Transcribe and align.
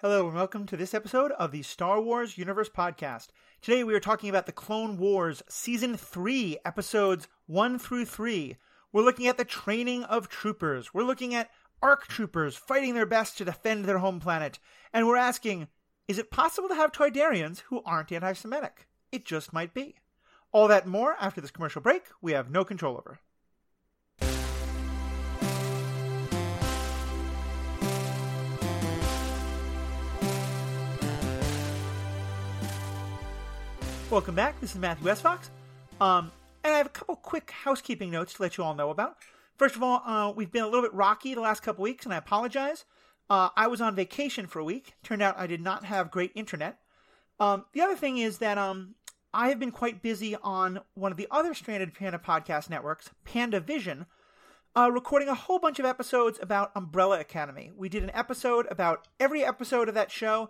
Hello 0.00 0.28
and 0.28 0.36
welcome 0.36 0.64
to 0.66 0.76
this 0.76 0.94
episode 0.94 1.32
of 1.40 1.50
the 1.50 1.62
Star 1.62 2.00
Wars 2.00 2.38
Universe 2.38 2.68
Podcast. 2.68 3.30
Today 3.60 3.82
we 3.82 3.96
are 3.96 4.00
talking 4.00 4.30
about 4.30 4.46
the 4.46 4.52
Clone 4.52 4.96
Wars 4.96 5.42
Season 5.48 5.96
3, 5.96 6.56
Episodes 6.64 7.26
1 7.48 7.80
through 7.80 8.04
3. 8.04 8.56
We're 8.92 9.02
looking 9.02 9.26
at 9.26 9.38
the 9.38 9.44
training 9.44 10.04
of 10.04 10.28
troopers. 10.28 10.94
We're 10.94 11.02
looking 11.02 11.34
at 11.34 11.50
ARC 11.82 12.06
troopers 12.06 12.54
fighting 12.54 12.94
their 12.94 13.06
best 13.06 13.38
to 13.38 13.44
defend 13.44 13.86
their 13.86 13.98
home 13.98 14.20
planet. 14.20 14.60
And 14.92 15.08
we're 15.08 15.16
asking, 15.16 15.66
is 16.06 16.16
it 16.16 16.30
possible 16.30 16.68
to 16.68 16.76
have 16.76 16.92
Toydarians 16.92 17.62
who 17.62 17.82
aren't 17.84 18.12
anti 18.12 18.34
Semitic? 18.34 18.86
It 19.10 19.24
just 19.24 19.52
might 19.52 19.74
be. 19.74 19.96
All 20.52 20.68
that 20.68 20.86
more 20.86 21.16
after 21.18 21.40
this 21.40 21.50
commercial 21.50 21.82
break 21.82 22.04
we 22.22 22.30
have 22.30 22.52
no 22.52 22.64
control 22.64 22.96
over. 22.96 23.18
Welcome 34.10 34.34
back. 34.34 34.58
This 34.58 34.70
is 34.70 34.78
Matthew 34.78 35.10
S. 35.10 35.20
Fox. 35.20 35.50
Um, 36.00 36.32
and 36.64 36.72
I 36.72 36.78
have 36.78 36.86
a 36.86 36.90
couple 36.90 37.14
quick 37.14 37.50
housekeeping 37.50 38.10
notes 38.10 38.32
to 38.32 38.42
let 38.42 38.56
you 38.56 38.64
all 38.64 38.74
know 38.74 38.88
about. 38.88 39.18
First 39.58 39.76
of 39.76 39.82
all, 39.82 40.02
uh, 40.06 40.32
we've 40.34 40.50
been 40.50 40.62
a 40.62 40.66
little 40.66 40.80
bit 40.80 40.94
rocky 40.94 41.34
the 41.34 41.42
last 41.42 41.62
couple 41.62 41.82
weeks, 41.82 42.06
and 42.06 42.14
I 42.14 42.16
apologize. 42.16 42.86
Uh, 43.28 43.50
I 43.54 43.66
was 43.66 43.82
on 43.82 43.94
vacation 43.94 44.46
for 44.46 44.60
a 44.60 44.64
week. 44.64 44.94
Turned 45.02 45.20
out 45.20 45.38
I 45.38 45.46
did 45.46 45.60
not 45.60 45.84
have 45.84 46.10
great 46.10 46.32
internet. 46.34 46.78
Um, 47.38 47.66
the 47.74 47.82
other 47.82 47.96
thing 47.96 48.16
is 48.16 48.38
that 48.38 48.56
um, 48.56 48.94
I 49.34 49.50
have 49.50 49.58
been 49.58 49.72
quite 49.72 50.00
busy 50.00 50.34
on 50.36 50.80
one 50.94 51.12
of 51.12 51.18
the 51.18 51.28
other 51.30 51.52
Stranded 51.52 51.92
Panda 51.92 52.18
podcast 52.18 52.70
networks, 52.70 53.10
Panda 53.26 53.60
Vision, 53.60 54.06
uh, 54.74 54.90
recording 54.90 55.28
a 55.28 55.34
whole 55.34 55.58
bunch 55.58 55.78
of 55.78 55.84
episodes 55.84 56.38
about 56.40 56.72
Umbrella 56.74 57.20
Academy. 57.20 57.72
We 57.76 57.90
did 57.90 58.04
an 58.04 58.10
episode 58.14 58.66
about 58.70 59.06
every 59.20 59.44
episode 59.44 59.86
of 59.86 59.94
that 59.96 60.10
show 60.10 60.48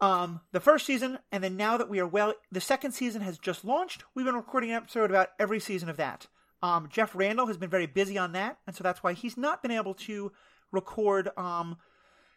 um, 0.00 0.40
the 0.52 0.60
first 0.60 0.86
season, 0.86 1.18
and 1.32 1.42
then 1.42 1.56
now 1.56 1.76
that 1.76 1.88
we 1.88 2.00
are 2.00 2.06
well, 2.06 2.34
the 2.52 2.60
second 2.60 2.92
season 2.92 3.22
has 3.22 3.38
just 3.38 3.64
launched. 3.64 4.04
We've 4.14 4.26
been 4.26 4.34
recording 4.34 4.70
an 4.70 4.76
episode 4.76 5.10
about 5.10 5.30
every 5.38 5.60
season 5.60 5.88
of 5.88 5.96
that. 5.96 6.26
Um, 6.62 6.88
Jeff 6.90 7.14
Randall 7.14 7.46
has 7.46 7.56
been 7.56 7.70
very 7.70 7.86
busy 7.86 8.18
on 8.18 8.32
that, 8.32 8.58
and 8.66 8.74
so 8.74 8.82
that's 8.82 9.02
why 9.02 9.12
he's 9.12 9.36
not 9.36 9.62
been 9.62 9.70
able 9.70 9.94
to 9.94 10.32
record 10.72 11.30
um, 11.36 11.76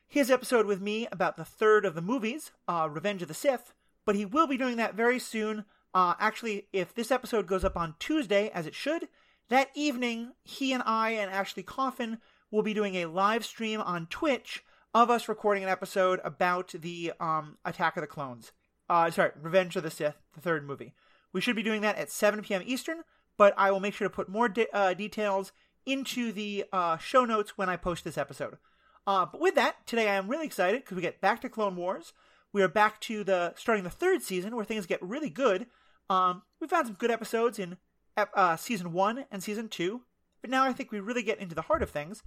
his 0.07 0.31
episode 0.31 0.65
with 0.65 0.81
me 0.81 1.07
about 1.11 1.37
the 1.37 1.45
third 1.45 1.85
of 1.85 1.95
the 1.95 2.01
movies, 2.01 2.51
uh, 2.67 2.87
Revenge 2.89 3.21
of 3.21 3.27
the 3.27 3.33
Sith. 3.33 3.73
But 4.05 4.15
he 4.15 4.25
will 4.25 4.47
be 4.47 4.57
doing 4.57 4.77
that 4.77 4.95
very 4.95 5.19
soon. 5.19 5.65
Uh, 5.93 6.13
actually, 6.19 6.67
if 6.71 6.93
this 6.93 7.11
episode 7.11 7.47
goes 7.47 7.63
up 7.63 7.77
on 7.77 7.95
Tuesday, 7.99 8.49
as 8.53 8.65
it 8.65 8.75
should, 8.75 9.07
that 9.49 9.69
evening, 9.75 10.31
he 10.43 10.73
and 10.73 10.83
I 10.85 11.11
and 11.11 11.29
Ashley 11.29 11.63
Coffin 11.63 12.19
will 12.51 12.63
be 12.63 12.73
doing 12.73 12.95
a 12.95 13.05
live 13.05 13.45
stream 13.45 13.81
on 13.81 14.07
Twitch 14.07 14.63
of 14.93 15.09
us 15.09 15.29
recording 15.29 15.63
an 15.63 15.69
episode 15.69 16.19
about 16.23 16.71
the 16.73 17.13
um, 17.19 17.57
Attack 17.63 17.97
of 17.97 18.01
the 18.01 18.07
Clones. 18.07 18.51
Uh, 18.89 19.11
sorry, 19.11 19.31
Revenge 19.39 19.75
of 19.75 19.83
the 19.83 19.91
Sith, 19.91 20.15
the 20.33 20.41
third 20.41 20.65
movie. 20.65 20.93
We 21.31 21.41
should 21.41 21.55
be 21.55 21.63
doing 21.63 21.81
that 21.81 21.97
at 21.97 22.09
7 22.09 22.41
p.m. 22.41 22.63
Eastern, 22.65 23.03
but 23.37 23.53
I 23.55 23.69
will 23.69 23.79
make 23.79 23.93
sure 23.93 24.07
to 24.07 24.13
put 24.13 24.29
more 24.29 24.49
de- 24.49 24.73
uh, 24.75 24.93
details 24.95 25.51
into 25.85 26.31
the 26.31 26.65
uh, 26.73 26.97
show 26.97 27.23
notes 27.23 27.57
when 27.57 27.69
I 27.69 27.77
post 27.77 28.03
this 28.03 28.17
episode. 28.17 28.57
Uh, 29.05 29.25
but 29.25 29.39
with 29.39 29.55
that, 29.55 29.85
today 29.85 30.09
I 30.09 30.15
am 30.15 30.27
really 30.27 30.45
excited 30.45 30.81
because 30.81 30.95
we 30.95 31.01
get 31.01 31.21
back 31.21 31.41
to 31.41 31.49
Clone 31.49 31.75
Wars. 31.75 32.13
We 32.51 32.63
are 32.63 32.67
back 32.67 32.99
to 33.01 33.23
the 33.23 33.53
starting 33.55 33.83
the 33.83 33.89
third 33.91 34.23
season 34.23 34.55
where 34.55 34.65
things 34.65 34.87
get 34.87 35.01
really 35.03 35.29
good. 35.29 35.67
Um, 36.09 36.41
we 36.59 36.67
found 36.67 36.87
some 36.87 36.95
good 36.95 37.11
episodes 37.11 37.59
in 37.59 37.77
uh, 38.17 38.55
season 38.55 38.91
one 38.91 39.25
and 39.31 39.43
season 39.43 39.69
two, 39.69 40.01
but 40.41 40.49
now 40.49 40.63
I 40.63 40.73
think 40.73 40.91
we 40.91 40.99
really 40.99 41.23
get 41.23 41.39
into 41.39 41.53
the 41.53 41.61
heart 41.63 41.83
of 41.83 41.91
things. 41.91 42.23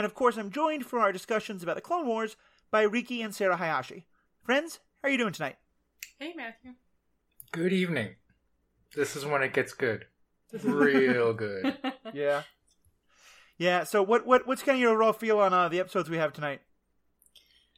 And 0.00 0.06
of 0.06 0.14
course, 0.14 0.38
I'm 0.38 0.50
joined 0.50 0.86
for 0.86 0.98
our 0.98 1.12
discussions 1.12 1.62
about 1.62 1.76
the 1.76 1.82
Clone 1.82 2.06
Wars 2.06 2.34
by 2.70 2.80
Riki 2.84 3.20
and 3.20 3.34
Sarah 3.34 3.58
Hayashi. 3.58 4.06
Friends, 4.42 4.80
how 5.02 5.08
are 5.08 5.12
you 5.12 5.18
doing 5.18 5.34
tonight? 5.34 5.56
Hey, 6.18 6.32
Matthew. 6.34 6.70
Good 7.52 7.74
evening. 7.74 8.14
This 8.96 9.14
is 9.14 9.26
when 9.26 9.42
it 9.42 9.52
gets 9.52 9.74
good. 9.74 10.06
Real 10.64 11.34
good. 11.34 11.76
yeah. 12.14 12.44
Yeah, 13.58 13.84
so 13.84 14.02
what, 14.02 14.26
what 14.26 14.46
what's 14.46 14.62
kind 14.62 14.76
of 14.76 14.80
your 14.80 14.92
overall 14.92 15.12
feel 15.12 15.38
on 15.38 15.52
uh, 15.52 15.68
the 15.68 15.80
episodes 15.80 16.08
we 16.08 16.16
have 16.16 16.32
tonight? 16.32 16.62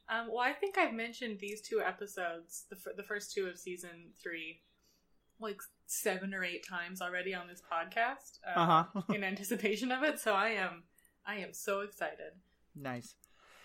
Um, 0.09 0.29
well, 0.31 0.39
I 0.45 0.53
think 0.53 0.79
I've 0.79 0.95
mentioned 0.95 1.41
these 1.41 1.61
two 1.61 1.81
episodes, 1.85 2.67
the, 2.71 2.77
f- 2.77 2.97
the 2.97 3.03
first 3.03 3.35
two 3.35 3.47
of 3.47 3.59
season 3.59 4.13
three, 4.23 4.61
like 5.41 5.61
seven 5.89 6.35
or 6.35 6.45
eight 6.45 6.65
times 6.65 7.03
already 7.03 7.35
on 7.35 7.49
this 7.49 7.61
podcast 7.61 8.39
uh, 8.47 8.61
Uh-huh. 8.61 9.03
in 9.13 9.25
anticipation 9.25 9.91
of 9.91 10.05
it. 10.05 10.21
So 10.21 10.35
I 10.35 10.51
am, 10.51 10.85
I 11.27 11.37
am 11.37 11.53
so 11.53 11.81
excited. 11.81 12.33
Nice. 12.75 13.15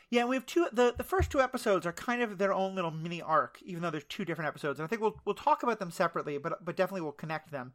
Yeah, 0.09 0.25
we 0.25 0.35
have 0.35 0.45
two. 0.45 0.67
The, 0.71 0.93
the 0.97 1.03
first 1.03 1.31
two 1.31 1.41
episodes 1.41 1.85
are 1.85 1.91
kind 1.91 2.21
of 2.21 2.37
their 2.37 2.53
own 2.53 2.75
little 2.75 2.91
mini 2.91 3.21
arc, 3.21 3.59
even 3.63 3.81
though 3.81 3.89
there's 3.89 4.05
two 4.05 4.23
different 4.23 4.47
episodes. 4.47 4.79
And 4.79 4.85
I 4.85 4.87
think 4.87 5.01
we'll 5.01 5.19
we'll 5.25 5.35
talk 5.35 5.63
about 5.63 5.79
them 5.79 5.91
separately, 5.91 6.37
but 6.37 6.63
but 6.63 6.77
definitely 6.77 7.01
we'll 7.01 7.11
connect 7.11 7.51
them. 7.51 7.73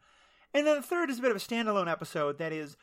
And 0.55 0.67
then 0.67 0.77
the 0.77 0.83
third 0.83 1.11
is 1.11 1.19
a 1.19 1.23
bit 1.23 1.31
of 1.31 1.37
a 1.37 1.41
standalone 1.41 1.91
episode 1.91 2.39
that 2.39 2.53
is, 2.53 2.77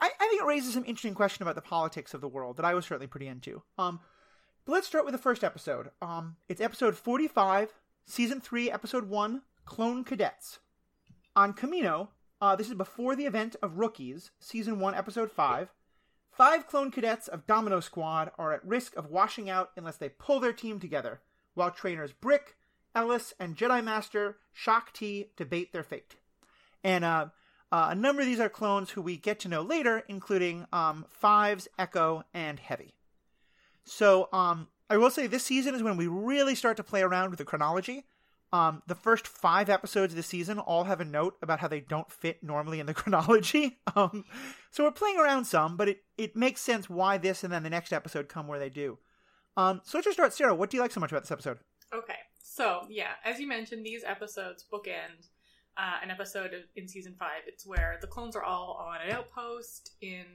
I, 0.00 0.10
I 0.20 0.28
think 0.28 0.42
it 0.42 0.46
raises 0.46 0.74
some 0.74 0.84
interesting 0.84 1.14
question 1.14 1.42
about 1.42 1.54
the 1.54 1.62
politics 1.62 2.14
of 2.14 2.20
the 2.20 2.28
world 2.28 2.56
that 2.56 2.64
I 2.64 2.74
was 2.74 2.84
certainly 2.84 3.06
pretty 3.06 3.28
into. 3.28 3.62
Um, 3.78 4.00
but 4.64 4.72
let's 4.72 4.86
start 4.86 5.04
with 5.04 5.12
the 5.12 5.18
first 5.18 5.44
episode. 5.44 5.90
Um, 6.02 6.36
it's 6.48 6.60
episode 6.60 6.96
45, 6.96 7.74
season 8.06 8.40
three, 8.40 8.70
episode 8.70 9.08
one, 9.08 9.42
Clone 9.64 10.04
Cadets. 10.04 10.58
On 11.36 11.52
Kamino, 11.52 12.08
uh, 12.40 12.56
this 12.56 12.68
is 12.68 12.74
before 12.74 13.14
the 13.14 13.26
event 13.26 13.56
of 13.62 13.78
Rookies, 13.78 14.30
season 14.40 14.78
one, 14.80 14.94
episode 14.94 15.30
five. 15.30 15.72
Five 16.34 16.66
clone 16.66 16.90
cadets 16.90 17.28
of 17.28 17.46
Domino 17.46 17.78
Squad 17.78 18.32
are 18.36 18.52
at 18.52 18.66
risk 18.66 18.96
of 18.96 19.08
washing 19.08 19.48
out 19.48 19.70
unless 19.76 19.98
they 19.98 20.08
pull 20.08 20.40
their 20.40 20.52
team 20.52 20.80
together, 20.80 21.20
while 21.54 21.70
trainers 21.70 22.12
Bric, 22.12 22.56
El-Les, 22.92 23.32
and 23.38 23.56
Jedi 23.56 23.84
Master 23.84 24.38
Shaak 24.52 24.92
Ti 24.92 25.30
debate 25.36 25.72
their 25.72 25.84
fate. 25.84 26.16
And 26.82 27.04
uh, 27.04 27.26
uh, 27.70 27.88
a 27.90 27.94
number 27.94 28.22
of 28.22 28.26
these 28.26 28.40
are 28.40 28.48
clones 28.48 28.90
who 28.90 29.00
we 29.00 29.16
get 29.16 29.38
to 29.40 29.48
know 29.48 29.62
later, 29.62 30.02
including 30.08 30.66
um, 30.72 31.06
Fives, 31.08 31.68
Echo, 31.78 32.24
and 32.34 32.58
Heavy. 32.58 32.94
So 33.84 34.28
um, 34.32 34.66
I 34.90 34.96
will 34.96 35.10
say 35.10 35.28
this 35.28 35.44
season 35.44 35.76
is 35.76 35.84
when 35.84 35.96
we 35.96 36.08
really 36.08 36.56
start 36.56 36.76
to 36.78 36.82
play 36.82 37.02
around 37.02 37.30
with 37.30 37.38
the 37.38 37.44
chronology. 37.44 38.06
Um, 38.54 38.82
the 38.86 38.94
first 38.94 39.26
five 39.26 39.68
episodes 39.68 40.12
of 40.12 40.16
the 40.16 40.22
season 40.22 40.60
all 40.60 40.84
have 40.84 41.00
a 41.00 41.04
note 41.04 41.34
about 41.42 41.58
how 41.58 41.66
they 41.66 41.80
don't 41.80 42.08
fit 42.12 42.40
normally 42.40 42.78
in 42.78 42.86
the 42.86 42.94
chronology. 43.00 43.80
Um, 43.96 44.24
so 44.70 44.84
we're 44.84 44.92
playing 44.92 45.18
around 45.18 45.46
some, 45.46 45.76
but 45.76 45.88
it, 45.88 46.04
it 46.16 46.36
makes 46.36 46.60
sense 46.60 46.88
why 46.88 47.18
this 47.18 47.42
and 47.42 47.52
then 47.52 47.64
the 47.64 47.70
next 47.70 47.92
episode 47.92 48.28
come 48.28 48.46
where 48.46 48.60
they 48.60 48.68
do. 48.70 48.98
Um, 49.56 49.80
so 49.82 49.98
let's 49.98 50.04
just 50.06 50.16
start. 50.16 50.32
Sarah, 50.32 50.54
what 50.54 50.70
do 50.70 50.76
you 50.76 50.82
like 50.82 50.92
so 50.92 51.00
much 51.00 51.10
about 51.10 51.24
this 51.24 51.32
episode? 51.32 51.58
Okay, 51.92 52.18
so 52.42 52.82
yeah, 52.88 53.10
as 53.24 53.40
you 53.40 53.48
mentioned, 53.48 53.84
these 53.84 54.04
episodes 54.04 54.64
bookend 54.72 55.26
uh, 55.76 55.98
an 56.02 56.12
episode 56.12 56.54
of, 56.54 56.62
in 56.76 56.86
season 56.86 57.16
five. 57.18 57.42
It's 57.48 57.66
where 57.66 57.98
the 58.00 58.06
clones 58.06 58.36
are 58.36 58.44
all 58.44 58.86
on 58.88 59.00
an 59.04 59.10
outpost 59.16 59.92
in. 60.00 60.26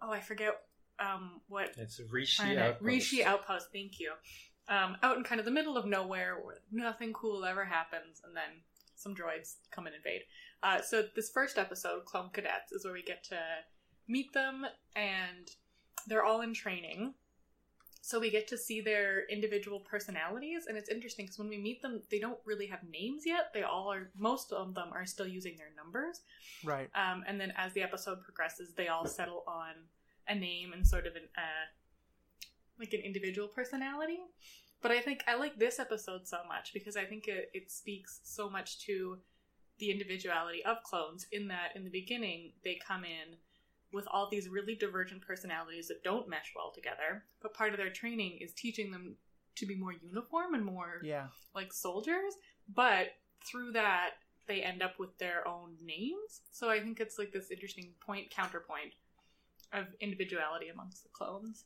Oh, 0.00 0.10
I 0.10 0.20
forget 0.20 0.54
um, 0.98 1.40
what 1.48 1.70
It's 1.76 1.98
a 2.00 2.04
Rishi 2.10 2.42
planet. 2.42 2.58
outpost. 2.58 2.82
Rishi 2.82 3.24
outpost. 3.24 3.66
Thank 3.72 4.00
you. 4.00 4.12
Um, 4.68 4.96
out 5.02 5.16
in 5.16 5.24
kind 5.24 5.40
of 5.40 5.44
the 5.44 5.50
middle 5.50 5.76
of 5.76 5.84
nowhere 5.84 6.38
where 6.42 6.58
nothing 6.70 7.12
cool 7.12 7.44
ever 7.44 7.64
happens, 7.64 8.22
and 8.24 8.36
then 8.36 8.62
some 8.94 9.14
droids 9.14 9.56
come 9.70 9.86
and 9.86 9.96
invade. 9.96 10.22
Uh, 10.62 10.80
so 10.80 11.04
this 11.16 11.30
first 11.30 11.58
episode, 11.58 12.04
Clone 12.04 12.30
Cadets, 12.32 12.70
is 12.72 12.84
where 12.84 12.92
we 12.92 13.02
get 13.02 13.24
to 13.24 13.38
meet 14.06 14.32
them, 14.32 14.66
and 14.94 15.50
they're 16.06 16.24
all 16.24 16.42
in 16.42 16.54
training. 16.54 17.14
So 18.02 18.18
we 18.18 18.30
get 18.30 18.48
to 18.48 18.56
see 18.56 18.80
their 18.80 19.26
individual 19.28 19.80
personalities, 19.80 20.66
and 20.66 20.76
it's 20.76 20.88
interesting 20.88 21.26
because 21.26 21.38
when 21.38 21.48
we 21.48 21.58
meet 21.58 21.82
them, 21.82 22.00
they 22.10 22.18
don't 22.18 22.38
really 22.44 22.66
have 22.66 22.80
names 22.90 23.24
yet. 23.26 23.52
They 23.52 23.62
all 23.62 23.92
are. 23.92 24.10
Most 24.16 24.52
of 24.52 24.74
them 24.74 24.88
are 24.92 25.04
still 25.04 25.26
using 25.26 25.56
their 25.56 25.68
numbers. 25.76 26.22
Right. 26.64 26.88
Um, 26.94 27.24
and 27.26 27.40
then 27.40 27.52
as 27.56 27.72
the 27.74 27.82
episode 27.82 28.22
progresses, 28.22 28.72
they 28.74 28.88
all 28.88 29.06
settle 29.06 29.44
on 29.46 29.74
a 30.28 30.34
name 30.34 30.72
and 30.72 30.86
sort 30.86 31.06
of 31.06 31.14
an 31.14 31.28
uh, 31.36 31.66
like 32.80 32.92
an 32.94 33.00
individual 33.00 33.46
personality. 33.46 34.18
But 34.82 34.90
I 34.90 35.00
think 35.00 35.22
I 35.28 35.36
like 35.36 35.58
this 35.58 35.78
episode 35.78 36.26
so 36.26 36.38
much 36.48 36.72
because 36.72 36.96
I 36.96 37.04
think 37.04 37.28
it, 37.28 37.50
it 37.52 37.70
speaks 37.70 38.20
so 38.24 38.48
much 38.48 38.80
to 38.86 39.18
the 39.78 39.90
individuality 39.90 40.64
of 40.64 40.82
clones 40.82 41.26
in 41.32 41.48
that 41.48 41.72
in 41.74 41.84
the 41.84 41.90
beginning 41.90 42.52
they 42.64 42.78
come 42.86 43.04
in 43.04 43.36
with 43.92 44.06
all 44.10 44.28
these 44.30 44.48
really 44.48 44.74
divergent 44.74 45.20
personalities 45.20 45.88
that 45.88 46.02
don't 46.04 46.28
mesh 46.28 46.52
well 46.56 46.72
together. 46.74 47.24
But 47.42 47.54
part 47.54 47.72
of 47.72 47.76
their 47.78 47.90
training 47.90 48.38
is 48.40 48.52
teaching 48.54 48.90
them 48.90 49.16
to 49.56 49.66
be 49.66 49.74
more 49.74 49.92
uniform 49.92 50.54
and 50.54 50.64
more 50.64 51.00
Yeah. 51.02 51.26
like 51.54 51.72
soldiers, 51.72 52.34
but 52.74 53.08
through 53.44 53.72
that 53.72 54.10
they 54.46 54.62
end 54.62 54.82
up 54.82 54.98
with 54.98 55.16
their 55.18 55.46
own 55.46 55.76
names. 55.82 56.40
So 56.52 56.70
I 56.70 56.80
think 56.80 57.00
it's 57.00 57.18
like 57.18 57.32
this 57.32 57.50
interesting 57.50 57.92
point 58.04 58.30
counterpoint 58.30 58.92
of 59.72 59.86
individuality 60.00 60.68
amongst 60.68 61.02
the 61.02 61.08
clones. 61.10 61.64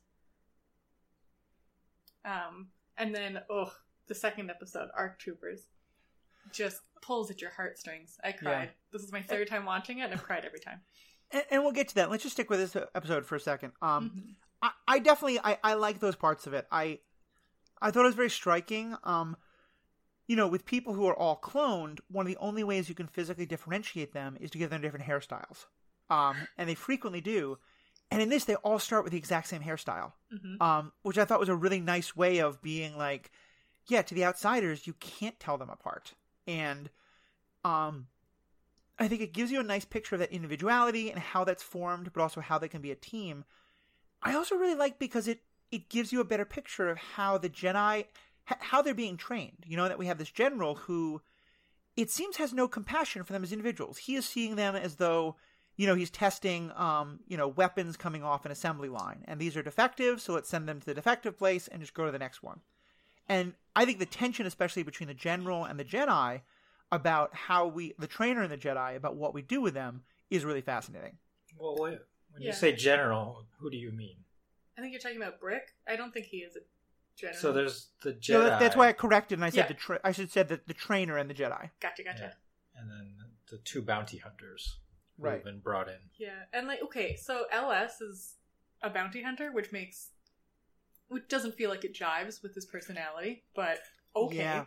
Um, 2.25 2.69
and 2.97 3.15
then 3.15 3.41
oh, 3.51 3.73
the 4.07 4.15
second 4.15 4.51
episode, 4.51 4.89
Arc 4.97 5.19
Troopers, 5.19 5.61
just 6.53 6.81
pulls 7.03 7.31
at 7.31 7.41
your 7.41 7.51
heartstrings. 7.51 8.19
I 8.23 8.33
cried. 8.33 8.71
This 8.93 9.03
is 9.03 9.13
my 9.13 9.23
third 9.23 9.49
time 9.49 9.65
watching 9.65 9.99
it, 9.99 10.03
and 10.05 10.15
I've 10.15 10.23
cried 10.23 10.45
every 10.45 10.61
time. 10.61 10.81
And, 11.31 11.43
and 11.51 11.63
we'll 11.63 11.73
get 11.73 11.89
to 11.89 11.95
that. 11.97 12.11
Let's 12.11 12.23
just 12.23 12.35
stick 12.37 12.51
with 12.51 12.61
this 12.61 12.77
episode 12.95 13.27
for 13.27 13.37
a 13.37 13.41
second. 13.41 13.73
Um, 13.83 14.11
Mhm. 14.15 14.35
I, 14.63 14.71
I 14.89 14.99
definitely 14.99 15.41
I, 15.43 15.59
I 15.63 15.75
like 15.75 16.01
those 16.01 16.17
parts 16.17 16.47
of 16.47 16.55
it. 16.55 16.67
I 16.73 17.01
I 17.83 17.91
thought 17.91 18.05
it 18.05 18.07
was 18.07 18.15
very 18.15 18.31
striking. 18.31 18.97
Um, 19.05 19.37
you 20.27 20.37
know, 20.37 20.49
with 20.49 20.65
people 20.65 20.95
who 20.95 21.07
are 21.07 21.15
all 21.17 21.39
cloned, 21.39 21.99
one 22.11 22.25
of 22.25 22.29
the 22.33 22.39
only 22.39 22.65
ways 22.65 22.89
you 22.89 22.95
can 22.95 23.07
physically 23.07 23.45
differentiate 23.45 24.15
them 24.15 24.39
is 24.41 24.51
to 24.53 24.59
give 24.59 24.71
them 24.71 24.81
different 24.81 25.05
hairstyles. 25.05 25.67
Um, 26.09 26.37
and 26.57 26.67
they 26.69 26.75
frequently 26.75 27.21
do. 27.21 27.59
And 28.11 28.23
in 28.23 28.29
this, 28.29 28.45
they 28.45 28.55
all 28.57 28.79
start 28.79 29.03
with 29.03 29.13
the 29.13 29.19
exact 29.19 29.49
same 29.49 29.63
hairstyle, 29.63 30.13
hmm 30.31 30.63
um, 30.63 30.93
which 31.03 31.19
I 31.19 31.25
thought 31.25 31.41
was 31.41 31.49
a 31.49 31.57
really 31.57 31.81
nice 31.81 32.15
way 32.15 32.39
of 32.39 32.63
being 32.63 32.97
like, 32.97 33.31
yeah, 33.87 34.03
to 34.03 34.15
the 34.15 34.25
outsiders, 34.25 34.87
you 34.87 34.95
can't 34.95 35.39
tell 35.41 35.59
them 35.59 35.69
apart. 35.71 36.15
And 36.47 36.91
um, 37.65 38.07
I 38.99 39.09
think 39.09 39.21
it 39.21 39.33
gives 39.33 39.51
you 39.51 39.61
a 39.61 39.65
nice 39.65 39.85
picture 39.85 40.15
of 40.15 40.21
that 40.21 40.33
individuality 40.33 41.11
and 41.11 41.19
how 41.19 41.45
that's 41.45 41.63
formed, 41.63 42.13
but 42.13 42.23
also 42.23 42.41
how 42.41 42.59
they 42.59 42.69
can 42.69 42.83
be 42.83 42.93
a 42.93 42.97
team. 42.97 43.45
I 44.23 44.35
also 44.35 44.55
really 44.55 44.77
like 44.77 44.99
because 44.99 45.29
it 45.29 45.41
it 45.71 45.89
gives 45.89 46.13
you 46.13 46.21
a 46.21 46.25
better 46.25 46.45
picture 46.45 46.89
of 46.89 46.99
how 46.99 47.37
the 47.39 47.51
Jedi 47.51 48.07
how 48.45 48.83
they're 48.83 48.95
being 48.95 49.17
trained. 49.17 49.65
You 49.67 49.77
know 49.77 49.89
that 49.89 49.99
we 49.99 50.07
have 50.07 50.19
this 50.19 50.31
general 50.31 50.75
who 50.77 51.21
it 51.97 52.11
seems 52.11 52.37
has 52.37 52.53
no 52.53 52.69
compassion 52.69 53.23
for 53.25 53.33
them 53.33 53.43
as 53.43 53.53
individuals. 53.53 53.99
He 53.99 54.17
is 54.17 54.25
seeing 54.25 54.57
them 54.57 54.75
as 54.75 54.97
though 54.97 55.37
you 55.77 55.87
know 55.87 55.95
he's 55.95 56.11
testing 56.11 56.71
um 56.77 57.21
you 57.27 57.37
know 57.37 57.49
weapons 57.49 57.97
coming 57.97 58.23
off 58.23 58.45
an 58.45 58.53
assembly 58.53 58.89
line 58.89 59.25
and 59.27 59.41
these 59.41 59.57
are 59.57 59.63
defective 59.63 60.21
so 60.21 60.33
let's 60.35 60.49
send 60.49 60.69
them 60.69 60.81
to 60.81 60.87
the 60.87 60.95
defective 60.95 61.37
place 61.39 61.69
and 61.69 61.81
just 61.81 61.95
go 61.95 62.05
to 62.07 62.13
the 62.13 62.19
next 62.19 62.43
one 62.43 62.61
and 63.29 63.55
i 63.75 63.85
think 63.85 63.99
the 63.99 64.07
tension 64.07 64.47
especially 64.47 64.83
between 64.83 65.07
the 65.09 65.15
general 65.15 65.65
and 65.65 65.79
the 65.79 65.85
jedi 65.85 66.41
about 66.93 67.35
how 67.35 67.67
we 67.67 67.93
the 67.99 68.07
trainer 68.07 68.43
and 68.43 68.53
the 68.53 68.57
jedi 68.59 68.95
about 68.97 69.17
what 69.17 69.35
we 69.35 69.43
do 69.43 69.61
with 69.61 69.75
them 69.75 70.03
is 70.31 70.45
really 70.45 70.61
fascinating 70.63 71.17
Well, 71.59 71.77
wait. 71.79 71.99
When 72.31 72.43
Yeah. 72.43 72.49
you 72.49 72.53
say 72.55 72.73
general, 72.73 73.47
who 73.59 73.71
do 73.71 73.77
you 73.77 73.93
mean? 73.93 74.17
I 74.77 74.81
think 74.81 74.93
you're 74.93 75.01
talking 75.01 75.17
about 75.23 75.39
Bric. 75.39 75.73
I 75.87 75.95
don't 75.95 76.13
think 76.13 76.27
he 76.27 76.39
is 76.39 76.57
a 76.57 76.61
general. 77.17 77.39
So 77.39 77.53
there's 77.53 77.91
the 78.03 78.13
Jedi. 78.15 78.31
No, 78.33 78.43
that- 78.43 78.59
that's 78.59 78.75
why 78.75 78.89
i 78.89 78.93
corrected 78.93 79.39
and 79.39 79.45
i 79.45 79.51
said 79.51 79.57
Yeah. 79.67 79.69
the 79.69 79.75
tra- 79.75 80.01
i 80.03 80.11
should 80.13 80.33
said 80.33 80.49
that 80.49 80.67
the 80.67 80.75
trainer 80.75 81.17
and 81.17 81.31
the 81.31 81.35
jedi 81.35 81.71
Gotcha, 81.81 82.03
gotcha. 82.03 82.37
and 82.77 82.91
then 82.91 83.15
the 83.51 83.59
two 83.59 83.83
bounty 83.83 84.19
hunters 84.19 84.79
who 84.84 84.84
Right. 85.19 85.35
have 85.35 85.45
been 85.45 85.61
brought 85.61 85.89
in. 85.89 85.99
Yeah, 86.19 86.31
and 86.53 86.67
like 86.67 86.83
okay, 86.83 87.17
so 87.17 87.45
El-Les 87.53 88.01
is 88.01 88.35
a 88.83 88.91
bounty 88.91 89.23
hunter, 89.23 89.53
which 89.53 89.73
makes 89.73 90.11
which 91.09 91.29
doesn't 91.29 91.55
feel 91.55 91.71
like 91.71 91.85
it 91.85 91.95
jives 91.95 92.43
with 92.43 92.55
his 92.55 92.65
personality, 92.67 93.45
but 93.55 93.79
okay. 94.17 94.37
Yeah. 94.37 94.65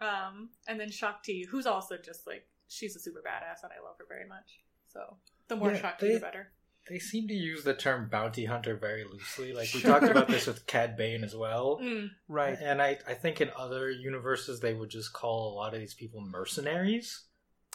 Um, 0.00 0.50
and 0.66 0.80
then 0.80 0.90
Shaak 0.90 1.22
Ti, 1.22 1.46
who's 1.50 1.66
also 1.66 1.96
just 1.96 2.26
like 2.26 2.46
she's 2.68 2.96
a 2.96 3.00
super 3.00 3.20
badass, 3.20 3.62
and 3.62 3.72
I 3.72 3.82
love 3.84 3.96
her 3.98 4.06
very 4.08 4.26
much. 4.28 4.60
So 4.92 5.16
the 5.48 5.56
more 5.56 5.72
Yeah, 5.72 5.80
Shaak 5.80 5.98
Ti, 5.98 6.06
they- 6.08 6.14
the 6.14 6.20
better. 6.20 6.52
They 6.88 6.98
seem 6.98 7.28
to 7.28 7.34
use 7.34 7.62
the 7.62 7.74
term 7.74 8.08
bounty 8.10 8.44
hunter 8.44 8.74
very 8.76 9.04
loosely. 9.04 9.52
Like 9.52 9.72
we 9.72 9.78
Sure. 9.78 9.92
talked 10.00 10.10
about 10.10 10.26
this 10.26 10.48
with 10.48 10.66
Cad 10.66 10.96
Bane 10.96 11.22
as 11.22 11.32
well. 11.36 11.78
Mm, 11.80 12.10
right 12.26 12.58
And 12.60 12.82
I, 12.82 12.98
I 13.06 13.14
think 13.14 13.40
in 13.40 13.52
other 13.56 13.88
universes 13.88 14.58
they 14.58 14.74
would 14.74 14.90
just 14.90 15.12
call 15.12 15.52
a 15.52 15.54
lot 15.54 15.74
of 15.74 15.78
these 15.80 15.94
people 15.94 16.20
mercenaries. 16.20 17.22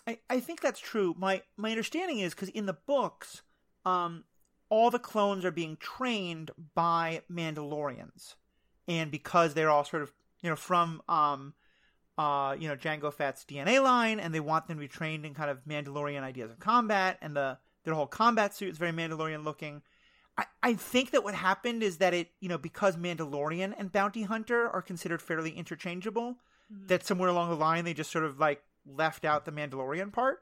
I, 0.07 0.19
I 0.29 0.39
think 0.39 0.61
that's 0.61 0.79
true. 0.79 1.13
My 1.17 1.41
my 1.57 1.69
understanding 1.69 2.19
is 2.19 2.33
because 2.33 2.49
in 2.49 2.65
the 2.65 2.73
books, 2.73 3.41
um, 3.85 4.23
all 4.69 4.89
the 4.89 4.99
clones 4.99 5.43
are 5.43 5.51
being 5.51 5.77
trained 5.77 6.51
by 6.73 7.21
Mandalorians, 7.31 8.35
and 8.87 9.11
because 9.11 9.53
they're 9.53 9.69
all 9.69 9.83
sort 9.83 10.03
of 10.03 10.13
you 10.41 10.49
know 10.49 10.55
from 10.55 11.01
um, 11.09 11.53
uh, 12.17 12.55
you 12.57 12.69
know 12.69 12.75
Jango 12.75 13.13
Fett's 13.13 13.43
DNA 13.43 13.83
line, 13.83 14.19
and 14.19 14.33
they 14.33 14.39
want 14.39 14.67
them 14.67 14.77
to 14.77 14.81
be 14.81 14.87
trained 14.87 15.25
in 15.25 15.33
kind 15.33 15.51
of 15.51 15.65
Mandalorian 15.65 16.21
ideas 16.23 16.51
of 16.51 16.59
combat, 16.59 17.17
and 17.21 17.35
the 17.35 17.57
their 17.83 17.93
whole 17.93 18.07
combat 18.07 18.55
suit 18.55 18.69
is 18.69 18.77
very 18.77 18.91
Mandalorian 18.91 19.43
looking. 19.43 19.81
I, 20.37 20.45
I 20.61 20.73
think 20.75 21.11
that 21.11 21.23
what 21.23 21.33
happened 21.35 21.83
is 21.83 21.97
that 21.97 22.13
it 22.13 22.29
you 22.39 22.47
know 22.47 22.57
because 22.57 22.95
Mandalorian 22.95 23.73
and 23.77 23.91
Bounty 23.91 24.23
Hunter 24.23 24.69
are 24.69 24.81
considered 24.81 25.21
fairly 25.21 25.51
interchangeable, 25.51 26.37
Mhm. 26.71 26.87
that 26.89 27.05
somewhere 27.05 27.29
along 27.29 27.49
the 27.49 27.55
line 27.55 27.85
they 27.85 27.93
just 27.93 28.11
sort 28.11 28.25
of 28.25 28.39
like 28.39 28.61
left 28.87 29.25
out 29.25 29.45
the 29.45 29.51
Mandalorian 29.51 30.11
part. 30.11 30.39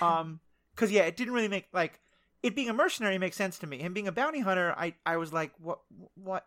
Um, 0.00 0.40
because 0.74 0.90
yeah, 0.90 1.02
it 1.02 1.16
didn't 1.16 1.34
really 1.34 1.48
make 1.48 1.66
like 1.72 2.00
it 2.42 2.54
being 2.54 2.68
a 2.68 2.74
mercenary 2.74 3.18
makes 3.18 3.36
sense 3.36 3.58
to 3.60 3.66
me. 3.66 3.78
Him 3.78 3.92
being 3.94 4.08
a 4.08 4.12
bounty 4.12 4.40
hunter, 4.40 4.74
I 4.76 4.94
I 5.04 5.16
was 5.16 5.32
like, 5.32 5.52
what 5.58 5.80
what? 6.14 6.44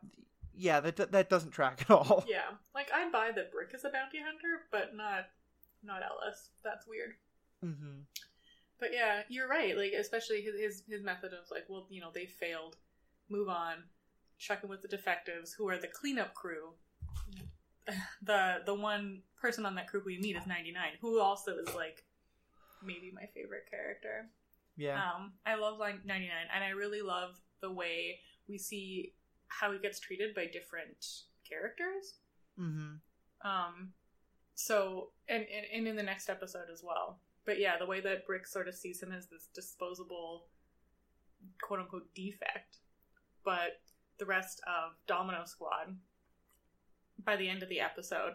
Yeah, 0.55 0.79
that 0.81 1.11
that 1.11 1.29
doesn't 1.29 1.51
track 1.51 1.81
at 1.81 1.91
all. 1.91 2.25
yeah, 2.29 2.51
like 2.75 2.91
I'd 2.93 3.11
buy 3.11 3.31
that 3.35 3.51
Bric 3.51 3.73
is 3.73 3.85
a 3.85 3.89
bounty 3.89 4.19
hunter, 4.19 4.61
but 4.71 4.95
not 4.95 5.27
not 5.83 6.01
El-Les. 6.03 6.49
That's 6.63 6.85
weird. 6.87 7.11
hmm 7.63 8.01
But 8.79 8.89
yeah, 8.93 9.23
you're 9.29 9.47
right. 9.47 9.77
Like 9.77 9.93
especially 9.93 10.41
his 10.41 10.55
his, 10.59 10.83
his 10.87 11.03
method 11.03 11.33
of 11.33 11.49
like, 11.51 11.65
well, 11.69 11.87
you 11.89 12.01
know, 12.01 12.11
they 12.13 12.25
failed, 12.25 12.75
move 13.29 13.49
on, 13.49 13.83
check 14.37 14.63
in 14.63 14.69
with 14.69 14.81
the 14.81 14.87
defectives 14.87 15.53
who 15.53 15.69
are 15.69 15.77
the 15.77 15.87
cleanup 15.87 16.33
crew. 16.33 16.73
The 18.23 18.57
the 18.65 18.73
one 18.73 19.21
person 19.41 19.65
on 19.65 19.75
that 19.75 19.87
crew 19.87 20.01
we 20.05 20.17
meet 20.19 20.35
is 20.35 20.45
99, 20.45 20.83
who 21.01 21.19
also 21.19 21.57
is 21.57 21.73
like 21.75 22.03
maybe 22.83 23.11
my 23.13 23.25
favorite 23.33 23.67
character. 23.69 24.29
Yeah. 24.77 24.95
Um, 25.01 25.33
I 25.45 25.55
love 25.55 25.77
like 25.77 26.05
99, 26.05 26.29
and 26.53 26.63
I 26.63 26.69
really 26.69 27.01
love 27.01 27.39
the 27.61 27.71
way 27.71 28.19
we 28.47 28.57
see 28.57 29.13
how 29.47 29.71
he 29.71 29.79
gets 29.79 29.99
treated 29.99 30.33
by 30.35 30.45
different 30.45 31.05
characters. 31.47 32.15
hmm 32.57 32.95
Um, 33.43 33.93
so 34.55 35.11
and, 35.27 35.43
and 35.43 35.65
and 35.73 35.87
in 35.87 35.95
the 35.95 36.03
next 36.03 36.29
episode 36.29 36.69
as 36.71 36.83
well. 36.83 37.19
But 37.45 37.59
yeah, 37.59 37.77
the 37.77 37.85
way 37.85 37.99
that 38.01 38.25
Bric 38.27 38.45
sort 38.45 38.67
of 38.67 38.75
sees 38.75 39.01
him 39.01 39.11
as 39.11 39.27
this 39.27 39.47
disposable, 39.55 40.45
quote 41.61 41.79
unquote, 41.79 42.13
defect, 42.13 42.77
but 43.43 43.81
the 44.19 44.25
rest 44.25 44.61
of 44.67 44.93
Domino 45.07 45.45
Squad, 45.45 45.95
by 47.23 47.35
the 47.35 47.49
end 47.49 47.63
of 47.63 47.69
the 47.69 47.79
episode, 47.79 48.33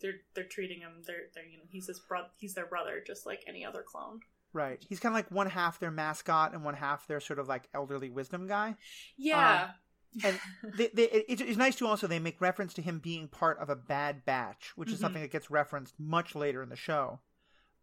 they're 0.00 0.20
they're 0.34 0.44
treating 0.44 0.80
him. 0.80 1.02
They're 1.06 1.28
they're 1.34 1.44
you 1.46 1.58
know 1.58 1.64
he's 1.68 1.86
his 1.86 2.00
bro- 2.00 2.26
he's 2.36 2.54
their 2.54 2.66
brother, 2.66 3.02
just 3.06 3.26
like 3.26 3.40
any 3.46 3.64
other 3.64 3.82
clone. 3.86 4.20
Right. 4.52 4.84
He's 4.88 5.00
kind 5.00 5.12
of 5.12 5.16
like 5.16 5.30
one 5.30 5.48
half 5.50 5.80
their 5.80 5.90
mascot 5.90 6.52
and 6.54 6.64
one 6.64 6.74
half 6.74 7.06
their 7.08 7.18
sort 7.20 7.38
of 7.40 7.48
like 7.48 7.68
elderly 7.74 8.08
wisdom 8.10 8.46
guy. 8.46 8.76
Yeah. 9.16 9.70
and 10.24 10.38
they, 10.76 10.90
they, 10.94 11.04
it, 11.10 11.40
it's 11.40 11.56
nice 11.56 11.74
to 11.76 11.86
also 11.88 12.06
they 12.06 12.20
make 12.20 12.40
reference 12.40 12.72
to 12.74 12.82
him 12.82 13.00
being 13.00 13.26
part 13.26 13.58
of 13.58 13.68
a 13.68 13.74
bad 13.74 14.24
batch, 14.24 14.70
which 14.76 14.90
is 14.90 14.98
Mhm. 14.98 15.00
something 15.00 15.22
that 15.22 15.32
gets 15.32 15.50
referenced 15.50 15.94
much 15.98 16.36
later 16.36 16.62
in 16.62 16.68
the 16.68 16.76
show. 16.76 17.18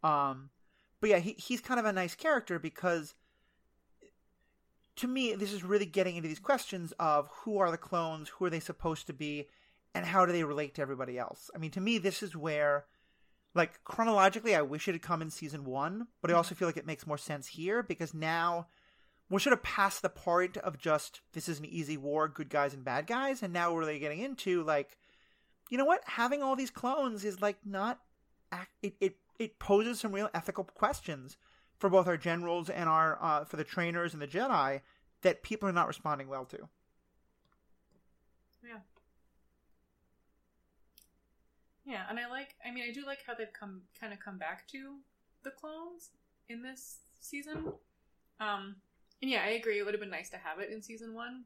Um, 0.02 0.50
but 1.02 1.10
yeah, 1.10 1.20
he, 1.20 1.34
he's 1.34 1.60
kind 1.60 1.78
of 1.78 1.86
a 1.86 1.92
nice 1.92 2.16
character 2.16 2.58
because 2.58 3.16
to 4.98 5.08
me, 5.08 5.34
this 5.36 5.52
is 5.52 5.64
really 5.64 5.86
getting 5.86 6.16
into 6.16 6.30
these 6.30 6.40
questions 6.40 6.94
of 7.00 7.28
who 7.44 7.58
are 7.58 7.72
the 7.72 7.78
clones, 7.78 8.30
who 8.30 8.46
are 8.46 8.50
they 8.50 8.60
supposed 8.62 9.08
to 9.08 9.14
be, 9.14 9.48
and 9.94 10.06
how 10.06 10.26
do 10.26 10.32
they 10.32 10.44
relate 10.44 10.76
to 10.76 10.82
everybody 10.82 11.18
else. 11.18 11.50
I 11.56 11.58
mean, 11.58 11.72
to 11.72 11.82
me, 11.82 11.98
this 11.98 12.24
is 12.24 12.36
where, 12.36 12.86
like, 13.54 13.84
chronologically, 13.84 14.56
I 14.56 14.62
wish 14.62 14.88
it 14.88 14.94
had 14.94 15.02
come 15.02 15.22
in 15.22 15.30
season 15.30 15.66
one, 15.66 16.08
but 16.22 16.32
I 16.32 16.34
also 16.34 16.56
feel 16.56 16.68
like 16.68 16.78
it 16.78 16.86
makes 16.86 17.08
more 17.08 17.18
sense 17.18 17.48
here 17.48 17.84
because 17.84 18.14
now 18.14 18.68
we're 19.30 19.40
sort 19.40 19.54
of 19.54 19.64
past 19.64 20.02
the 20.02 20.10
point 20.10 20.58
of 20.58 20.78
just 20.78 21.22
this 21.34 21.48
is 21.48 21.60
an 21.60 21.66
easy 21.66 21.98
war, 21.98 22.28
good 22.28 22.50
guys 22.50 22.74
and 22.74 22.84
bad 22.84 23.08
guys, 23.08 23.42
and 23.42 23.54
now 23.54 23.74
we're 23.74 23.80
really 23.80 24.00
getting 24.00 24.20
into 24.20 24.64
like, 24.64 24.98
you 25.70 25.78
know 25.78 25.86
what? 25.86 26.02
Having 26.06 26.44
all 26.44 26.56
these 26.56 26.70
clones 26.70 27.24
is 27.24 27.42
like 27.42 27.58
not, 27.66 28.00
it 28.82 28.94
it 29.00 29.16
it 29.40 29.58
poses 29.58 30.02
some 30.02 30.12
real 30.12 30.30
ethical 30.34 30.66
questions 30.66 31.38
for 31.78 31.90
both 31.90 32.08
our 32.08 32.18
generals 32.18 32.70
and 32.70 32.90
our 32.90 33.18
uh, 33.22 33.46
for 33.46 33.56
the 33.56 33.64
trainers 33.64 34.14
and 34.14 34.22
the 34.22 34.28
Jedi 34.28 34.82
that 35.22 35.44
people 35.44 35.70
are 35.70 35.74
not 35.74 35.88
responding 35.88 36.28
well 36.28 36.46
to. 36.46 36.68
Yeah, 41.86 42.04
and 42.10 42.20
I 42.20 42.28
like. 42.30 42.56
I 42.66 42.72
mean, 42.72 42.84
I 42.88 42.94
do 42.94 43.06
like 43.06 43.20
how 43.26 43.34
they've 43.34 43.52
come 43.52 43.82
kind 44.00 44.14
of 44.14 44.20
come 44.20 44.38
back 44.38 44.68
to 44.70 44.98
the 45.44 45.52
clones 45.52 46.10
in 46.50 46.62
this 46.62 46.98
season. 47.20 47.74
Um, 48.40 48.76
and 49.22 49.32
yeah, 49.32 49.44
I 49.46 49.52
agree. 49.52 49.80
It 49.80 49.84
would 49.84 49.94
have 49.94 50.02
been 50.02 50.10
nice 50.10 50.30
to 50.32 50.38
have 50.38 50.60
it 50.60 50.70
in 50.72 50.82
season 50.82 51.14
one 51.14 51.44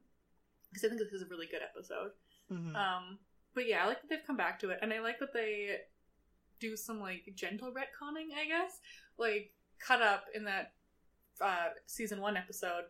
because 0.70 0.84
I 0.84 0.90
think 0.90 1.00
this 1.00 1.14
is 1.14 1.22
a 1.22 1.28
really 1.28 1.48
good 1.48 1.62
episode. 1.62 2.12
Mhm. 2.52 2.76
Um, 2.76 3.20
but 3.54 3.68
yeah, 3.68 3.84
I 3.84 3.88
like 3.88 4.02
that 4.02 4.10
they've 4.10 4.26
come 4.28 4.38
back 4.38 4.60
to 4.60 4.70
it, 4.72 4.80
and 4.82 4.92
I 4.94 5.00
like 5.00 5.20
that 5.20 5.34
they 5.34 5.82
do 6.60 6.76
some 6.76 7.00
like 7.00 7.32
gentle 7.36 7.72
retconning. 7.72 8.34
I 8.38 8.46
guess 8.46 8.80
like 9.18 9.52
cut 9.80 10.02
up 10.02 10.26
in 10.34 10.44
that 10.46 10.74
uh, 11.42 11.70
season 11.86 12.22
one 12.22 12.38
episode 12.38 12.86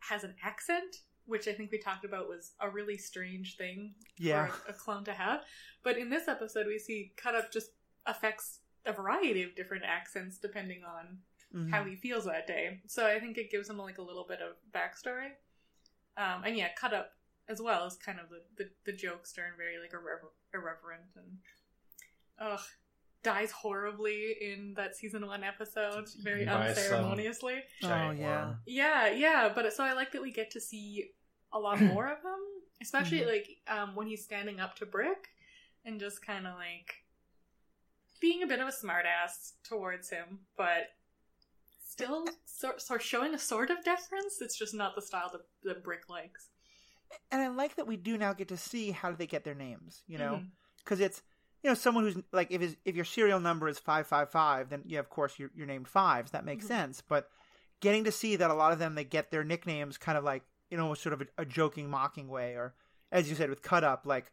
has 0.00 0.24
an 0.24 0.34
accent, 0.42 1.02
which 1.26 1.46
I 1.48 1.52
think 1.52 1.70
we 1.72 1.78
talked 1.78 2.04
about 2.04 2.28
was 2.28 2.52
a 2.60 2.68
really 2.70 2.96
strange 2.96 3.56
thing 3.56 3.94
yeah, 4.16 4.46
for 4.46 4.70
a 4.70 4.72
clone 4.72 5.04
to 5.04 5.12
have. 5.12 5.40
But 5.82 5.98
in 5.98 6.08
this 6.10 6.28
episode, 6.28 6.66
we 6.66 6.78
see 6.78 7.12
Cut 7.16 7.34
Up 7.34 7.52
just 7.52 7.70
affects 8.06 8.60
a 8.84 8.92
variety 8.92 9.42
of 9.42 9.54
different 9.56 9.84
accents 9.84 10.38
depending 10.38 10.82
on 10.84 11.18
Mhm. 11.54 11.70
how 11.70 11.84
he 11.84 11.96
feels 11.96 12.24
that 12.24 12.46
day. 12.46 12.80
So 12.86 13.06
I 13.06 13.18
think 13.20 13.38
it 13.38 13.50
gives 13.50 13.68
him 13.70 13.78
like 13.78 13.98
a 13.98 14.02
little 14.02 14.24
bit 14.26 14.40
of 14.40 14.56
backstory. 14.72 15.30
Um, 16.16 16.44
and 16.44 16.56
yeah, 16.56 16.72
Cut 16.74 16.92
Up 16.94 17.12
as 17.48 17.60
well 17.62 17.86
is 17.86 17.96
kind 17.96 18.18
of 18.18 18.28
the, 18.28 18.42
the, 18.56 18.70
the 18.84 18.92
jokester 18.92 19.46
and 19.46 19.56
very 19.56 19.78
like 19.78 19.92
irrever- 19.92 20.32
irreverent 20.52 21.04
and 21.16 21.38
ugh 22.38 22.60
dies 23.26 23.50
horribly 23.50 24.36
in 24.40 24.74
that 24.76 24.94
season 24.96 25.26
one 25.26 25.42
episode 25.44 26.08
very 26.22 26.44
by 26.44 26.68
unceremoniously. 26.68 27.62
Oh, 27.82 27.88
yeah. 27.88 28.12
worm. 28.46 28.58
Yeah, 28.66 29.10
yeah, 29.10 29.50
but 29.54 29.72
so 29.72 29.84
I 29.84 29.92
like 29.92 30.12
that 30.12 30.22
we 30.22 30.32
get 30.32 30.50
to 30.52 30.60
see 30.60 31.10
a 31.52 31.58
lot 31.58 31.80
more 31.94 32.06
of 32.06 32.18
him. 32.18 32.40
especially 32.82 33.20
Mhm. 33.20 33.26
like 33.34 33.48
um, 33.68 33.94
when 33.96 34.06
he's 34.06 34.22
standing 34.24 34.60
up 34.60 34.76
to 34.76 34.86
Bric 34.86 35.28
and 35.84 35.98
just 35.98 36.24
kind 36.24 36.46
of 36.46 36.54
like 36.54 37.04
being 38.20 38.42
a 38.42 38.46
bit 38.46 38.60
of 38.60 38.68
a 38.68 38.72
smartass 38.72 39.52
towards 39.64 40.10
him, 40.10 40.40
but 40.56 40.90
still 41.84 42.26
sort 42.44 42.80
sort 42.82 43.02
showing 43.02 43.34
a 43.34 43.38
sort 43.38 43.70
of 43.70 43.82
deference. 43.84 44.40
It's 44.42 44.58
just 44.58 44.74
not 44.74 44.94
the 44.94 45.02
style 45.02 45.30
that, 45.32 45.42
that 45.64 45.82
Bric 45.82 46.08
likes. 46.08 46.48
And 47.30 47.40
I 47.40 47.48
like 47.48 47.76
that 47.76 47.86
we 47.86 47.96
do 47.96 48.18
now 48.18 48.32
get 48.34 48.48
to 48.48 48.56
see 48.56 48.90
how 48.90 49.10
do 49.10 49.16
they 49.16 49.26
get 49.26 49.44
their 49.44 49.54
names, 49.54 50.02
you 50.06 50.18
know? 50.18 50.42
Because 50.78 51.00
it's, 51.00 51.22
you 51.62 51.70
know, 51.70 51.74
someone 51.74 52.04
who's 52.04 52.16
like, 52.32 52.50
if 52.50 52.60
his, 52.60 52.76
if 52.84 52.94
your 52.96 53.04
serial 53.04 53.40
number 53.40 53.68
is 53.68 53.78
555, 53.78 54.68
then 54.70 54.82
yeah, 54.86 55.00
of 55.00 55.10
course 55.10 55.38
you're, 55.38 55.50
you're 55.54 55.66
named 55.66 55.88
Fives. 55.88 56.30
That 56.32 56.44
makes 56.44 56.64
Mhm. 56.64 56.68
sense. 56.68 57.02
But 57.06 57.28
getting 57.80 58.04
to 58.04 58.12
see 58.12 58.36
that 58.36 58.50
a 58.50 58.54
lot 58.54 58.72
of 58.72 58.78
them, 58.78 58.94
they 58.94 59.04
get 59.04 59.30
their 59.30 59.44
nicknames 59.44 59.98
kind 59.98 60.16
of 60.16 60.24
like, 60.24 60.42
you 60.70 60.76
know, 60.76 60.94
sort 60.94 61.12
of 61.12 61.22
a, 61.22 61.26
a 61.38 61.44
joking, 61.44 61.88
mocking 61.90 62.28
way. 62.28 62.54
Or 62.54 62.74
as 63.10 63.28
you 63.28 63.34
said 63.36 63.50
with 63.50 63.62
Cut 63.62 63.84
Up, 63.84 64.06
like, 64.06 64.32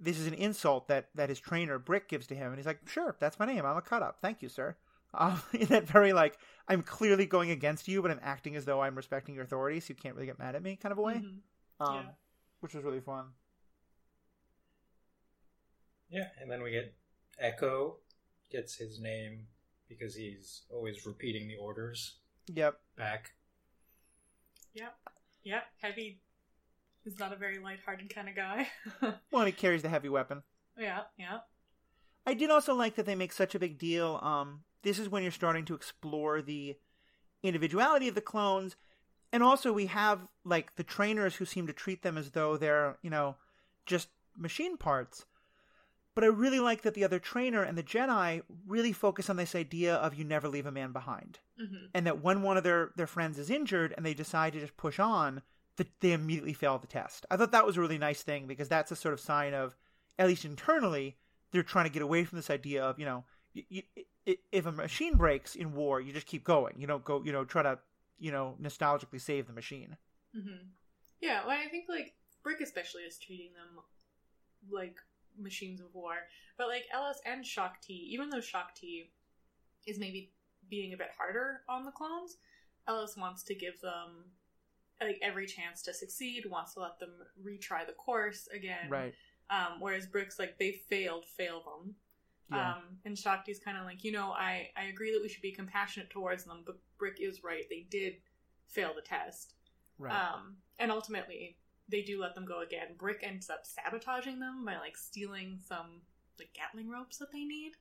this 0.00 0.18
is 0.18 0.26
an 0.26 0.34
insult 0.34 0.88
that, 0.88 1.08
that 1.14 1.28
his 1.28 1.38
trainer, 1.38 1.78
Bric, 1.78 2.08
gives 2.08 2.26
to 2.28 2.34
him. 2.34 2.48
And 2.48 2.56
he's 2.56 2.66
like, 2.66 2.80
sure, 2.88 3.14
that's 3.20 3.38
my 3.38 3.46
name. 3.46 3.64
I'm 3.64 3.76
a 3.76 3.82
Cut 3.82 4.02
Up. 4.02 4.18
Thank 4.20 4.42
you, 4.42 4.48
sir. 4.48 4.76
Um, 5.12 5.40
in 5.52 5.66
that 5.68 5.86
very, 5.86 6.12
like, 6.12 6.36
I'm 6.66 6.82
clearly 6.82 7.26
going 7.26 7.50
against 7.50 7.86
you, 7.88 8.02
but 8.02 8.10
I'm 8.10 8.20
acting 8.22 8.56
as 8.56 8.64
though 8.64 8.80
I'm 8.80 8.96
respecting 8.96 9.34
your 9.34 9.44
authority, 9.44 9.80
so 9.80 9.86
you 9.90 9.94
can't 9.94 10.14
really 10.14 10.26
get 10.26 10.38
mad 10.38 10.54
at 10.56 10.62
me 10.62 10.76
kind 10.76 10.92
of 10.92 10.98
a 10.98 11.02
way. 11.02 11.14
Mhm. 11.14 11.38
Um, 11.80 11.94
Yeah. 12.06 12.10
Which 12.60 12.74
was 12.74 12.82
really 12.82 13.00
fun. 13.00 13.26
Yeah, 16.10 16.28
and 16.40 16.50
then 16.50 16.62
we 16.62 16.70
get 16.70 16.94
Echo 17.38 17.96
gets 18.50 18.76
his 18.76 19.00
name 19.00 19.46
because 19.88 20.14
he's 20.14 20.62
always 20.70 21.04
repeating 21.06 21.48
the 21.48 21.56
orders 21.56 22.16
Yep. 22.46 22.78
back. 22.96 23.32
Yep. 24.74 24.94
Yep. 25.44 25.64
Heavy 25.80 26.20
is 27.04 27.18
not 27.18 27.32
a 27.32 27.36
very 27.36 27.58
lighthearted 27.58 28.12
kind 28.14 28.28
of 28.28 28.36
guy. 28.36 28.68
Well, 29.30 29.44
he 29.44 29.52
carries 29.52 29.82
the 29.82 29.88
heavy 29.88 30.08
weapon. 30.08 30.42
yeah. 30.78 31.02
Yeah. 31.18 31.38
I 32.26 32.32
did 32.34 32.50
also 32.50 32.74
like 32.74 32.94
that 32.96 33.04
they 33.06 33.14
make 33.14 33.32
such 33.32 33.54
a 33.54 33.58
big 33.58 33.78
deal. 33.78 34.18
Um, 34.22 34.60
this 34.82 34.98
is 34.98 35.08
when 35.10 35.22
you're 35.22 35.32
starting 35.32 35.64
to 35.66 35.74
explore 35.74 36.40
the 36.40 36.76
individuality 37.42 38.08
of 38.08 38.14
the 38.14 38.20
clones, 38.22 38.76
and 39.32 39.42
also 39.42 39.72
we 39.72 39.86
have 39.86 40.20
like 40.44 40.76
the 40.76 40.84
trainers 40.84 41.34
who 41.36 41.44
seem 41.44 41.66
to 41.66 41.72
treat 41.74 42.02
them 42.02 42.16
as 42.16 42.30
though 42.30 42.56
they're 42.56 42.96
you 43.02 43.10
know 43.10 43.36
just 43.84 44.08
machine 44.36 44.76
parts. 44.78 45.26
But 46.14 46.24
I 46.24 46.28
really 46.28 46.60
like 46.60 46.82
that 46.82 46.94
the 46.94 47.04
other 47.04 47.18
trainer 47.18 47.62
and 47.62 47.76
the 47.76 47.82
Jedi 47.82 48.42
really 48.66 48.92
focus 48.92 49.28
on 49.28 49.36
this 49.36 49.54
idea 49.54 49.96
of 49.96 50.14
you 50.14 50.24
never 50.24 50.48
leave 50.48 50.66
a 50.66 50.72
man 50.72 50.92
behind, 50.92 51.40
hmm 51.58 51.86
and 51.94 52.06
that 52.06 52.22
when 52.22 52.42
one 52.42 52.56
of 52.56 52.64
their 52.64 52.90
their 52.96 53.06
friends 53.06 53.38
is 53.38 53.50
injured 53.50 53.92
and 53.96 54.04
they 54.04 54.14
decide 54.14 54.52
to 54.52 54.60
just 54.60 54.76
push 54.76 54.98
on, 54.98 55.42
that 55.76 55.88
they 56.00 56.12
immediately 56.12 56.52
fail 56.52 56.78
the 56.78 56.86
test. 56.86 57.26
I 57.30 57.36
thought 57.36 57.52
that 57.52 57.66
was 57.66 57.76
a 57.76 57.80
really 57.80 57.98
nice 57.98 58.22
thing 58.22 58.46
because 58.46 58.68
that's 58.68 58.92
a 58.92 58.96
sort 58.96 59.14
of 59.14 59.20
sign 59.20 59.54
of, 59.54 59.76
at 60.18 60.26
least 60.28 60.44
internally, 60.44 61.16
they're 61.50 61.62
trying 61.62 61.86
to 61.86 61.90
get 61.90 62.02
away 62.02 62.24
from 62.24 62.36
this 62.36 62.50
idea 62.50 62.82
of 62.84 62.98
you 62.98 63.06
know 63.06 63.24
you, 63.52 63.62
you, 63.68 63.82
if 64.50 64.66
a 64.66 64.72
machine 64.72 65.16
breaks 65.16 65.54
in 65.54 65.72
war 65.74 66.00
you 66.00 66.12
just 66.12 66.26
keep 66.26 66.42
going 66.42 66.74
you 66.76 66.86
don't 66.86 67.04
go 67.04 67.22
you 67.24 67.30
know 67.32 67.44
try 67.44 67.62
to 67.62 67.78
you 68.18 68.32
know 68.32 68.56
nostalgically 68.60 69.20
save 69.20 69.46
the 69.46 69.52
machine 69.52 69.96
hmm 70.34 70.70
Yeah. 71.20 71.46
Well, 71.46 71.56
I 71.56 71.68
think 71.68 71.84
like 71.88 72.14
Bric 72.42 72.60
especially 72.60 73.02
is 73.02 73.18
treating 73.18 73.52
them 73.52 73.82
like 74.70 74.96
machines 75.40 75.80
of 75.80 75.94
war, 75.94 76.14
but 76.58 76.68
like 76.68 76.84
El-Les 76.92 77.20
and 77.26 77.44
Shaak 77.44 77.80
Ti, 77.80 77.92
even 78.12 78.30
though 78.30 78.40
Shaak 78.40 78.74
Ti 78.74 79.10
is 79.86 79.98
maybe 79.98 80.32
being 80.70 80.92
a 80.94 80.96
bit 80.96 81.10
harder 81.16 81.60
on 81.68 81.84
the 81.84 81.90
clones, 81.90 82.36
El-Les 82.88 83.16
wants 83.16 83.42
to 83.44 83.54
give 83.54 83.80
them 83.80 84.30
like 85.00 85.18
every 85.22 85.46
chance 85.46 85.82
to 85.82 85.92
succeed, 85.92 86.46
wants 86.46 86.74
to 86.74 86.80
let 86.80 86.98
them 86.98 87.10
retry 87.44 87.86
the 87.86 87.92
course 87.92 88.48
again. 88.54 88.88
right 88.88 89.14
Um, 89.50 89.80
whereas 89.80 90.06
Bric's 90.06 90.38
like 90.38 90.58
they 90.58 90.72
failed, 90.88 91.24
fail 91.26 91.62
them. 91.62 91.94
yeah 92.50 92.74
Um, 92.74 92.82
and 93.04 93.18
Shaak 93.18 93.44
Ti's 93.44 93.58
kind 93.58 93.76
of 93.76 93.84
like, 93.84 94.04
you 94.04 94.12
know, 94.12 94.30
I, 94.30 94.70
I 94.76 94.84
agree 94.84 95.12
that 95.12 95.20
we 95.22 95.28
should 95.28 95.42
be 95.42 95.52
compassionate 95.52 96.10
towards 96.10 96.44
them, 96.44 96.62
but 96.64 96.76
Bric 96.98 97.16
is 97.20 97.42
right. 97.42 97.64
They 97.68 97.86
did 97.90 98.14
fail 98.68 98.92
the 98.94 99.02
test. 99.02 99.54
right 99.98 100.12
Um, 100.14 100.56
and 100.78 100.90
ultimately, 100.90 101.56
they 101.88 102.02
do 102.02 102.20
let 102.20 102.34
them 102.34 102.44
go 102.46 102.60
again. 102.62 102.88
Bric 102.98 103.20
ends 103.22 103.50
up 103.50 103.62
sabotaging 103.64 104.40
them 104.40 104.64
by 104.64 104.76
like 104.78 104.96
stealing 104.96 105.58
some 105.66 106.00
like 106.38 106.50
Gatling 106.54 106.88
ropes 106.90 107.18
that 107.18 107.30
they 107.32 107.44
need. 107.44 107.72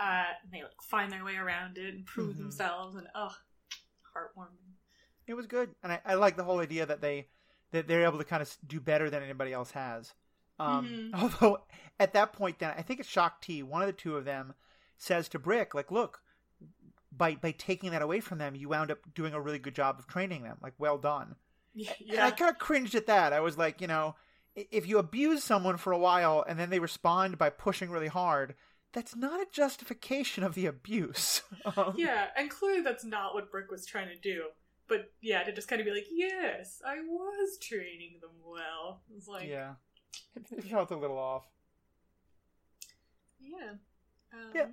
Uh, 0.00 0.24
and 0.42 0.52
they 0.52 0.62
like 0.62 0.80
find 0.82 1.12
their 1.12 1.24
way 1.24 1.36
around 1.36 1.76
it 1.78 1.94
and 1.94 2.06
prove 2.06 2.34
Mhm. 2.36 2.38
themselves, 2.38 2.96
and 2.96 3.06
ugh, 3.14 3.34
heartwarming. 4.16 4.74
it 5.26 5.34
was 5.34 5.46
good 5.46 5.74
and 5.82 5.92
I, 5.92 6.00
I 6.04 6.14
like 6.14 6.36
the 6.36 6.44
whole 6.44 6.58
idea 6.60 6.84
that 6.86 7.00
they 7.00 7.28
that 7.70 7.86
they're 7.88 8.04
able 8.04 8.18
to 8.18 8.24
kind 8.24 8.42
of 8.42 8.54
do 8.66 8.80
better 8.80 9.08
than 9.08 9.22
anybody 9.22 9.52
else 9.52 9.70
has 9.72 10.12
um 10.58 10.86
Mhm. 10.86 11.14
although 11.22 11.58
at 12.00 12.12
that 12.14 12.32
point 12.32 12.58
then 12.58 12.74
i 12.76 12.82
think 12.82 13.00
it's 13.00 13.08
shaak 13.08 13.40
ti 13.40 13.62
one 13.62 13.80
of 13.82 13.86
the 13.86 13.92
two 13.92 14.16
of 14.16 14.24
them 14.24 14.54
says 14.98 15.28
to 15.30 15.38
bric 15.38 15.74
like 15.74 15.90
look 15.90 16.20
by 17.10 17.36
by 17.36 17.52
taking 17.52 17.90
that 17.92 18.02
away 18.02 18.20
from 18.20 18.38
them 18.38 18.54
you 18.54 18.68
wound 18.68 18.90
up 18.90 18.98
doing 19.14 19.32
a 19.32 19.40
really 19.40 19.58
good 19.58 19.74
job 19.74 19.98
of 19.98 20.06
training 20.06 20.42
them 20.42 20.58
like 20.62 20.74
well 20.78 20.98
done 20.98 21.36
Yeah, 21.74 21.92
And 22.10 22.20
I 22.20 22.30
kind 22.30 22.50
of 22.50 22.58
cringed 22.58 22.94
at 22.94 23.06
that. 23.06 23.32
I 23.32 23.40
was 23.40 23.58
like, 23.58 23.80
you 23.80 23.86
know, 23.86 24.14
if 24.54 24.86
you 24.86 24.98
abuse 24.98 25.42
someone 25.42 25.76
for 25.76 25.92
a 25.92 25.98
while 25.98 26.44
and 26.46 26.58
then 26.58 26.70
they 26.70 26.78
respond 26.78 27.38
by 27.38 27.50
pushing 27.50 27.90
really 27.90 28.08
hard, 28.08 28.54
that's 28.92 29.16
not 29.16 29.40
a 29.40 29.46
justification 29.50 30.44
of 30.44 30.54
the 30.54 30.66
abuse. 30.66 31.42
Um, 31.76 31.94
yeah, 31.96 32.26
and 32.36 32.50
clearly 32.50 32.80
that's 32.82 33.04
not 33.04 33.34
what 33.34 33.50
Bric 33.52 33.70
was 33.70 33.86
trying 33.86 34.08
to 34.08 34.16
do. 34.16 34.46
But 34.88 35.12
yeah, 35.20 35.44
to 35.44 35.52
just 35.52 35.68
kind 35.68 35.80
of 35.80 35.86
be 35.86 35.92
like, 35.92 36.06
yes, 36.10 36.82
I 36.84 36.96
was 37.00 37.56
training 37.58 38.18
them 38.20 38.32
well. 38.44 39.00
It's 39.16 39.28
like, 39.28 39.48
yeah. 39.48 39.74
yeah. 40.34 40.58
It, 40.58 40.64
felt 40.64 40.90
a 40.90 40.96
little 40.96 41.18
off. 41.18 41.44
Um, 44.32 44.50
Yeah. 44.54 44.66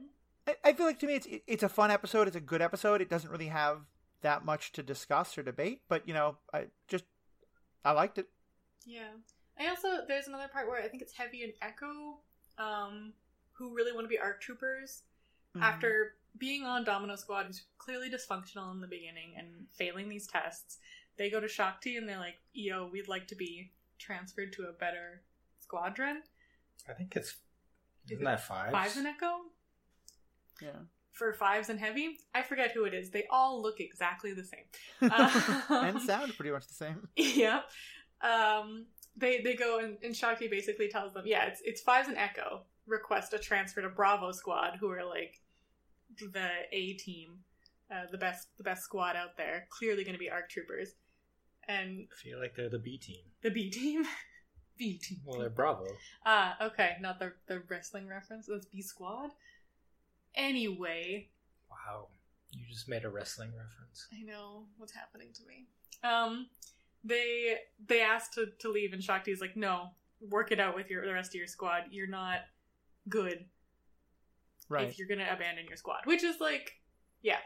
I, 0.48 0.56
I 0.70 0.74
feel 0.74 0.86
like 0.86 1.00
to 1.00 1.08
me 1.08 1.16
it's 1.16 1.28
it's 1.48 1.64
a 1.64 1.70
fun 1.70 1.92
episode. 1.92 2.28
It's 2.28 2.36
a 2.36 2.42
good 2.42 2.62
episode. 2.62 3.02
It 3.02 3.10
doesn't 3.10 3.30
really 3.30 3.48
have 3.48 3.82
that 4.22 4.46
much 4.46 4.72
to 4.74 4.84
discuss 4.84 5.38
or 5.38 5.44
debate, 5.44 5.82
but 5.88 6.08
you 6.08 6.14
know, 6.14 6.38
I 6.54 6.66
just 6.88 7.06
I 7.86 7.92
liked 7.92 8.18
it. 8.18 8.28
Yeah. 8.86 9.10
I 9.60 9.68
also 9.68 10.06
there's 10.08 10.28
another 10.28 10.48
part 10.48 10.68
where 10.68 10.82
I 10.82 10.88
think 10.88 11.02
it's 11.02 11.14
Heavy 11.14 11.44
and 11.44 11.54
Echo, 11.62 12.20
um, 12.58 13.14
who 13.54 13.74
really 13.76 13.92
want 13.92 14.06
to 14.06 14.10
be 14.10 14.20
ARC 14.20 14.42
troopers 14.42 15.04
Mhm. 15.56 15.62
after 15.64 16.16
being 16.38 16.64
on 16.64 16.84
Domino 16.84 17.16
Squad, 17.16 17.48
who's 17.48 17.66
clearly 17.78 18.10
dysfunctional 18.10 18.72
in 18.72 18.80
the 18.82 18.88
beginning 18.88 19.36
and 19.36 19.68
failing 19.74 20.08
these 20.10 20.28
tests. 20.28 20.78
They 21.18 21.30
go 21.30 21.40
to 21.40 21.48
Shaak 21.48 21.82
Ti 21.82 21.98
and 21.98 22.08
they're 22.08 22.20
like, 22.20 22.40
"Yo, 22.54 22.86
we'd 22.88 23.08
like 23.08 23.28
to 23.30 23.36
be 23.36 23.74
transferred 23.98 24.54
to 24.54 24.68
a 24.68 24.72
better 24.74 25.24
squadron." 25.60 26.24
I 26.88 26.94
think 26.94 27.16
it's 27.16 27.30
Is 28.06 28.12
isn't 28.12 28.24
that 28.24 28.42
five? 28.42 28.72
Five 28.72 28.96
and 28.98 29.08
Echo 29.08 29.52
yeah. 30.62 30.80
For 31.12 31.34
Fives 31.34 31.70
and 31.70 31.80
Heavy. 31.80 32.18
I 32.34 32.42
forget 32.44 32.72
who 32.72 32.86
it 32.86 32.94
is. 32.94 33.10
They 33.10 33.26
all 33.30 33.62
look 33.62 33.80
exactly 33.80 34.34
the 34.34 34.44
same. 34.44 35.12
Uh, 35.12 35.62
and 35.70 36.02
sound 36.02 36.36
pretty 36.36 36.52
much 36.52 36.68
the 36.68 36.74
same. 36.74 37.08
yeah. 37.16 37.62
Um, 38.22 38.86
they 39.18 39.42
they 39.42 39.56
go 39.56 39.80
and, 39.80 39.98
and 40.04 40.16
Shaak 40.16 40.40
Ti 40.40 40.48
basically 40.48 40.88
tells 40.88 41.14
them, 41.14 41.24
yeah, 41.26 41.46
it's 41.46 41.62
it's 41.66 41.82
Fives 41.82 42.08
and 42.08 42.18
Echo 42.18 42.62
request 42.88 43.34
a 43.34 43.40
transfer 43.40 43.82
to 43.82 43.90
Bravo 43.90 44.32
Squad, 44.32 44.78
who 44.80 44.90
are 44.90 45.06
like 45.06 45.42
the 46.34 46.50
A 46.72 46.94
team, 46.94 47.40
uh, 47.92 48.06
the 48.12 48.18
best 48.18 48.48
the 48.58 48.64
best 48.64 48.84
squad 48.84 49.16
out 49.16 49.38
there. 49.38 49.68
Clearly 49.70 50.04
going 50.04 50.16
to 50.16 50.20
be 50.20 50.30
ARC 50.30 50.50
troopers, 50.50 50.96
and 51.68 52.08
I 52.12 52.16
feel 52.16 52.40
like 52.40 52.56
they're 52.56 52.70
the 52.70 52.80
B 52.80 52.98
team. 52.98 53.22
the 53.42 53.52
B 53.52 53.70
team. 53.70 54.06
B 54.78 54.98
team. 54.98 55.20
Well, 55.26 55.40
they're 55.40 55.50
Bravo. 55.50 55.86
Ah, 56.26 56.56
okay, 56.62 56.96
not 57.02 57.20
the 57.20 57.34
the 57.48 57.62
wrestling 57.68 58.08
reference. 58.08 58.48
That's 58.48 58.66
B 58.66 58.82
Squad. 58.82 59.32
Anyway, 60.36 61.30
Wow, 61.70 62.08
you 62.52 62.66
just 62.68 62.88
made 62.90 63.04
a 63.06 63.10
wrestling 63.10 63.50
reference. 63.56 64.08
I 64.14 64.24
know 64.24 64.66
what's 64.78 64.94
happening 64.94 65.30
to 65.34 65.42
me. 65.46 65.68
Um, 66.04 66.48
they 67.04 67.58
they 67.88 68.02
asked 68.02 68.34
to, 68.34 68.48
to 68.60 68.70
leave, 68.72 68.94
and 68.94 69.04
Shaak 69.04 69.24
Ti's 69.26 69.42
like, 69.42 69.56
"No, 69.56 69.92
work 70.22 70.52
it 70.52 70.60
out 70.60 70.76
with 70.76 70.90
your 70.90 71.06
the 71.06 71.14
rest 71.14 71.32
of 71.32 71.36
your 71.36 71.48
squad. 71.48 71.84
You're 71.92 72.08
not 72.08 72.40
good 73.08 73.46
Right. 74.70 74.88
if 74.88 74.98
you're 75.00 75.08
gonna 75.08 75.28
abandon 75.32 75.66
your 75.68 75.78
squad." 75.78 76.02
Which 76.06 76.24
is 76.24 76.40
like, 76.40 76.74
yeah, 77.22 77.40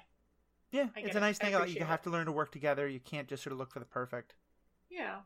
Yeah, 0.72 0.88
I 0.96 1.00
it's 1.02 1.16
a 1.16 1.18
it. 1.18 1.22
nice 1.22 1.40
I 1.42 1.46
thing. 1.46 1.54
Like, 1.54 1.62
appreciate 1.64 1.80
you 1.82 1.86
have 1.88 2.02
to 2.04 2.10
learn 2.10 2.26
to 2.28 2.32
work 2.32 2.52
together. 2.52 2.88
You 2.88 3.00
can't 3.00 3.28
just 3.28 3.44
sort 3.44 3.52
of 3.54 3.60
look 3.60 3.72
for 3.72 3.80
the 3.80 3.86
perfect. 3.86 4.36
yeah. 4.90 5.20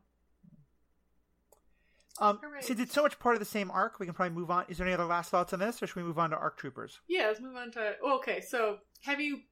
Um, 2.19 2.39
right. 2.43 2.63
since 2.63 2.79
it's 2.79 2.93
so 2.93 3.03
much 3.03 3.19
part 3.19 3.35
of 3.35 3.39
the 3.39 3.45
same 3.45 3.69
arc, 3.71 3.99
we 3.99 4.05
can 4.05 4.15
probably 4.15 4.35
move 4.35 4.49
on. 4.49 4.65
Is 4.69 4.77
there 4.77 4.87
any 4.87 4.93
other 4.93 5.05
last 5.05 5.29
thoughts 5.29 5.53
on 5.53 5.59
this, 5.59 5.81
or 5.81 5.87
should 5.87 5.95
we 5.95 6.03
move 6.03 6.19
on 6.19 6.31
to 6.31 6.35
Arc 6.35 6.57
Troopers? 6.57 6.99
Yeah, 7.07 7.27
let's 7.27 7.39
move 7.39 7.55
on 7.55 7.71
to. 7.71 7.93
oh, 8.03 8.17
okay, 8.17 8.41
so 8.41 8.77
Heavy. 9.01 9.45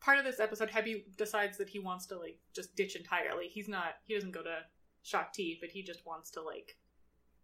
Part 0.00 0.18
of 0.18 0.24
this 0.24 0.40
episode, 0.40 0.70
Heavy 0.70 1.04
decides 1.18 1.58
that 1.58 1.68
he 1.68 1.78
wants 1.78 2.06
to 2.06 2.18
like 2.18 2.38
just 2.54 2.74
ditch 2.74 2.96
entirely. 2.96 3.48
He's 3.48 3.68
not. 3.68 3.96
He 4.06 4.14
doesn't 4.14 4.30
go 4.30 4.42
to 4.42 4.60
Shaak 5.02 5.34
Ti, 5.34 5.58
but 5.60 5.70
he 5.70 5.82
just 5.82 6.06
wants 6.06 6.30
to 6.32 6.42
like 6.42 6.78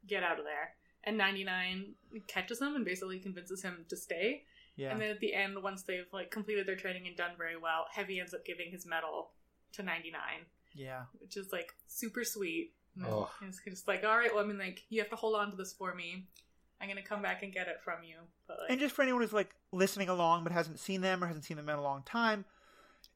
get 0.06 0.23
out 0.23 0.38
of 0.38 0.44
there. 0.46 0.70
And 1.04 1.18
99 1.18 1.94
catches 2.26 2.61
him 2.61 2.75
and 2.75 2.85
basically 2.85 3.18
convinces 3.18 3.62
him 3.62 3.85
to 3.88 3.96
stay. 3.96 4.44
Yeah, 4.76 4.90
And 4.90 5.00
then 5.00 5.11
at 5.11 5.20
the 5.20 5.35
end, 5.35 5.62
once 5.62 5.82
they've 5.82 6.06
like 6.12 6.30
completed 6.30 6.66
their 6.66 6.76
training 6.76 7.06
and 7.06 7.16
done 7.16 7.32
very 7.38 7.56
well, 7.56 7.87
Heavy 7.92 8.20
ends 8.20 8.35
up 8.35 8.44
giving 8.44 8.70
his 8.70 8.87
medal 8.87 9.30
to 9.73 9.82
99, 9.82 10.20
yeah. 10.75 11.02
which 11.18 11.37
is 11.37 11.52
like 11.52 11.73
super 11.87 12.25
sweet. 12.25 12.73
And 12.97 13.07
Oh. 13.07 13.31
It's 13.43 13.61
just 13.69 13.87
like, 13.87 14.05
all 14.05 14.17
right, 14.17 14.35
well, 14.35 14.43
I 14.43 14.47
mean, 14.47 14.59
like, 14.59 14.85
you 14.88 15.00
have 15.00 15.11
to 15.11 15.17
hold 15.17 15.37
on 15.37 15.50
to 15.50 15.57
this 15.57 15.73
for 15.73 15.95
me. 15.95 16.26
I'm 16.81 16.88
gonna 16.88 17.03
come 17.03 17.23
back 17.23 17.43
and 17.43 17.53
get 17.53 17.69
it 17.69 17.81
from 17.83 18.05
you. 18.05 18.17
But 18.47 18.59
like, 18.61 18.71
And 18.71 18.81
just 18.81 18.95
for 18.95 19.03
anyone 19.03 19.23
who's 19.23 19.33
like 19.33 19.55
listening 19.73 20.09
along 20.11 20.45
but 20.45 20.53
hasn't 20.53 20.79
seen 20.79 21.00
them 21.00 21.23
or 21.25 21.26
hasn't 21.26 21.45
seen 21.45 21.57
them 21.57 21.69
in 21.69 21.76
a 21.79 21.83
long 21.83 22.03
time, 22.03 22.45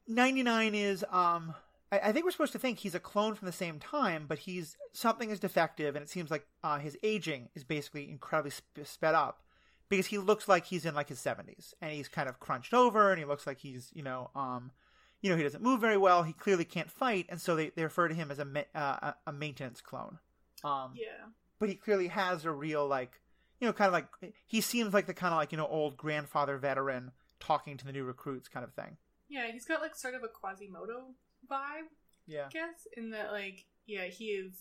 99 0.07 0.75
is 0.75 1.05
um 1.11 1.53
I, 1.91 1.99
I 2.05 2.11
think 2.11 2.25
we're 2.25 2.31
supposed 2.31 2.53
to 2.53 2.59
think 2.59 2.79
he's 2.79 2.95
a 2.95 2.99
clone 2.99 3.35
from 3.35 3.45
the 3.45 3.51
same 3.51 3.79
time, 3.79 4.25
but 4.27 4.39
he's 4.39 4.77
something 4.93 5.29
is 5.29 5.39
defective, 5.39 5.95
and 5.95 6.03
it 6.03 6.09
seems 6.09 6.31
like 6.31 6.45
uh, 6.63 6.79
his 6.79 6.97
aging 7.03 7.49
is 7.53 7.63
basically 7.63 8.09
incredibly 8.09 8.51
sp- 8.55 8.81
sped 8.85 9.13
up 9.13 9.43
because 9.89 10.07
he 10.07 10.17
looks 10.17 10.47
like 10.47 10.65
he's 10.65 10.85
in 10.85 10.95
like 10.95 11.09
his 11.09 11.19
70s, 11.19 11.73
and 11.81 11.91
he's 11.91 12.07
kind 12.07 12.29
of 12.29 12.39
crunched 12.39 12.73
over, 12.73 13.11
and 13.11 13.19
he 13.19 13.25
looks 13.25 13.45
like 13.45 13.59
he's 13.59 13.89
you 13.93 14.03
know 14.03 14.31
um 14.35 14.71
you 15.21 15.29
know 15.29 15.37
he 15.37 15.43
doesn't 15.43 15.63
move 15.63 15.79
very 15.81 15.97
well. 15.97 16.23
He 16.23 16.33
clearly 16.33 16.65
can't 16.65 16.89
fight, 16.91 17.25
and 17.29 17.39
so 17.39 17.55
they, 17.55 17.69
they 17.69 17.83
refer 17.83 18.07
to 18.07 18.13
him 18.15 18.31
as 18.31 18.39
a 18.39 18.45
ma- 18.45 18.61
uh, 18.75 19.13
a- 19.27 19.31
maintenance 19.33 19.81
clone. 19.81 20.19
Um, 20.63 20.93
yeah, 20.95 21.27
but 21.59 21.69
he 21.69 21.75
clearly 21.75 22.07
has 22.07 22.45
a 22.45 22.51
real 22.51 22.87
like 22.87 23.19
you 23.59 23.67
know 23.67 23.73
kind 23.73 23.87
of 23.87 23.93
like 23.93 24.07
he 24.45 24.61
seems 24.61 24.93
like 24.93 25.05
the 25.07 25.13
kind 25.13 25.33
of 25.33 25.37
like 25.37 25.51
you 25.51 25.57
know 25.57 25.67
old 25.67 25.97
grandfather 25.97 26.57
veteran 26.57 27.11
talking 27.39 27.77
to 27.77 27.85
the 27.85 27.91
new 27.91 28.03
recruits 28.03 28.47
kind 28.47 28.63
of 28.63 28.73
thing 28.73 28.97
yeah, 29.29 29.49
he's 29.51 29.65
got 29.65 29.81
like 29.81 29.95
sort 29.95 30.13
of 30.13 30.23
a 30.23 30.27
Quasimodo 30.27 31.05
vibe, 31.49 31.87
yeah 32.27 32.45
I 32.47 32.49
guess, 32.49 32.85
in 32.97 33.11
that 33.11 33.31
like, 33.31 33.65
yeah, 33.87 34.03
he 34.07 34.25
is, 34.25 34.53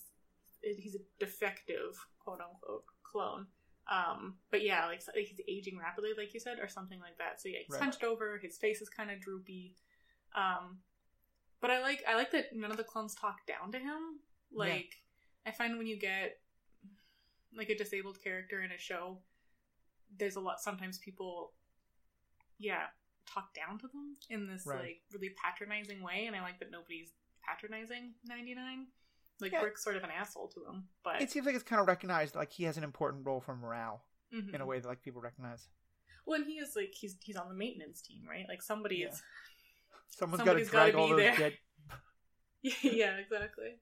he's 0.63 0.95
a 0.95 1.01
defective 1.19 1.97
quote 2.23 2.41
unquote 2.41 2.85
clone. 3.03 3.47
Um, 3.91 4.37
but 4.53 4.63
yeah, 4.63 4.87
like, 4.87 5.03
like 5.17 5.27
he's 5.27 5.41
aging 5.49 5.77
rapidly, 5.77 6.11
like 6.17 6.33
you 6.33 6.39
said, 6.41 6.59
or 6.61 6.69
something 6.69 7.01
like 7.01 7.19
that. 7.19 7.41
So 7.43 7.49
yeah, 7.49 7.59
he's 7.67 7.73
Right. 7.75 7.83
hunched 7.83 8.05
over. 8.05 8.39
His 8.41 8.57
face 8.57 8.81
is 8.81 8.89
kind 8.89 9.11
of 9.11 9.21
droopy. 9.21 9.75
Um, 10.35 10.79
but 11.61 11.71
I 11.71 11.81
like 11.81 12.03
I 12.09 12.15
like 12.17 12.31
that 12.33 12.55
none 12.55 12.71
of 12.71 12.77
the 12.77 12.85
clones 12.85 13.15
talk 13.15 13.47
down 13.47 13.73
to 13.73 13.79
him. 13.79 14.21
Like 14.53 14.95
I 15.47 15.51
find 15.51 15.77
when 15.79 15.87
you 15.87 15.99
get 15.99 16.39
like 17.57 17.69
a 17.69 17.77
disabled 17.77 18.23
character 18.23 18.63
in 18.63 18.71
a 18.73 18.79
show, 18.79 19.19
there's 20.19 20.37
a 20.37 20.41
lot. 20.41 20.61
Sometimes 20.61 20.99
people, 20.99 21.53
yeah, 22.59 22.87
talk 23.27 23.53
down 23.55 23.79
to 23.81 23.89
them 23.89 24.17
in 24.29 24.47
this 24.47 24.65
Right. 24.67 24.81
like 24.81 25.01
really 25.13 25.31
patronizing 25.43 26.03
way, 26.03 26.27
and 26.27 26.37
I 26.37 26.41
like 26.43 26.59
that 26.61 26.71
nobody's 26.71 27.13
patronizing 27.47 28.15
ninety 28.25 28.55
nine. 28.55 28.87
Like 29.41 29.53
Yeah. 29.53 29.63
Rick's 29.63 29.83
sort 29.83 29.97
of 29.97 30.05
an 30.05 30.11
asshole 30.11 30.49
to 30.49 30.65
him, 30.67 30.89
but 31.03 31.21
it 31.23 31.31
seems 31.31 31.47
like 31.47 31.55
it's 31.55 31.65
kind 31.65 31.81
of 31.81 31.89
recognized 31.89 32.35
like 32.35 32.53
he 32.53 32.65
has 32.65 32.77
an 32.77 32.85
important 32.85 33.27
role 33.27 33.41
for 33.41 33.57
morale 33.57 34.05
Mhm. 34.33 34.55
in 34.55 34.61
a 34.61 34.67
way 34.67 34.79
that 34.79 34.87
like 34.87 35.01
people 35.03 35.21
recognize 35.23 35.69
Well, 36.27 36.39
and 36.41 36.47
he 36.47 36.59
is 36.59 36.77
like 36.77 36.93
he's 36.95 37.17
he's 37.23 37.37
on 37.37 37.49
the 37.49 37.55
maintenance 37.55 38.03
team, 38.03 38.27
right? 38.29 38.47
Like 38.49 38.61
somebody 38.63 38.97
Yeah. 38.99 39.09
is 39.09 39.23
someone's 40.11 40.43
got 40.43 40.55
to 40.55 40.65
Somebody's 40.65 40.71
gotta 40.71 40.93
drag 40.93 40.95
all 41.01 41.17
be 41.17 41.23
those 41.25 41.39
there. 41.39 41.51
dead 41.51 41.59
yeah, 42.83 43.17
exactly. 43.17 43.77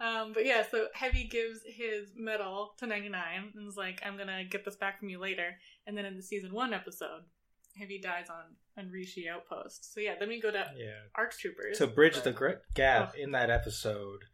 Um, 0.00 0.32
but 0.32 0.44
yeah, 0.46 0.62
so 0.70 0.86
Heavy 0.94 1.24
gives 1.24 1.60
his 1.66 2.08
medal 2.16 2.72
to 2.78 2.86
99 2.86 3.52
and 3.54 3.68
is 3.68 3.76
like, 3.76 4.00
I'm 4.04 4.16
gonna 4.16 4.42
get 4.44 4.64
this 4.64 4.76
back 4.76 4.98
from 4.98 5.08
you 5.10 5.20
later. 5.20 5.56
And 5.86 5.96
then 5.96 6.04
in 6.04 6.16
the 6.16 6.22
season 6.22 6.52
one 6.52 6.72
episode, 6.74 7.22
Heavy 7.78 8.00
dies 8.00 8.26
on, 8.30 8.56
on 8.78 8.90
Rishi 8.90 9.28
Outpost. 9.28 9.92
So 9.92 10.00
yeah, 10.00 10.14
then 10.18 10.28
we 10.28 10.40
go 10.40 10.50
to 10.50 10.64
Yeah. 10.76 10.92
ARC 11.14 11.36
Troopers. 11.38 11.78
To 11.78 11.86
bridge 11.86 12.20
the 12.22 12.30
Right. 12.30 12.36
gr- 12.36 12.50
gap 12.74 13.14
in 13.14 13.32
that 13.32 13.50
episode, 13.50 14.24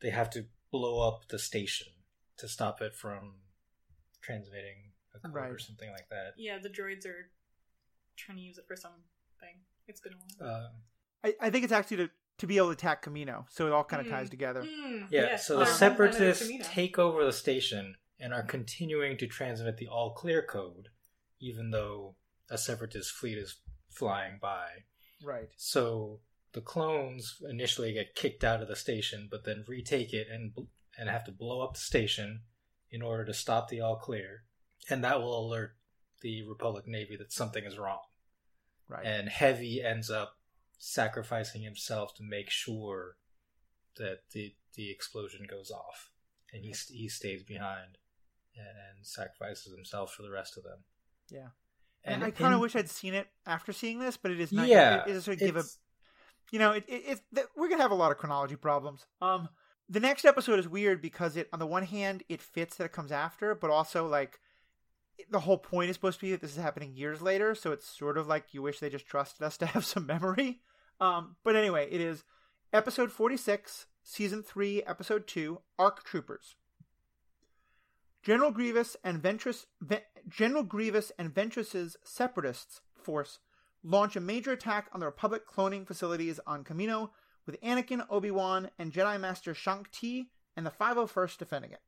they 0.00 0.10
have 0.10 0.30
to 0.30 0.46
blow 0.70 1.06
up 1.06 1.28
the 1.28 1.38
station 1.38 1.88
to 2.36 2.48
stop 2.48 2.80
it 2.82 2.94
from 2.94 3.36
transmitting 4.20 4.92
a 5.14 5.18
code 5.20 5.34
or 5.52 5.58
something 5.58 5.90
like 5.90 6.08
that. 6.10 6.34
yeah, 6.36 6.58
the 6.58 6.68
droids 6.70 7.06
are 7.06 7.30
trying 8.16 8.38
to 8.38 8.42
use 8.44 8.58
it 8.58 8.66
for 8.66 8.76
something. 8.76 9.00
It's 9.88 10.00
been 10.00 10.12
a 10.12 10.44
while. 10.44 10.54
Uh, 10.54 10.68
I, 11.28 11.34
I 11.46 11.50
think 11.50 11.64
it's 11.64 11.72
actually 11.72 11.98
to 11.98 12.10
to 12.38 12.46
be 12.46 12.56
able 12.56 12.68
to 12.68 12.72
attack 12.72 13.04
kamino 13.04 13.44
so 13.50 13.66
it 13.66 13.72
all 13.72 13.84
kind 13.84 14.00
of 14.00 14.06
Mm. 14.08 14.16
ties 14.16 14.30
together 14.30 14.64
Hmm, 14.68 15.02
yeah, 15.10 15.36
so 15.36 15.56
they're 15.56 15.66
the 15.66 15.70
on 15.70 15.76
planet 15.78 15.96
separatists 16.36 16.50
take 16.74 16.98
over 16.98 17.24
the 17.24 17.32
station 17.32 17.94
and 18.18 18.32
are 18.32 18.42
continuing 18.42 19.16
to 19.18 19.26
transmit 19.26 19.76
the 19.76 19.86
all 19.88 20.12
clear 20.14 20.42
code, 20.42 20.88
even 21.40 21.70
though 21.70 22.16
a 22.50 22.56
separatist 22.58 23.12
fleet 23.12 23.38
is 23.38 23.60
flying 23.90 24.38
by. 24.40 24.68
right 25.22 25.50
So 25.56 26.20
the 26.52 26.60
clones 26.62 27.36
initially 27.48 27.92
get 27.92 28.14
kicked 28.14 28.44
out 28.44 28.62
of 28.62 28.68
the 28.68 28.76
station, 28.76 29.28
but 29.30 29.44
then 29.44 29.64
retake 29.68 30.12
it 30.12 30.26
and 30.30 30.52
and 30.98 31.08
have 31.08 31.24
to 31.24 31.32
blow 31.32 31.60
up 31.62 31.74
the 31.74 31.80
station 31.80 32.42
in 32.90 33.02
order 33.02 33.24
to 33.24 33.32
stop 33.34 33.68
the 33.68 33.80
all 33.80 33.96
clear, 33.96 34.44
and 34.90 35.02
that 35.04 35.20
will 35.20 35.46
alert 35.46 35.76
the 36.22 36.42
Republic 36.48 36.86
Navy 36.86 37.16
that 37.16 37.32
something 37.32 37.64
is 37.64 37.78
wrong. 37.78 38.00
Right 38.92 39.04
And 39.04 39.28
Heavy 39.28 39.82
ends 39.82 40.10
up 40.10 40.36
sacrificing 40.78 41.62
himself 41.62 42.14
to 42.16 42.22
make 42.22 42.50
sure 42.50 43.16
that 43.96 44.20
the 44.32 44.54
the 44.74 44.90
explosion 44.90 45.46
goes 45.48 45.70
off, 45.70 46.10
and 46.52 46.64
he 46.64 46.74
he 46.90 47.08
stays 47.08 47.42
behind 47.42 47.98
and 48.56 49.06
sacrifices 49.06 49.72
himself 49.74 50.12
for 50.12 50.22
the 50.22 50.30
rest 50.30 50.56
of 50.56 50.64
them. 50.64 50.84
Yeah. 51.30 51.48
and 52.04 52.16
and 52.16 52.24
I 52.24 52.30
kind 52.30 52.54
of 52.54 52.60
wish 52.60 52.76
I'd 52.76 52.90
seen 52.90 53.14
it 53.14 53.28
after 53.46 53.72
seeing 53.72 53.98
this, 53.98 54.16
but 54.16 54.30
it 54.30 54.40
is 54.40 54.52
nice. 54.52 54.68
yeah, 54.68 55.04
it, 55.06 55.16
it 55.16 55.28
of 55.28 55.38
give 55.38 55.56
a 55.56 55.64
you 56.50 56.58
know, 56.58 56.72
it, 56.72 56.84
it, 56.86 57.20
it, 57.34 57.46
we're 57.56 57.68
gonna 57.68 57.82
have 57.82 57.90
a 57.90 57.96
lot 57.96 58.12
of 58.12 58.18
chronology 58.18 58.56
problems. 58.56 59.06
Um, 59.20 59.48
the 59.88 60.00
next 60.00 60.24
episode 60.24 60.58
is 60.58 60.68
weird 60.68 61.00
because 61.00 61.36
it, 61.36 61.48
on 61.52 61.58
the 61.58 61.66
one 61.66 61.84
hand, 61.84 62.22
it 62.28 62.42
fits 62.42 62.76
that 62.76 62.84
it 62.84 62.92
comes 62.92 63.10
after, 63.10 63.54
but 63.54 63.70
also 63.70 64.06
like 64.06 64.38
the 65.30 65.40
whole 65.40 65.58
point 65.58 65.90
is 65.90 65.96
supposed 65.96 66.20
to 66.20 66.26
be 66.26 66.32
that 66.32 66.40
this 66.40 66.56
is 66.56 66.62
happening 66.62 66.94
years 66.94 67.22
later, 67.22 67.54
so 67.54 67.72
it's 67.72 67.86
sort 67.86 68.18
of 68.18 68.26
like 68.26 68.52
you 68.52 68.62
wish 68.62 68.80
they 68.80 68.90
just 68.90 69.06
trusted 69.06 69.42
us 69.42 69.56
to 69.58 69.66
have 69.74 69.84
some 69.84 70.06
memory. 70.06 70.60
Um, 71.00 71.36
but 71.44 71.56
anyway, 71.56 71.88
it 71.90 72.00
is 72.00 72.24
episode 72.72 73.12
forty-six, 73.12 73.86
season 74.02 74.42
three, 74.42 74.82
episode 74.82 75.26
two, 75.26 75.60
Arc 75.78 76.04
Troopers. 76.04 76.56
General 78.22 78.52
Grievous 78.52 78.96
and 79.02 79.20
Ventress, 79.20 79.66
Ve- 79.80 80.04
General 80.28 80.62
Grievous 80.62 81.10
and 81.18 81.34
Ventress's 81.34 81.96
separatists 82.04 82.80
force 82.94 83.40
launch 83.82 84.14
a 84.14 84.20
major 84.20 84.52
attack 84.52 84.88
on 84.92 85.00
the 85.00 85.06
Republic 85.06 85.42
cloning 85.48 85.84
facilities 85.84 86.38
on 86.46 86.62
Kamino, 86.62 87.10
with 87.46 87.60
Anakin, 87.62 88.06
Obi 88.08 88.30
Wan, 88.30 88.70
and 88.78 88.92
Jedi 88.92 89.18
Master 89.20 89.54
Shaak 89.54 89.90
Ti 89.90 90.28
and 90.56 90.64
the 90.64 90.70
501st 90.70 91.38
defending 91.38 91.72
it. 91.72 91.80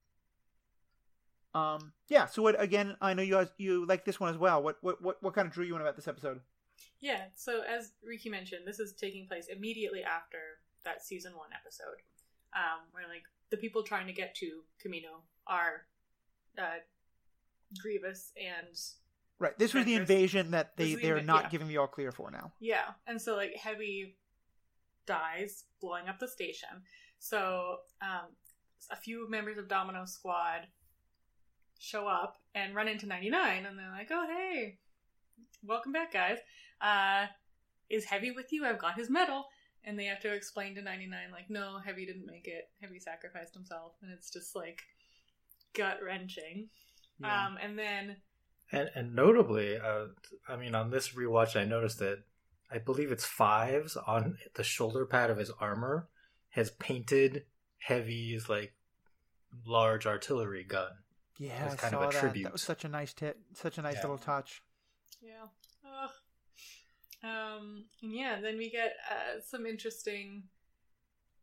Um, 1.54 1.92
yeah. 2.08 2.26
So 2.26 2.42
what? 2.42 2.60
Again, 2.60 2.96
I 3.00 3.14
know 3.14 3.22
you 3.22 3.32
guys 3.32 3.48
you 3.58 3.86
like 3.86 4.04
this 4.04 4.18
one 4.18 4.30
as 4.30 4.38
well. 4.38 4.62
What 4.62 4.78
what 4.82 5.02
what, 5.02 5.22
what 5.22 5.34
kind 5.34 5.46
of 5.46 5.54
drew 5.54 5.64
you 5.64 5.74
in 5.76 5.80
about 5.80 5.96
this 5.96 6.08
episode? 6.08 6.40
Yeah, 7.00 7.24
so 7.36 7.62
as 7.62 7.92
Riki 8.02 8.30
mentioned, 8.30 8.62
this 8.66 8.80
is 8.80 8.94
taking 8.94 9.26
place 9.26 9.48
immediately 9.48 10.02
after 10.02 10.38
that 10.84 11.04
season 11.04 11.32
one 11.36 11.50
episode, 11.54 12.00
um, 12.54 12.80
where 12.92 13.04
like 13.08 13.24
the 13.50 13.56
people 13.56 13.82
trying 13.82 14.06
to 14.06 14.12
get 14.12 14.34
to 14.36 14.62
Kamino 14.82 15.22
are 15.46 15.82
uh, 16.58 16.80
Grievous 17.80 18.32
and 18.36 18.76
Right. 19.38 19.58
This 19.58 19.74
was 19.74 19.84
the 19.84 19.96
invasion 19.96 20.52
that 20.52 20.76
they 20.76 20.94
the 20.94 21.02
they're 21.02 21.22
not 21.22 21.44
yeah. 21.44 21.48
giving 21.50 21.68
the 21.68 21.76
all 21.78 21.88
clear 21.88 22.12
for 22.12 22.30
now. 22.30 22.52
yeah, 22.60 22.92
and 23.06 23.20
so 23.20 23.36
like 23.36 23.54
Heavy 23.56 24.16
dies 25.06 25.64
blowing 25.80 26.08
up 26.08 26.18
the 26.18 26.28
station. 26.28 26.68
So 27.18 27.78
um, 28.00 28.28
a 28.90 28.96
few 28.96 29.28
members 29.28 29.58
of 29.58 29.68
Domino 29.68 30.04
Squad 30.04 30.68
show 31.78 32.06
up 32.06 32.36
and 32.54 32.74
run 32.74 32.88
into 32.88 33.06
99, 33.06 33.66
and 33.66 33.78
they're 33.78 33.90
like, 33.90 34.08
"Oh 34.10 34.26
hey, 34.26 34.78
welcome 35.62 35.92
back, 35.92 36.12
guys. 36.12 36.38
Uh, 36.80 37.26
is 37.88 38.04
Heavy 38.04 38.30
with 38.30 38.52
you? 38.52 38.64
I've 38.64 38.78
got 38.78 38.96
his 38.96 39.10
medal." 39.10 39.46
And 39.86 39.98
they 39.98 40.06
have 40.06 40.20
to 40.20 40.32
explain 40.32 40.74
to 40.76 40.82
99, 40.82 41.30
like, 41.30 41.50
no, 41.50 41.78
Heavy 41.78 42.06
didn't 42.06 42.24
make 42.24 42.46
it. 42.46 42.70
Heavy 42.80 42.98
sacrificed 42.98 43.52
himself. 43.52 43.92
And 44.00 44.10
it's 44.10 44.30
just 44.30 44.56
like 44.56 44.80
gut 45.74 45.98
wrenching. 46.02 46.70
Yeah. 47.20 47.46
Um, 47.46 47.58
and 47.62 47.78
then, 47.78 48.16
And 48.72 48.90
and 48.94 49.14
notably, 49.14 49.78
uh, 49.78 50.06
I 50.48 50.56
mean, 50.56 50.74
on 50.74 50.90
this 50.90 51.10
rewatch, 51.10 51.54
I 51.54 51.64
noticed 51.64 51.98
that 51.98 52.20
I 52.70 52.78
believe 52.78 53.12
it's 53.12 53.26
fives 53.26 53.96
on 53.96 54.38
the 54.54 54.64
shoulder 54.64 55.04
pad 55.04 55.30
of 55.30 55.36
his 55.36 55.50
armor 55.60 56.08
has 56.50 56.70
painted 56.70 57.44
Heavy's 57.78 58.48
like 58.48 58.72
large 59.66 60.06
artillery 60.06 60.64
gun. 60.64 60.90
Yeah, 61.38 61.64
it's 61.66 61.74
I 61.74 61.76
kind 61.76 61.90
saw 61.92 62.02
of 62.02 62.10
a 62.10 62.12
that. 62.12 62.20
tribute. 62.20 62.44
That 62.44 62.52
was 62.52 62.62
such 62.62 62.84
a 62.84 62.88
nice 62.88 63.12
tit, 63.12 63.36
such 63.54 63.78
a 63.78 63.82
nice 63.82 63.94
Yeah. 63.96 64.00
little 64.02 64.18
touch. 64.18 64.62
yeah. 65.22 65.46
Ugh. 66.02 66.10
Um, 67.22 67.84
and 68.02 68.12
yeah, 68.14 68.40
then 68.40 68.58
we 68.58 68.70
get 68.70 68.94
uh, 69.10 69.40
some 69.48 69.64
interesting 69.66 70.44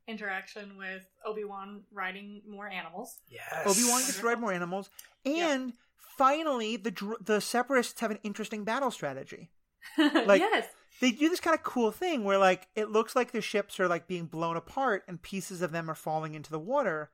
interaction 0.07 0.77
with 0.77 1.05
Obi 1.25 1.43
Wan 1.43 1.83
riding 1.91 2.41
more 2.47 2.67
animals. 2.67 3.17
Yes. 3.29 3.65
Obi 3.65 3.87
Wan 3.89 4.01
gets 4.01 4.19
to 4.19 4.25
ride 4.25 4.39
more 4.39 4.53
animals, 4.53 4.89
Yeah. 5.23 5.51
and 5.53 5.73
finally, 6.17 6.75
the 6.77 7.15
the 7.21 7.41
separatists 7.41 7.99
have 8.01 8.11
an 8.11 8.19
interesting 8.23 8.63
battle 8.63 8.91
strategy. 8.91 9.49
Like- 9.97 10.41
yes. 10.41 10.67
They 10.99 11.11
do 11.11 11.29
this 11.29 11.39
kind 11.39 11.55
of 11.57 11.63
cool 11.63 11.91
thing 11.91 12.25
where, 12.25 12.37
like, 12.37 12.67
it 12.75 12.89
looks 12.91 13.15
like 13.15 13.31
the 13.31 13.41
ships 13.41 13.79
are 13.79 13.87
like 13.87 14.05
being 14.07 14.25
blown 14.27 14.55
apart, 14.55 15.03
and 15.07 15.19
pieces 15.19 15.63
of 15.63 15.71
them 15.71 15.89
are 15.89 15.95
falling 15.95 16.35
into 16.35 16.51
the 16.51 16.59
water. 16.59 17.09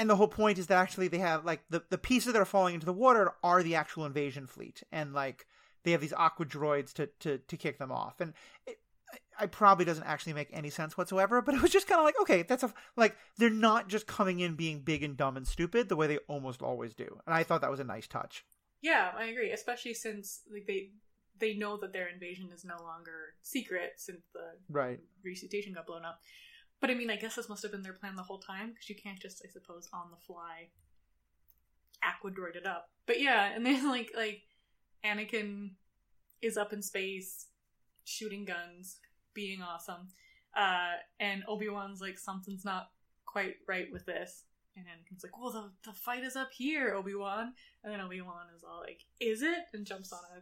And 0.00 0.08
the 0.08 0.16
whole 0.16 0.28
point 0.28 0.56
is 0.56 0.68
that 0.68 0.78
actually 0.78 1.08
they 1.08 1.18
have 1.18 1.44
like 1.44 1.60
the 1.68 1.82
the 1.90 1.98
pieces 1.98 2.32
that 2.32 2.40
are 2.40 2.46
falling 2.46 2.72
into 2.72 2.86
the 2.86 2.92
water 2.94 3.34
are 3.44 3.62
the 3.62 3.74
actual 3.74 4.06
invasion 4.06 4.46
fleet, 4.46 4.82
and 4.90 5.12
like 5.12 5.46
they 5.82 5.90
have 5.90 6.00
these 6.00 6.14
aqua 6.14 6.46
droids 6.46 6.94
to 6.94 7.08
to 7.20 7.36
to 7.36 7.56
kick 7.58 7.78
them 7.78 7.92
off. 7.92 8.18
And 8.18 8.32
it, 8.66 8.78
I 9.38 9.44
probably 9.44 9.84
doesn't 9.84 10.04
actually 10.04 10.32
make 10.32 10.48
any 10.54 10.70
sense 10.70 10.96
whatsoever, 10.96 11.42
but 11.42 11.54
it 11.56 11.60
was 11.60 11.70
just 11.70 11.86
kind 11.86 11.98
of 11.98 12.06
like, 12.06 12.18
okay, 12.18 12.40
that's 12.42 12.62
a 12.62 12.72
like 12.96 13.14
they're 13.36 13.50
not 13.50 13.88
just 13.88 14.06
coming 14.06 14.40
in 14.40 14.54
being 14.54 14.80
big 14.80 15.02
and 15.02 15.18
dumb 15.18 15.36
and 15.36 15.46
stupid 15.46 15.90
the 15.90 15.96
way 15.96 16.06
they 16.06 16.16
almost 16.28 16.62
always 16.62 16.94
do, 16.94 17.20
and 17.26 17.34
I 17.34 17.42
thought 17.42 17.60
that 17.60 17.70
was 17.70 17.80
a 17.80 17.84
nice 17.84 18.06
touch. 18.06 18.46
Yeah, 18.80 19.12
I 19.14 19.24
agree. 19.24 19.50
Especially 19.50 19.92
since 19.92 20.40
like 20.50 20.66
they 20.66 20.92
they 21.38 21.52
know 21.52 21.76
that 21.76 21.92
their 21.92 22.08
invasion 22.08 22.48
is 22.54 22.64
no 22.64 22.76
longer 22.82 23.34
secret 23.42 23.92
since 23.98 24.22
the 24.32 24.52
Right. 24.70 25.00
Rishi 25.22 25.46
station 25.46 25.74
got 25.74 25.86
blown 25.86 26.06
up. 26.06 26.20
But 26.80 26.90
I 26.90 26.94
mean, 26.94 27.10
I 27.10 27.16
guess 27.16 27.36
this 27.36 27.48
must 27.48 27.62
have 27.62 27.72
been 27.72 27.82
their 27.82 27.92
plan 27.92 28.16
the 28.16 28.22
whole 28.22 28.38
time 28.38 28.70
because 28.70 28.88
you 28.88 28.96
can't 28.96 29.20
just, 29.20 29.42
I 29.44 29.50
suppose, 29.50 29.88
on 29.92 30.10
the 30.10 30.16
fly 30.16 30.68
aquadroid 32.04 32.56
it 32.56 32.66
up. 32.66 32.88
But 33.06 33.20
yeah, 33.20 33.52
and 33.54 33.64
then 33.64 33.88
like 33.88 34.10
like 34.16 34.42
Anakin 35.04 35.72
is 36.42 36.56
up 36.56 36.72
in 36.72 36.82
space 36.82 37.46
shooting 38.04 38.44
guns, 38.44 38.98
being 39.34 39.62
awesome, 39.62 40.08
uh, 40.56 40.94
and 41.18 41.44
Obi 41.46 41.68
Wan's 41.68 42.00
like 42.00 42.18
something's 42.18 42.64
not 42.64 42.90
quite 43.26 43.56
right 43.68 43.88
with 43.92 44.06
this. 44.06 44.44
And 44.76 44.86
Anakin's 44.86 45.22
like, 45.22 45.38
"Well, 45.38 45.50
the 45.50 45.90
the 45.90 45.96
fight 45.96 46.24
is 46.24 46.36
up 46.36 46.50
here, 46.52 46.94
Obi 46.94 47.14
Wan." 47.14 47.52
And 47.84 47.92
then 47.92 48.00
Obi 48.00 48.20
Wan 48.20 48.46
is 48.56 48.64
all 48.64 48.80
like, 48.80 49.02
"Is 49.20 49.42
it?" 49.42 49.64
and 49.74 49.86
jumps 49.86 50.12
on 50.12 50.20
a 50.36 50.40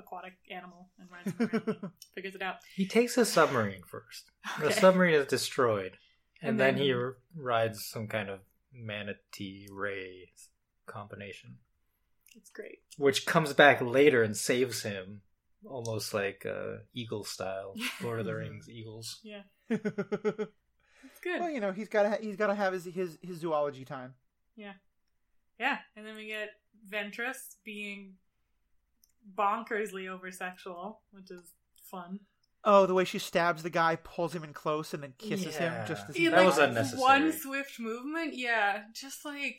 aquatic 0.00 0.32
animal 0.50 0.90
and 0.98 1.08
rides 1.10 1.32
him 1.38 1.50
around, 1.82 1.92
figures 2.14 2.34
it 2.34 2.42
out. 2.42 2.56
He 2.74 2.86
takes 2.86 3.16
a 3.16 3.24
submarine 3.24 3.82
first. 3.86 4.30
The 4.60 4.72
submarine 4.72 5.14
is 5.14 5.26
destroyed, 5.26 5.92
and, 6.42 6.50
And 6.50 6.60
then, 6.60 6.74
then- 6.74 6.82
he 6.84 6.92
r- 6.92 7.16
rides 7.36 7.84
some 7.86 8.08
kind 8.08 8.28
of 8.28 8.40
manatee 8.72 9.68
ray 9.70 10.32
combination, 10.86 11.58
It's 12.36 12.50
great. 12.50 12.78
which 12.98 13.26
comes 13.26 13.52
back 13.52 13.80
later 13.80 14.22
and 14.22 14.36
saves 14.36 14.82
him, 14.82 15.22
almost 15.64 16.12
like 16.14 16.44
uh, 16.46 16.78
eagle 16.94 17.24
style, 17.24 17.74
Lord 18.02 18.20
of 18.20 18.26
the 18.26 18.34
Rings 18.34 18.68
eagles. 18.68 19.20
Yeah, 19.22 19.42
it's 19.68 21.20
good. 21.22 21.40
Well, 21.40 21.50
you 21.50 21.60
know, 21.60 21.72
he's 21.72 21.88
got 21.88 22.02
to 22.04 22.10
ha- 22.10 22.18
he's 22.20 22.36
got 22.36 22.48
to 22.48 22.54
have 22.54 22.72
his, 22.72 22.84
his 22.86 23.18
his 23.22 23.38
zoology 23.38 23.84
time. 23.84 24.14
Yeah. 24.56 24.72
Yeah, 25.58 25.78
and 25.96 26.06
then 26.06 26.16
we 26.16 26.26
get 26.26 26.50
Ventress 26.90 27.56
being 27.64 28.14
bonkersly 29.36 30.08
over 30.08 30.30
sexual, 30.30 31.00
which 31.12 31.30
is 31.30 31.52
fun. 31.82 32.20
Oh, 32.62 32.84
the 32.84 32.94
way 32.94 33.04
she 33.04 33.18
stabs 33.18 33.62
the 33.62 33.70
guy, 33.70 33.96
pulls 33.96 34.34
him 34.34 34.44
in 34.44 34.52
close, 34.52 34.92
and 34.92 35.02
then 35.02 35.14
kisses 35.16 35.56
him. 35.56 35.72
Just 35.86 36.10
as 36.10 36.18
Yeah, 36.18 36.30
That 36.30 36.36
like, 36.38 36.46
was 36.46 36.58
unnecessary. 36.58 37.00
One 37.00 37.32
swift 37.32 37.80
movement, 37.80 38.34
yeah, 38.36 38.82
just 38.92 39.24
like 39.24 39.58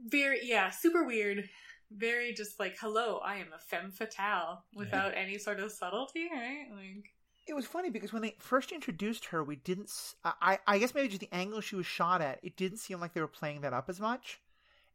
very, 0.00 0.40
yeah, 0.42 0.70
super 0.70 1.04
weird. 1.04 1.48
Very 1.90 2.32
just 2.32 2.58
like, 2.58 2.76
hello, 2.80 3.18
I 3.18 3.36
am 3.36 3.52
a 3.54 3.58
femme 3.58 3.90
fatale 3.92 4.64
without 4.74 5.16
any 5.16 5.38
sort 5.38 5.60
of 5.60 5.70
subtlety, 5.70 6.28
right? 6.32 6.66
Like, 6.72 7.12
It 7.46 7.54
was 7.54 7.64
funny 7.66 7.90
because 7.90 8.12
when 8.12 8.22
they 8.22 8.34
first 8.40 8.72
introduced 8.72 9.26
her, 9.26 9.44
we 9.44 9.56
didn't. 9.56 9.90
I 10.24 10.58
I 10.66 10.78
guess 10.78 10.94
maybe 10.94 11.08
just 11.08 11.20
the 11.20 11.32
angle 11.32 11.60
she 11.60 11.76
was 11.76 11.86
shot 11.86 12.20
at. 12.20 12.40
It 12.42 12.56
didn't 12.56 12.78
seem 12.78 13.00
like 13.00 13.14
they 13.14 13.20
were 13.20 13.28
playing 13.28 13.60
that 13.60 13.72
up 13.72 13.88
as 13.88 14.00
much. 14.00 14.40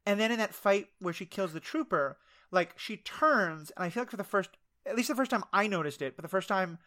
And 0.06 0.20
then 0.20 0.32
in 0.32 0.40
that 0.40 0.54
fight 0.54 0.88
where 1.00 1.14
she 1.14 1.26
kills 1.26 1.54
the 1.54 1.60
trooper, 1.60 2.18
like 2.52 2.78
she 2.78 2.98
turns, 2.98 3.72
and 3.78 3.86
I 3.86 3.90
feel 3.90 4.02
like 4.02 4.12
for 4.12 4.18
the 4.18 4.24
first, 4.24 4.50
at 4.86 4.96
least 4.96 5.10
the 5.10 5.16
first 5.16 5.32
time 5.32 5.44
I 5.54 5.68
noticed 5.68 6.02
it, 6.02 6.16
but 6.16 6.24
the 6.24 6.30
first 6.30 6.48
time, 6.48 6.80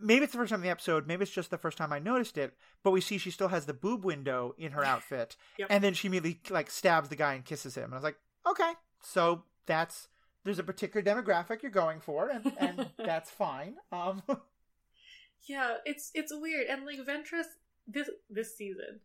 maybe 0.00 0.22
it's 0.24 0.32
the 0.32 0.38
first 0.38 0.50
time 0.50 0.60
in 0.60 0.64
the 0.64 0.70
episode, 0.70 1.06
maybe 1.06 1.22
it's 1.24 1.32
just 1.32 1.50
the 1.50 1.58
first 1.58 1.76
time 1.76 1.92
I 1.92 1.98
noticed 1.98 2.38
it. 2.38 2.54
But 2.84 2.92
we 2.92 3.00
see 3.00 3.18
she 3.18 3.30
still 3.32 3.48
has 3.48 3.66
the 3.66 3.74
boob 3.74 4.04
window 4.04 4.54
in 4.56 4.72
her 4.72 4.84
outfit, 4.84 5.36
Yep. 5.58 5.68
and 5.70 5.82
then 5.82 5.94
she 5.94 6.06
immediately 6.08 6.40
like 6.54 6.70
stabs 6.70 7.08
the 7.08 7.16
guy 7.16 7.34
and 7.34 7.44
kisses 7.44 7.74
him. 7.74 7.84
And 7.84 7.94
I 7.94 7.96
was 7.96 8.04
like, 8.04 8.18
okay, 8.48 8.72
so 9.02 9.42
that's 9.66 10.08
there's 10.44 10.58
a 10.58 10.64
particular 10.64 11.02
demographic 11.04 11.62
you're 11.62 11.70
going 11.72 12.00
for, 12.00 12.28
and 12.28 12.52
and 12.58 12.90
that's 12.98 13.30
fine. 13.30 13.74
Um. 13.90 14.22
yeah, 15.48 15.76
it's 15.84 16.10
it's 16.14 16.32
weird, 16.34 16.66
and 16.68 16.86
like 16.86 16.98
Ventress 17.00 17.46
this 17.86 18.08
this 18.30 18.56
season, 18.56 19.00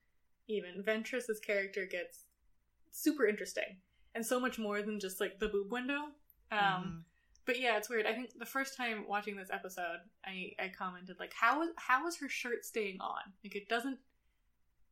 even 0.48 0.84
Ventress's 0.84 1.40
character 1.40 1.86
gets 1.90 2.24
super 2.98 3.26
interesting, 3.28 3.78
and 4.16 4.26
so 4.26 4.40
much 4.40 4.58
more 4.60 4.82
than 4.82 5.00
just 5.00 5.20
like 5.22 5.40
the 5.40 5.48
boob 5.50 5.72
window. 5.72 6.02
Um, 6.52 6.60
Mhm. 6.60 7.04
But 7.46 7.60
yeah, 7.62 7.78
it's 7.78 7.90
weird. 7.90 8.06
I 8.06 8.14
think 8.14 8.32
the 8.38 8.46
first 8.46 8.76
time 8.76 9.06
watching 9.08 9.38
this 9.38 9.50
episode, 9.52 10.00
I, 10.26 10.52
I 10.60 10.68
commented 10.78 11.16
like, 11.18 11.34
how 11.34 11.62
is 11.64 11.70
how 11.78 12.06
is 12.08 12.18
her 12.18 12.28
shirt 12.28 12.66
staying 12.66 13.00
on? 13.00 13.22
Like 13.44 13.56
it 13.56 13.70
doesn't 13.70 14.00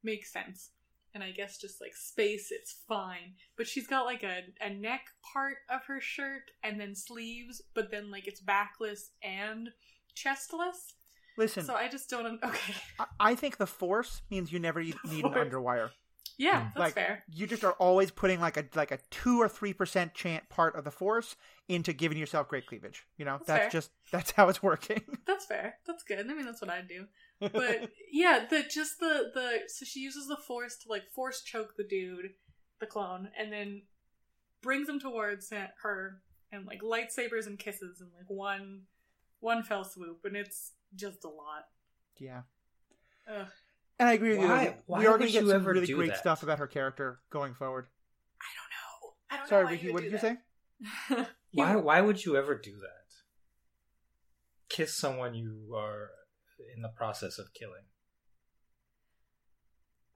make 0.04 0.26
sense. 0.26 0.70
And 1.14 1.24
I 1.24 1.32
guess 1.32 1.58
just 1.58 1.80
like 1.82 1.96
space, 1.96 2.52
it's 2.52 2.74
fine. 2.88 3.34
But 3.58 3.68
she's 3.68 3.88
got 3.88 4.06
like 4.06 4.24
a, 4.24 4.44
a 4.62 4.70
neck 4.70 5.02
part 5.34 5.58
of 5.70 5.82
her 5.88 6.00
shirt 6.02 6.52
and 6.64 6.80
then 6.80 6.94
sleeves, 6.96 7.62
but 7.74 7.90
then 7.92 8.10
like 8.12 8.28
it's 8.28 8.40
backless 8.42 9.12
and 9.24 9.70
chestless. 10.14 10.94
Listen, 11.38 11.66
So 11.66 11.76
I 11.76 11.88
just 11.90 12.10
don't. 12.10 12.26
un- 12.26 12.40
Okay, 12.44 12.74
I- 13.00 13.32
I 13.32 13.36
think 13.36 13.58
the 13.58 13.68
force 13.68 14.22
means 14.30 14.52
you 14.54 14.60
never 14.60 14.82
need 14.82 14.96
an 15.04 15.34
underwire. 15.44 15.90
Yeah, 16.38 16.70
that's 16.74 16.78
like 16.78 16.94
fair. 16.94 17.24
you 17.32 17.48
just 17.48 17.64
are 17.64 17.74
always 17.74 18.12
putting 18.12 18.40
like 18.40 18.58
a 18.58 18.66
like 18.76 18.92
a 18.92 19.00
two 19.10 19.42
or 19.42 19.48
three 19.50 19.74
percent 19.74 20.14
chant 20.14 20.48
part 20.50 20.76
of 20.76 20.84
the 20.84 20.92
force 20.92 21.36
into 21.68 21.94
giving 21.94 22.18
yourself 22.18 22.48
great 22.48 22.68
cleavage. 22.68 23.06
You 23.18 23.26
know, 23.26 23.38
That's 23.46 23.48
that's 23.48 23.72
just 23.74 23.92
that's 24.12 24.32
how 24.32 24.50
it's 24.50 24.62
working. 24.62 25.02
That's 25.26 25.46
fair. 25.46 25.78
That's 25.88 26.04
good. 26.04 26.20
I 26.20 26.34
mean, 26.34 26.46
that's 26.46 26.62
what 26.62 26.70
I'd 26.70 26.88
do. 26.88 27.06
but 27.40 27.90
yeah, 28.12 28.46
the 28.50 28.64
just 28.64 29.00
the 29.00 29.32
the 29.34 29.60
so 29.68 29.86
she 29.86 30.00
uses 30.02 30.28
the 30.28 30.38
force 30.38 30.78
to 30.84 30.90
like 30.90 31.10
force 31.12 31.42
choke 31.42 31.76
the 31.78 31.84
dude, 31.84 32.32
the 32.80 32.86
clone, 32.86 33.30
and 33.38 33.52
then 33.52 33.82
brings 34.62 34.88
him 34.88 35.00
towards 35.00 35.52
her 35.82 36.22
and 36.52 36.66
like 36.66 36.82
lightsabers 36.82 37.48
and 37.48 37.58
kisses 37.60 38.00
and 38.02 38.12
like 38.18 38.30
one 38.30 38.82
one 39.40 39.64
fell 39.64 39.84
swoop, 39.84 40.20
and 40.24 40.36
it's 40.36 40.72
just 40.96 41.24
a 41.24 41.30
lot. 41.30 41.66
yeah, 42.18 42.42
Ugh. 43.30 43.48
And 44.00 44.10
I 44.10 44.14
agree 44.14 44.38
with 44.38 44.48
Why- 44.48 44.64
you. 44.66 44.74
why 44.88 45.00
we 45.00 45.06
are 45.08 45.18
going 45.18 45.28
to 45.32 45.32
get 45.32 45.48
some 45.48 45.64
really 45.66 45.88
great 45.92 46.10
that? 46.10 46.18
stuff 46.20 46.44
about 46.44 46.60
her 46.60 46.68
character 46.68 47.20
going 47.30 47.54
forward. 47.54 47.88
I 48.42 48.46
don't 48.58 48.72
know. 48.72 49.16
I 49.32 49.38
don't 49.38 49.48
Sorry, 49.48 49.64
know. 49.64 49.68
why 49.68 49.72
Riki, 49.72 49.86
would 49.88 49.94
what 49.94 50.04
do 50.04 50.10
did 50.10 50.14
you 50.14 50.20
say? 51.18 51.28
Why? 51.54 51.76
Why 51.78 52.02
would 52.02 52.26
you 52.26 52.36
ever 52.36 52.56
do 52.58 52.74
that? 52.80 53.14
Kiss 54.68 54.94
someone 54.94 55.34
you 55.36 55.74
are 55.74 56.10
in 56.76 56.82
the 56.82 56.90
process 56.90 57.38
of 57.40 57.54
killing. 57.54 57.86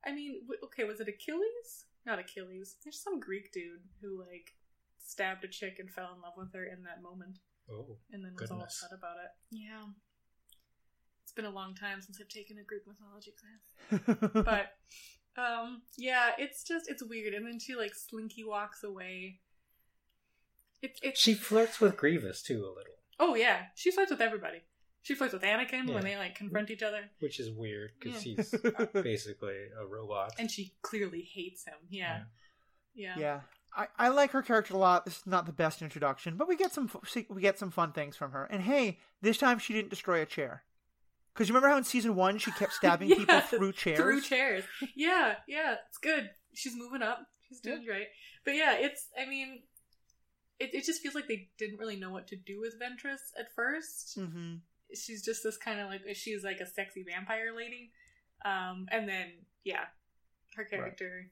I 0.06 0.12
mean, 0.14 0.42
okay, 0.66 0.84
was 0.84 1.00
it 1.00 1.08
Achilles? 1.08 1.86
Not 2.06 2.20
Achilles. 2.20 2.76
There's 2.84 3.02
some 3.02 3.20
Greek 3.20 3.52
dude 3.54 3.82
who 4.02 4.20
like 4.20 4.52
stabbed 4.98 5.44
a 5.44 5.48
chick 5.48 5.76
and 5.80 5.90
fell 5.90 6.14
in 6.16 6.22
love 6.22 6.34
with 6.38 6.54
her 6.54 6.64
in 6.66 6.84
that 6.84 7.02
moment. 7.02 7.40
Oh, 7.72 7.98
and 8.12 8.24
then 8.26 8.34
was 8.40 8.50
all 8.52 8.62
upset 8.62 8.90
about 8.98 9.18
it. 9.24 9.32
Yeah. 9.52 9.86
It's 11.30 11.36
been 11.36 11.46
a 11.46 11.52
long 11.52 11.76
time 11.76 12.02
since 12.02 12.20
I've 12.20 12.28
taken 12.28 12.58
a 12.58 12.64
Greek 12.64 12.82
mythology 12.88 13.36
class. 13.40 14.32
But 14.34 14.74
um 15.40 15.84
yeah, 15.96 16.32
it's 16.40 16.64
just 16.64 16.90
it's 16.90 17.04
weird. 17.04 17.36
And 17.36 17.46
then 17.46 17.60
she 17.60 17.76
like 17.76 17.94
slinky 17.94 18.44
walks 18.44 18.84
away. 18.84 19.40
It's 20.82 21.00
it's 21.04 21.20
she 21.20 21.36
flirts 21.36 21.80
with 21.80 21.96
Grievous 21.98 22.42
too 22.42 22.66
a 22.66 22.74
little, 22.74 22.96
Oh 23.20 23.36
yeah. 23.36 23.66
She 23.76 23.92
flirts 23.92 24.10
with 24.10 24.22
everybody. 24.22 24.62
She 25.04 25.14
flirts 25.14 25.34
with 25.34 25.44
Anakin 25.44 25.88
Yeah. 25.88 25.94
when 25.94 26.04
they 26.04 26.18
like 26.18 26.34
confront 26.34 26.72
each 26.72 26.82
other. 26.82 27.02
which 27.20 27.40
is 27.40 27.52
weird 27.52 27.92
because 28.00 28.26
Yeah. 28.26 28.38
he's 28.38 28.56
basically 29.04 29.68
a 29.80 29.86
robot. 29.86 30.32
And 30.40 30.50
she 30.50 30.74
clearly 30.82 31.22
hates 31.22 31.64
him. 31.64 31.76
Yeah. 31.92 32.22
Yeah. 32.96 33.14
yeah, 33.20 33.40
I, 33.78 33.88
I 34.00 34.08
like 34.10 34.32
her 34.32 34.42
character 34.42 34.74
a 34.74 34.78
lot. 34.78 35.06
This 35.06 35.18
is 35.20 35.28
not 35.28 35.46
the 35.46 35.54
best 35.54 35.84
introduction, 35.84 36.38
but 36.38 36.48
we 36.48 36.56
get 36.58 36.72
some 36.74 36.90
we 37.30 37.40
get 37.40 37.60
some 37.60 37.70
fun 37.70 37.92
things 37.92 38.16
from 38.18 38.32
her. 38.32 38.46
And 38.46 38.64
hey, 38.64 38.98
this 39.22 39.38
time 39.38 39.60
she 39.60 39.74
didn't 39.74 39.92
destroy 39.92 40.22
a 40.24 40.26
chair. 40.26 40.64
Because 41.40 41.48
you 41.48 41.56
remember 41.56 41.70
how 41.72 41.78
in 41.78 41.86
season 41.86 42.16
one 42.16 42.38
she 42.38 42.52
kept 42.52 42.74
stabbing 42.80 43.08
people 43.08 43.40
through 43.40 43.72
chairs? 43.72 43.98
Through 43.98 44.22
chairs. 44.24 44.66
Yeah, 44.94 45.36
yeah, 45.48 45.76
it's 45.88 45.98
good. 45.98 46.30
She's 46.54 46.76
moving 46.76 47.02
up. 47.02 47.20
She's 47.48 47.62
doing 47.62 47.86
great. 47.86 48.08
But 48.44 48.56
yeah, 48.56 48.74
it's. 48.74 49.08
I 49.18 49.26
mean, 49.26 49.62
it 50.60 50.72
it 50.74 50.84
just 50.84 51.02
feels 51.02 51.16
like 51.16 51.30
they 51.30 51.48
didn't 51.58 51.80
really 51.80 51.96
know 51.96 52.10
what 52.12 52.28
to 52.28 52.36
do 52.36 52.60
with 52.60 52.76
Ventress 52.78 53.32
at 53.40 53.56
first. 53.56 54.20
hmm 54.20 54.56
She's 54.94 55.24
just 55.24 55.42
this 55.42 55.56
kind 55.56 55.80
of 55.80 55.88
like 55.88 56.02
she's 56.14 56.44
like 56.44 56.60
a 56.60 56.66
sexy 56.66 57.06
vampire 57.08 57.56
lady, 57.56 57.92
um, 58.44 58.88
and 58.92 59.08
then 59.08 59.28
yeah, 59.64 59.86
her 60.58 60.66
character 60.66 61.32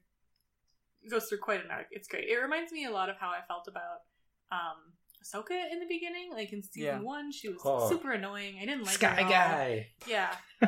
goes 1.10 1.26
through 1.26 1.38
quite 1.38 1.62
an 1.62 1.70
arc. 1.70 1.88
It's 1.90 2.08
great. 2.08 2.28
It 2.28 2.36
reminds 2.36 2.72
me 2.72 2.86
a 2.86 2.90
lot 2.90 3.10
of 3.10 3.16
how 3.18 3.28
I 3.28 3.40
felt 3.46 3.68
about 3.68 4.06
um 4.50 4.94
Ahsoka 5.24 5.70
in 5.72 5.80
the 5.80 5.86
beginning. 5.86 6.30
Like 6.32 6.52
in 6.52 6.62
season 6.62 6.82
Yeah. 6.84 6.98
one, 7.00 7.32
she 7.32 7.48
was 7.48 7.58
Oh. 7.64 7.88
super 7.88 8.12
annoying. 8.12 8.56
I 8.60 8.66
didn't 8.66 8.82
like 8.84 8.92
her 8.94 8.98
Sky 8.98 9.16
at 9.16 9.22
all. 9.22 9.30
guy. 9.30 9.86
Yeah. 10.06 10.34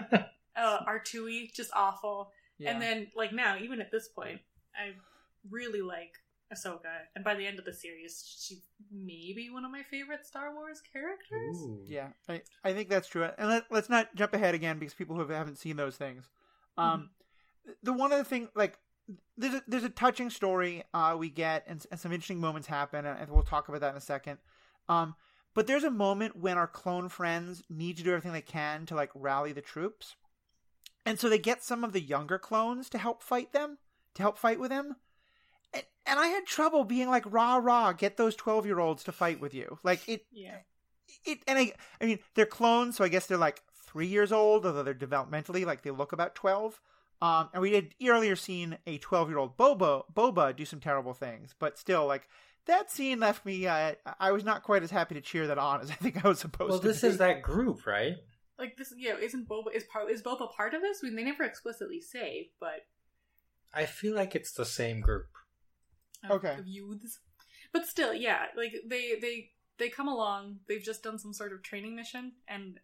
uh, 0.56 0.84
R2E, 0.86 1.52
just 1.54 1.70
awful. 1.74 2.32
Yeah. 2.58 2.72
And 2.72 2.82
then, 2.82 3.06
like 3.16 3.32
now, 3.32 3.56
even 3.58 3.80
at 3.80 3.90
this 3.90 4.08
point, 4.08 4.40
I 4.74 4.92
really 5.48 5.80
like 5.82 6.12
Ahsoka. 6.52 6.92
And 7.14 7.24
by 7.24 7.34
the 7.34 7.46
end 7.46 7.58
of 7.58 7.64
the 7.64 7.72
series, 7.72 8.22
she's 8.38 8.60
maybe 8.92 9.48
one 9.50 9.64
of 9.64 9.70
my 9.70 9.82
favorite 9.84 10.26
Star 10.26 10.52
Wars 10.54 10.82
characters. 10.92 11.56
Ooh. 11.56 11.82
Yeah, 11.86 12.08
I, 12.28 12.42
I 12.64 12.72
think 12.74 12.88
that's 12.90 13.08
true. 13.08 13.26
And 13.38 13.48
let, 13.48 13.64
let's 13.70 13.88
not 13.88 14.14
jump 14.14 14.34
ahead 14.34 14.54
again 14.54 14.78
because 14.78 14.92
people 14.94 15.16
who 15.16 15.26
haven't 15.28 15.56
seen 15.58 15.76
those 15.76 15.96
things. 15.96 16.28
Um, 16.76 17.10
the 17.82 17.92
one 17.92 18.12
other 18.12 18.24
thing, 18.24 18.48
like 18.54 18.76
there's 19.36 19.54
a, 19.54 19.62
there's 19.66 19.84
a 19.84 19.88
touching 19.90 20.30
story 20.30 20.84
uh, 20.94 21.16
we 21.18 21.30
get, 21.30 21.64
and, 21.66 21.84
and 21.90 21.98
some 22.00 22.12
interesting 22.12 22.40
moments 22.40 22.68
happen, 22.68 23.06
and 23.06 23.30
we'll 23.30 23.42
talk 23.42 23.68
about 23.68 23.80
that 23.80 23.90
in 23.92 23.96
a 23.96 24.00
second. 24.00 24.38
Um, 24.88 25.14
But 25.54 25.66
there's 25.66 25.84
a 25.84 25.90
moment 25.90 26.36
when 26.36 26.58
our 26.58 26.68
clone 26.68 27.08
friends 27.08 27.62
need 27.68 27.96
to 27.98 28.02
do 28.02 28.10
everything 28.10 28.32
they 28.32 28.42
can 28.42 28.86
to 28.86 28.94
like 28.94 29.10
rally 29.14 29.52
the 29.52 29.60
troops. 29.62 30.16
And 31.06 31.18
so 31.20 31.28
they 31.28 31.38
get 31.38 31.62
some 31.62 31.84
of 31.84 31.92
the 31.92 32.00
younger 32.00 32.38
clones 32.38 32.88
to 32.90 32.98
help 32.98 33.22
fight 33.22 33.52
them, 33.52 33.78
to 34.14 34.22
help 34.22 34.38
fight 34.38 34.60
with 34.60 34.70
them 34.70 34.96
And, 35.72 35.84
and 36.06 36.18
I 36.20 36.28
had 36.28 36.46
trouble 36.46 36.84
being 36.84 37.08
like, 37.08 37.24
rah, 37.32 37.56
rah, 37.56 37.92
get 37.92 38.16
those 38.16 38.36
12 38.36 38.66
year 38.66 38.78
olds 38.80 39.04
to 39.04 39.12
fight 39.12 39.40
with 39.40 39.54
you. 39.54 39.78
Like, 39.82 40.08
it, 40.08 40.26
Yeah. 40.30 40.62
it, 41.24 41.40
and 41.46 41.58
I, 41.58 41.72
I 42.00 42.06
mean, 42.06 42.18
they're 42.34 42.46
clones, 42.46 42.96
so 42.96 43.04
I 43.04 43.08
guess 43.08 43.26
they're 43.26 43.38
like 43.38 43.62
three 43.86 44.06
years 44.06 44.32
old, 44.32 44.66
although 44.66 44.82
they're 44.82 44.94
developmentally, 44.94 45.64
like, 45.66 45.82
they 45.82 45.90
look 45.90 46.12
about 46.12 46.34
12. 46.34 46.80
Um, 47.22 47.50
and 47.52 47.60
we 47.62 47.72
had 47.74 47.88
earlier 48.06 48.34
seen 48.36 48.78
a 48.86 48.98
12 48.98 49.28
year 49.28 49.38
old 49.38 49.56
Boba, 49.56 50.04
Boba 50.14 50.56
do 50.56 50.64
some 50.64 50.80
terrible 50.80 51.12
things, 51.12 51.54
but 51.58 51.78
still, 51.78 52.06
like, 52.06 52.26
that 52.66 52.90
scene 52.90 53.20
left 53.20 53.44
me, 53.44 53.66
uh, 53.66 53.94
I 54.18 54.32
was 54.32 54.44
not 54.44 54.62
quite 54.62 54.82
as 54.82 54.90
happy 54.90 55.14
to 55.16 55.20
cheer 55.20 55.46
that 55.48 55.58
on 55.58 55.80
as 55.82 55.90
I 55.90 55.94
think 55.94 56.24
I 56.24 56.28
was 56.28 56.38
supposed 56.38 56.70
Well, 56.70 56.78
to 56.80 56.88
this 56.88 57.02
be. 57.02 57.08
is 57.08 57.18
that 57.18 57.42
group, 57.42 57.86
right? 57.86 58.16
Like 58.58 58.76
this, 58.76 58.92
yeah. 58.96 59.16
Isn't 59.16 59.48
Boba 59.48 59.74
is 59.74 59.84
part 59.84 60.10
is 60.10 60.22
Boba 60.22 60.52
part 60.52 60.74
of 60.74 60.82
this? 60.82 61.00
I 61.02 61.06
mean, 61.06 61.16
they 61.16 61.24
never 61.24 61.44
explicitly 61.44 62.00
say, 62.00 62.50
but 62.60 62.84
I 63.72 63.86
feel 63.86 64.14
like 64.14 64.34
it's 64.34 64.52
the 64.52 64.66
same 64.66 65.00
group. 65.00 65.28
of, 66.24 66.30
Okay. 66.32 66.56
of 66.58 66.66
youths. 66.66 67.20
But 67.72 67.86
still, 67.86 68.12
yeah, 68.12 68.46
like 68.56 68.74
they 68.86 69.14
they 69.20 69.50
they 69.78 69.88
come 69.88 70.08
along. 70.08 70.58
They've 70.68 70.82
just 70.82 71.02
done 71.02 71.18
some 71.18 71.32
sort 71.32 71.52
of 71.54 71.62
training 71.62 71.96
mission 71.96 72.32
and 72.46 72.78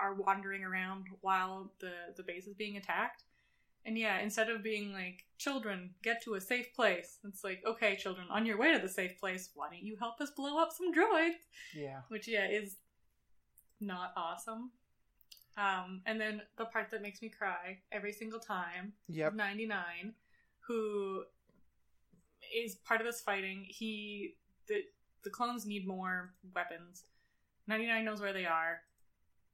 are 0.00 0.14
wandering 0.14 0.62
around 0.62 1.06
while 1.22 1.72
the 1.80 1.90
the 2.16 2.22
base 2.22 2.46
is 2.46 2.54
being 2.54 2.76
attacked. 2.76 3.24
And 3.88 3.96
yeah, 3.96 4.20
instead 4.20 4.50
of 4.50 4.62
being 4.62 4.92
like, 4.92 5.24
children, 5.38 5.94
get 6.02 6.22
to 6.24 6.34
a 6.34 6.40
safe 6.42 6.74
place, 6.74 7.16
it's 7.26 7.42
like, 7.42 7.62
okay, 7.66 7.96
children, 7.96 8.26
on 8.28 8.44
your 8.44 8.58
way 8.58 8.70
to 8.74 8.78
the 8.78 8.88
safe 8.88 9.18
place, 9.18 9.48
why 9.54 9.70
don't 9.70 9.82
you 9.82 9.96
help 9.96 10.20
us 10.20 10.30
blow 10.30 10.58
up 10.58 10.72
some 10.76 10.92
droids? 10.92 11.40
Yeah. 11.74 12.00
Which 12.08 12.28
yeah 12.28 12.46
is 12.46 12.76
not 13.80 14.12
awesome. 14.14 14.72
Um, 15.56 16.02
and 16.04 16.20
then 16.20 16.42
the 16.58 16.66
part 16.66 16.90
that 16.90 17.00
makes 17.00 17.22
me 17.22 17.30
cry 17.30 17.78
every 17.90 18.12
single 18.12 18.38
time 18.40 18.92
Yep. 19.08 19.34
99 19.34 20.12
who 20.60 21.22
is 22.54 22.74
part 22.74 23.00
of 23.00 23.06
this 23.06 23.22
fighting 23.22 23.64
he 23.68 24.34
the 24.68 24.82
the 25.24 25.30
clones 25.30 25.66
need 25.66 25.88
more 25.88 26.34
weapons 26.54 27.04
99 27.66 28.04
knows 28.04 28.20
where 28.20 28.32
they 28.32 28.44
are 28.46 28.82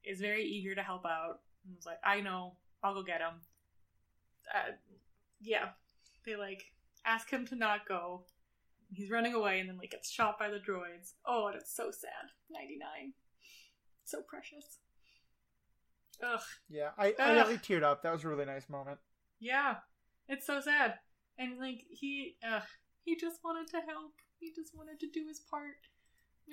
is 0.04 0.20
very 0.20 0.44
eager 0.44 0.74
to 0.74 0.82
help 0.82 1.06
out 1.06 1.40
and 1.64 1.74
was 1.74 1.86
like 1.86 2.00
i 2.04 2.20
know 2.20 2.52
i'll 2.82 2.92
go 2.94 3.02
get 3.02 3.20
them 3.20 3.40
uh, 4.52 4.72
yeah 5.40 5.68
they 6.26 6.34
like 6.36 6.62
ask 7.06 7.30
him 7.30 7.46
to 7.46 7.54
not 7.54 7.86
go 7.88 8.24
he's 8.92 9.10
running 9.10 9.34
away 9.34 9.60
and 9.60 9.68
then 9.68 9.76
like 9.78 9.90
gets 9.90 10.10
shot 10.10 10.38
by 10.38 10.48
the 10.48 10.58
droids 10.58 11.12
oh 11.26 11.46
and 11.48 11.56
it's 11.56 11.74
so 11.74 11.90
sad 11.90 12.30
99 12.50 13.12
so 14.04 14.20
precious 14.28 14.78
ugh 16.22 16.40
Yeah. 16.68 16.90
I, 16.98 17.06
I 17.06 17.08
Ugh. 17.08 17.14
definitely 17.36 17.58
teared 17.58 17.82
up. 17.82 18.02
That 18.02 18.12
was 18.12 18.24
a 18.24 18.28
really 18.28 18.44
nice 18.44 18.68
moment. 18.68 18.98
Yeah, 19.40 19.76
it's 20.28 20.46
so 20.46 20.60
sad. 20.60 20.94
And 21.38 21.58
like 21.58 21.82
he, 21.90 22.36
uh, 22.48 22.60
he 23.02 23.16
just 23.16 23.40
wanted 23.44 23.68
to 23.72 23.78
help. 23.86 24.12
He 24.38 24.52
just 24.54 24.74
wanted 24.76 25.00
to 25.00 25.08
do 25.12 25.26
his 25.26 25.40
part. 25.40 25.76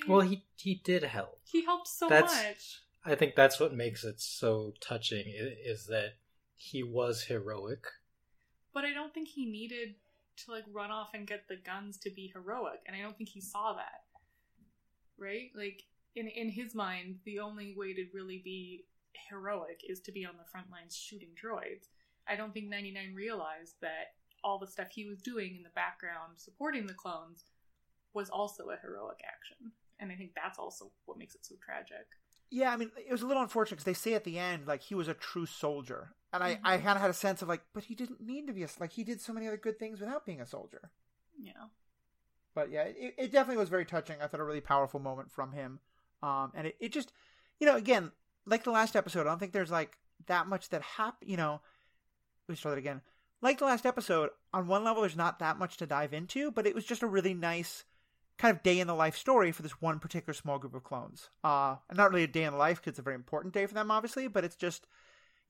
I 0.02 0.06
mean, 0.08 0.12
Well, 0.12 0.22
he 0.28 0.46
he 0.58 0.76
did 0.84 1.04
help. 1.04 1.42
he 1.46 1.64
helped 1.66 1.88
so 1.88 2.08
That's- 2.10 2.34
much. 2.44 2.82
I 3.04 3.16
think 3.16 3.36
that's 3.36 3.60
what 3.60 3.74
makes 3.74 4.04
it 4.04 4.20
so 4.22 4.74
touching 4.80 5.26
is 5.28 5.86
that 5.88 6.14
he 6.62 6.84
was 6.84 7.24
heroic. 7.24 7.88
But 8.72 8.86
I 8.86 8.94
don't 8.94 9.14
think 9.14 9.28
he 9.28 9.46
needed 9.46 9.96
to 10.38 10.52
like 10.52 10.64
run 10.72 10.92
off 10.92 11.10
and 11.14 11.26
get 11.28 11.48
the 11.48 11.56
guns 11.56 11.98
to 11.98 12.12
be 12.12 12.32
heroic, 12.34 12.82
and 12.86 12.96
I 12.96 13.02
don't 13.02 13.18
think 13.18 13.30
he 13.30 13.42
saw 13.42 13.74
that. 13.74 14.04
Right? 15.18 15.50
Like 15.56 15.84
in 16.16 16.28
in 16.28 16.50
his 16.50 16.76
mind, 16.76 17.18
the 17.26 17.40
only 17.40 17.74
way 17.76 17.94
to 17.94 18.06
really 18.14 18.42
be 18.44 18.86
heroic 19.30 19.82
is 19.88 20.00
to 20.02 20.12
be 20.12 20.24
on 20.24 20.38
the 20.38 20.50
front 20.52 20.70
lines 20.70 20.96
shooting 20.96 21.30
droids. 21.36 21.88
I 22.28 22.36
don't 22.36 22.54
think 22.54 22.70
99 22.70 23.16
realized 23.16 23.76
that 23.82 24.14
all 24.44 24.60
the 24.60 24.68
stuff 24.68 24.88
he 24.92 25.06
was 25.06 25.22
doing 25.22 25.56
in 25.56 25.64
the 25.64 25.70
background 25.76 26.34
supporting 26.38 26.86
the 26.86 26.94
clones 26.94 27.46
was 28.14 28.30
also 28.30 28.70
a 28.70 28.78
heroic 28.82 29.22
action. 29.26 29.72
And 30.00 30.12
I 30.12 30.16
think 30.16 30.32
that's 30.36 30.60
also 30.60 30.92
what 31.06 31.18
makes 31.18 31.36
it 31.36 31.46
so 31.46 31.56
tragic. 31.64 32.08
Yeah, 32.54 32.72
I 32.72 32.78
mean, 32.78 32.92
it 32.98 33.12
was 33.12 33.22
a 33.22 33.26
little 33.26 33.42
unfortunate 33.42 33.78
because 33.78 33.86
they 33.86 33.94
say 33.94 34.14
at 34.14 34.26
the 34.26 34.38
end, 34.38 34.68
like, 34.68 34.82
he 34.82 34.94
was 34.94 35.08
a 35.08 35.14
true 35.14 35.46
soldier. 35.46 36.14
And 36.34 36.44
I, 36.44 36.60
I 36.64 36.78
Mhm. 36.78 36.84
kind 36.84 36.96
of 36.98 37.02
had 37.02 37.10
a 37.10 37.14
sense 37.14 37.42
of, 37.42 37.48
like, 37.48 37.62
but 37.74 37.86
he 37.86 37.96
didn't 37.96 38.20
need 38.22 38.46
to 38.48 38.54
be 38.54 38.64
a, 38.64 38.70
like, 38.80 38.92
he 38.92 39.04
did 39.06 39.22
so 39.22 39.32
many 39.34 39.48
other 39.48 39.58
good 39.58 39.80
things 39.80 40.02
without 40.02 40.26
being 40.26 40.42
a 40.42 40.46
soldier. 40.46 40.92
Yeah. 41.40 41.70
But 42.54 42.70
yeah, 42.70 42.84
it, 42.84 43.16
it 43.18 43.32
definitely 43.32 43.58
was 43.62 43.70
very 43.70 43.86
touching. 43.86 44.22
I 44.22 44.28
thought 44.28 44.42
a 44.42 44.44
really 44.44 44.62
powerful 44.62 45.00
moment 45.00 45.32
from 45.32 45.54
him. 45.54 45.80
Um, 46.22 46.52
and 46.54 46.68
it, 46.68 46.76
it 46.80 46.92
just, 46.92 47.14
you 47.60 47.66
know, 47.68 47.78
again, 47.78 48.12
like 48.46 48.66
the 48.66 48.72
last 48.72 48.96
episode, 48.98 49.22
I 49.22 49.24
don't 49.30 49.40
think 49.40 49.54
there's 49.54 49.72
like 49.72 49.98
that 50.28 50.48
much 50.48 50.70
that 50.70 50.82
happened, 50.82 51.32
you 51.32 51.38
know, 51.38 51.62
let 52.48 52.54
me 52.54 52.56
start 52.56 52.76
that 52.76 52.80
again. 52.80 53.02
Like 53.42 53.60
the 53.60 53.66
last 53.66 53.86
episode, 53.86 54.30
on 54.54 54.68
one 54.68 54.84
level, 54.84 55.02
there's 55.02 55.16
not 55.16 55.40
that 55.40 55.58
much 55.58 55.78
to 55.78 55.86
dive 55.86 56.14
into, 56.14 56.52
but 56.52 56.68
it 56.68 56.76
was 56.76 56.86
just 56.86 57.02
a 57.02 57.08
really 57.08 57.34
nice 57.34 57.86
kind 58.42 58.58
of 58.58 58.64
day 58.64 58.80
in 58.80 58.88
the 58.88 58.96
life 58.96 59.16
story 59.16 59.52
for 59.52 59.62
this 59.62 59.82
one 59.82 60.00
particular 60.00 60.34
small 60.34 60.58
group 60.58 60.74
of 60.74 60.84
clones. 60.84 61.30
Uh, 61.44 61.76
and 61.90 61.98
not 61.98 62.10
really 62.10 62.24
a 62.24 62.28
day 62.28 62.44
in 62.44 62.54
the 62.54 62.58
life 62.58 62.78
because 62.78 62.92
it's 62.94 63.00
a 63.00 63.04
very 63.04 63.16
important 63.16 63.54
day 63.54 63.68
for 63.68 63.76
them, 63.76 63.92
obviously, 63.92 64.28
but 64.28 64.44
it's 64.44 64.56
just, 64.56 64.88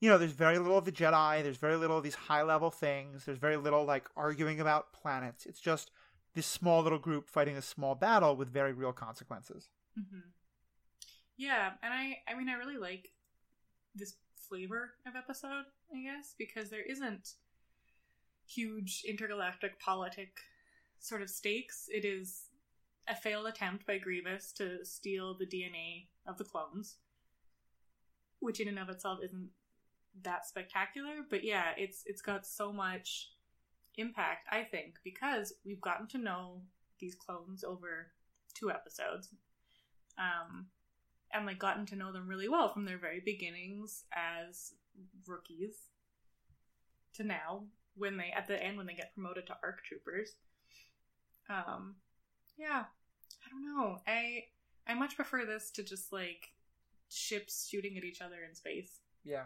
you 0.00 0.10
know, 0.10 0.18
there's 0.18 0.32
very 0.32 0.58
little 0.58 0.76
of 0.76 0.84
the 0.84 0.92
Jedi. 0.92 1.42
There's 1.42 1.56
very 1.56 1.76
little 1.76 1.96
of 1.96 2.04
these 2.04 2.14
high 2.14 2.42
level 2.42 2.70
things. 2.70 3.24
There's 3.24 3.38
very 3.38 3.56
little 3.56 3.84
like 3.86 4.08
arguing 4.14 4.60
about 4.60 4.92
planets. 4.92 5.46
It's 5.46 5.60
just 5.60 5.90
this 6.34 6.46
small 6.46 6.82
little 6.82 6.98
group 6.98 7.30
fighting 7.30 7.56
a 7.56 7.62
small 7.62 7.94
battle 7.94 8.36
with 8.36 8.50
very 8.50 8.74
real 8.74 8.92
consequences. 8.92 9.68
hmm 9.96 10.20
Yeah, 11.36 11.72
and 11.82 11.94
I 11.94 12.18
I 12.28 12.34
mean 12.36 12.48
I 12.50 12.54
really 12.54 12.76
like 12.76 13.08
this 13.94 14.16
flavor 14.36 14.92
of 15.06 15.16
episode, 15.16 15.64
I 15.94 16.02
guess, 16.02 16.34
because 16.38 16.68
there 16.70 16.82
isn't 16.82 17.34
huge 18.46 19.02
intergalactic 19.08 19.78
politic 19.80 20.36
sort 20.98 21.22
of 21.22 21.30
stakes. 21.30 21.86
It 21.88 22.04
is 22.04 22.44
a 23.08 23.16
failed 23.16 23.46
attempt 23.46 23.86
by 23.86 23.98
Grievous 23.98 24.52
to 24.52 24.84
steal 24.84 25.36
the 25.36 25.46
DNA 25.46 26.06
of 26.26 26.38
the 26.38 26.44
clones, 26.44 26.96
which 28.40 28.60
in 28.60 28.68
and 28.68 28.78
of 28.78 28.88
itself 28.88 29.18
isn't 29.22 29.50
that 30.22 30.46
spectacular, 30.46 31.16
but 31.28 31.42
yeah, 31.44 31.72
it's 31.76 32.02
it's 32.06 32.22
got 32.22 32.46
so 32.46 32.72
much 32.72 33.30
impact, 33.96 34.46
I 34.50 34.64
think, 34.64 34.98
because 35.04 35.54
we've 35.64 35.80
gotten 35.80 36.06
to 36.08 36.18
know 36.18 36.62
these 36.98 37.14
clones 37.14 37.64
over 37.64 38.12
two 38.54 38.70
episodes. 38.70 39.28
Um 40.18 40.66
and 41.32 41.46
like 41.46 41.58
gotten 41.58 41.86
to 41.86 41.96
know 41.96 42.12
them 42.12 42.28
really 42.28 42.48
well 42.48 42.72
from 42.72 42.84
their 42.84 42.98
very 42.98 43.20
beginnings 43.24 44.04
as 44.14 44.74
rookies 45.26 45.88
to 47.14 47.24
now 47.24 47.64
when 47.94 48.16
they 48.16 48.30
at 48.36 48.46
the 48.46 48.62
end 48.62 48.76
when 48.76 48.86
they 48.86 48.94
get 48.94 49.14
promoted 49.14 49.46
to 49.46 49.56
arc 49.62 49.82
troopers 49.84 50.34
um 51.48 51.94
yeah 52.62 52.84
i 53.44 53.50
don't 53.50 53.64
know 53.64 53.98
i 54.06 54.44
i 54.86 54.94
much 54.94 55.16
prefer 55.16 55.44
this 55.44 55.70
to 55.72 55.82
just 55.82 56.12
like 56.12 56.52
ships 57.08 57.66
shooting 57.68 57.96
at 57.98 58.04
each 58.04 58.20
other 58.22 58.36
in 58.48 58.54
space 58.54 59.00
Yeah. 59.24 59.44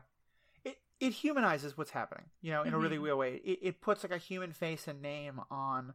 It 0.65 0.77
it 1.01 1.13
humanizes 1.13 1.77
what's 1.79 1.91
happening, 1.93 2.27
you 2.43 2.51
know, 2.53 2.63
in 2.63 2.73
a 2.75 2.79
really 2.79 2.97
Mhm. 2.99 3.03
real 3.07 3.19
way. 3.19 3.37
It, 3.45 3.59
it 3.63 3.81
puts 3.81 4.03
like 4.05 4.13
a 4.13 4.19
human 4.19 4.53
face 4.53 4.89
and 4.89 5.01
name 5.03 5.41
on 5.51 5.95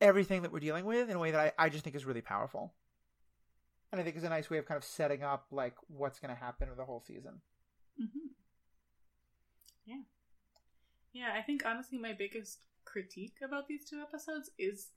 everything 0.00 0.42
that 0.42 0.52
we're 0.52 0.60
dealing 0.60 0.84
with 0.84 1.10
in 1.10 1.16
a 1.16 1.18
way 1.18 1.30
that 1.32 1.54
I, 1.58 1.66
I 1.66 1.68
just 1.68 1.84
think 1.84 1.96
is 1.96 2.04
really 2.06 2.20
powerful. 2.22 2.74
And 3.92 4.00
I 4.00 4.04
think 4.04 4.16
is 4.16 4.24
a 4.24 4.28
nice 4.28 4.48
way 4.50 4.58
of 4.58 4.66
kind 4.66 4.78
of 4.78 4.84
setting 4.84 5.22
up 5.22 5.46
like 5.50 5.74
what's 5.88 6.18
going 6.20 6.34
to 6.34 6.40
happen 6.40 6.68
with 6.68 6.78
the 6.78 6.84
whole 6.84 7.00
season. 7.00 7.40
mm-hmm. 8.00 8.28
yeah 9.86 10.02
yeah 11.12 11.30
i 11.38 11.42
think 11.42 11.62
honestly 11.66 11.98
my 11.98 12.12
biggest 12.12 12.58
critique 12.84 13.36
about 13.42 13.66
these 13.68 13.84
two 13.88 14.00
episodes 14.00 14.50
is 14.58 14.88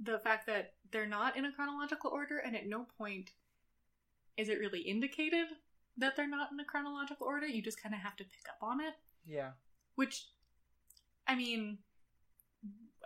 the 0.00 0.18
fact 0.18 0.46
that 0.46 0.74
they're 0.90 1.06
not 1.06 1.36
in 1.36 1.44
a 1.44 1.52
chronological 1.52 2.10
order 2.10 2.38
and 2.38 2.56
at 2.56 2.66
no 2.66 2.86
point 2.98 3.30
is 4.36 4.48
it 4.48 4.58
really 4.58 4.80
indicated 4.80 5.46
that 5.96 6.16
they're 6.16 6.28
not 6.28 6.50
in 6.52 6.58
a 6.60 6.64
chronological 6.64 7.26
order. 7.26 7.46
You 7.46 7.62
just 7.62 7.80
kind 7.82 7.94
of 7.94 8.00
have 8.00 8.16
to 8.16 8.24
pick 8.24 8.48
up 8.48 8.58
on 8.62 8.80
it. 8.80 8.94
Yeah. 9.26 9.52
which 9.94 10.26
i 11.26 11.34
mean 11.34 11.78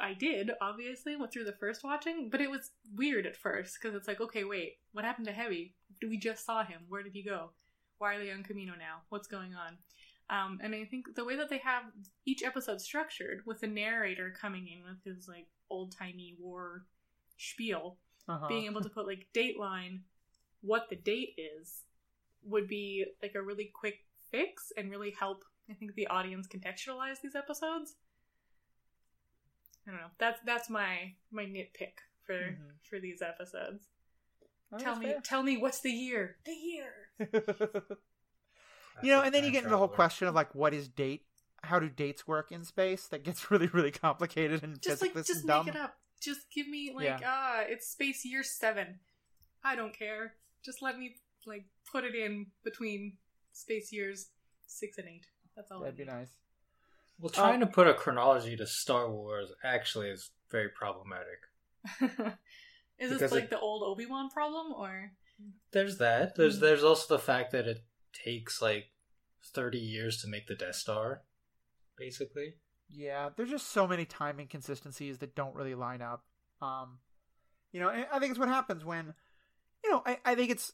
i 0.00 0.14
did 0.14 0.50
obviously 0.60 1.14
went 1.14 1.32
through 1.32 1.44
the 1.44 1.52
first 1.52 1.84
watching 1.84 2.28
but 2.28 2.40
it 2.40 2.50
was 2.50 2.70
weird 2.96 3.24
at 3.24 3.36
first 3.36 3.78
because 3.80 3.94
it's 3.94 4.08
like 4.08 4.20
okay 4.20 4.42
wait 4.42 4.78
what 4.92 5.04
happened 5.04 5.26
to 5.26 5.32
heavy 5.32 5.76
Do 6.00 6.08
we 6.08 6.18
just 6.18 6.44
saw 6.44 6.64
him. 6.64 6.80
Where 6.88 7.02
did 7.02 7.12
he 7.12 7.22
go? 7.22 7.50
Why 7.98 8.14
are 8.14 8.18
they 8.24 8.32
on 8.32 8.42
kamino 8.42 8.78
now? 8.78 9.02
What's 9.08 9.28
going 9.28 9.54
on 9.54 9.78
um, 10.30 10.58
and 10.62 10.74
i 10.74 10.84
think 10.84 11.14
the 11.14 11.24
way 11.24 11.36
that 11.36 11.48
they 11.48 11.58
have 11.58 11.84
each 12.26 12.42
episode 12.42 12.80
structured 12.80 13.42
with 13.46 13.60
the 13.60 13.66
narrator 13.66 14.34
coming 14.40 14.68
in 14.68 14.82
with 14.84 15.02
his 15.04 15.28
like 15.28 15.46
old-timey 15.70 16.36
war 16.38 16.84
spiel 17.36 17.98
Uh-huh. 18.28 18.46
being 18.48 18.66
able 18.66 18.80
to 18.82 18.88
put 18.90 19.06
like 19.06 19.26
dateline 19.34 20.00
what 20.60 20.88
the 20.90 20.96
date 20.96 21.34
is 21.38 21.84
would 22.42 22.68
be 22.68 23.04
like 23.22 23.34
a 23.34 23.42
really 23.42 23.70
quick 23.74 24.04
fix 24.30 24.72
and 24.76 24.90
really 24.90 25.14
help 25.18 25.44
i 25.70 25.74
think 25.74 25.94
the 25.94 26.06
audience 26.08 26.46
contextualize 26.46 27.20
these 27.22 27.34
episodes 27.36 27.94
i 29.86 29.90
don't 29.90 30.00
know 30.00 30.10
that's 30.18 30.40
that's 30.44 30.68
my 30.68 31.12
my 31.30 31.44
nitpick 31.44 31.98
for 32.26 32.34
Mhm. 32.34 32.72
for 32.82 33.00
these 33.00 33.22
episodes 33.22 33.88
think 34.70 34.82
Tell 34.82 34.96
me, 34.96 35.14
tell 35.24 35.42
me, 35.42 35.56
what's 35.56 35.80
the 35.80 35.90
year? 35.90 36.36
The 36.44 36.52
year. 36.52 36.92
fair. 39.00 39.06
you 39.06 39.12
know, 39.16 39.22
and 39.22 39.34
then 39.34 39.44
you 39.44 39.50
get 39.50 39.58
into 39.58 39.70
the 39.70 39.76
whole 39.78 39.88
traveler. 39.88 39.96
question 39.96 40.28
of 40.28 40.34
like, 40.34 40.54
what 40.54 40.74
is 40.74 40.88
date? 40.88 41.24
How 41.64 41.78
do 41.78 41.88
dates 41.88 42.26
work 42.26 42.52
in 42.52 42.64
space? 42.64 43.06
That 43.08 43.24
gets 43.24 43.50
really, 43.50 43.66
really 43.68 43.90
complicated 43.90 44.62
and 44.62 44.80
Just 44.80 45.02
like, 45.02 45.12
physicless 45.12 45.26
just 45.26 45.40
and 45.40 45.46
make 45.46 45.56
dumb. 45.56 45.68
it 45.68 45.76
up. 45.76 45.96
Just 46.20 46.40
give 46.54 46.68
me 46.68 46.92
like, 46.94 47.04
Yeah. 47.06 47.18
ah, 47.24 47.60
it's 47.66 47.88
space 47.88 48.24
year 48.24 48.42
seven. 48.42 48.98
I 49.64 49.76
don't 49.76 49.96
care. 49.96 50.34
Just 50.64 50.82
let 50.82 50.98
me 50.98 51.14
like 51.46 51.64
put 51.90 52.04
it 52.04 52.14
in 52.14 52.46
between 52.64 53.14
space 53.52 53.92
years 53.92 54.28
six 54.66 54.98
and 54.98 55.08
eight. 55.08 55.26
That's 55.56 55.70
all. 55.70 55.80
That'd 55.80 55.96
be 55.96 56.04
nice. 56.04 56.30
Well, 57.20 57.30
trying 57.30 57.60
to 57.60 57.66
put 57.66 57.88
a 57.88 57.94
chronology 57.94 58.56
to 58.56 58.66
Star 58.66 59.10
Wars 59.10 59.50
actually 59.64 60.08
is 60.10 60.30
very 60.50 60.68
problematic. 60.68 61.40
Is 62.98 63.18
this 63.18 63.32
like 63.32 63.44
it- 63.44 63.50
the 63.50 63.58
old 63.60 63.82
Obi 63.84 64.06
Wan 64.06 64.28
problem, 64.30 64.72
or 64.72 65.12
There's 65.72 65.98
that. 65.98 66.34
There's 66.36 66.58
Mm. 66.58 66.60
there's 66.60 66.82
also 66.84 67.14
the 67.16 67.22
fact 67.22 67.52
that 67.52 67.66
it 67.66 67.82
takes 68.12 68.60
like 68.62 68.86
30 69.54 69.78
years 69.78 70.20
to 70.22 70.28
make 70.28 70.46
the 70.46 70.54
Death 70.54 70.76
Star, 70.76 71.22
basically. 71.96 72.54
Yeah, 72.90 73.30
there's 73.36 73.50
just 73.50 73.70
so 73.70 73.86
many 73.86 74.04
time 74.04 74.40
inconsistencies 74.40 75.18
that 75.18 75.34
don't 75.34 75.54
really 75.54 75.74
line 75.74 76.02
up. 76.02 76.24
Um, 76.62 76.98
you 77.72 77.80
know, 77.80 77.88
I 77.88 78.18
think 78.18 78.30
it's 78.30 78.38
what 78.38 78.48
happens 78.48 78.84
when, 78.84 79.14
you 79.84 79.90
know, 79.90 80.02
I, 80.06 80.18
I 80.24 80.34
think 80.34 80.50
it's 80.50 80.72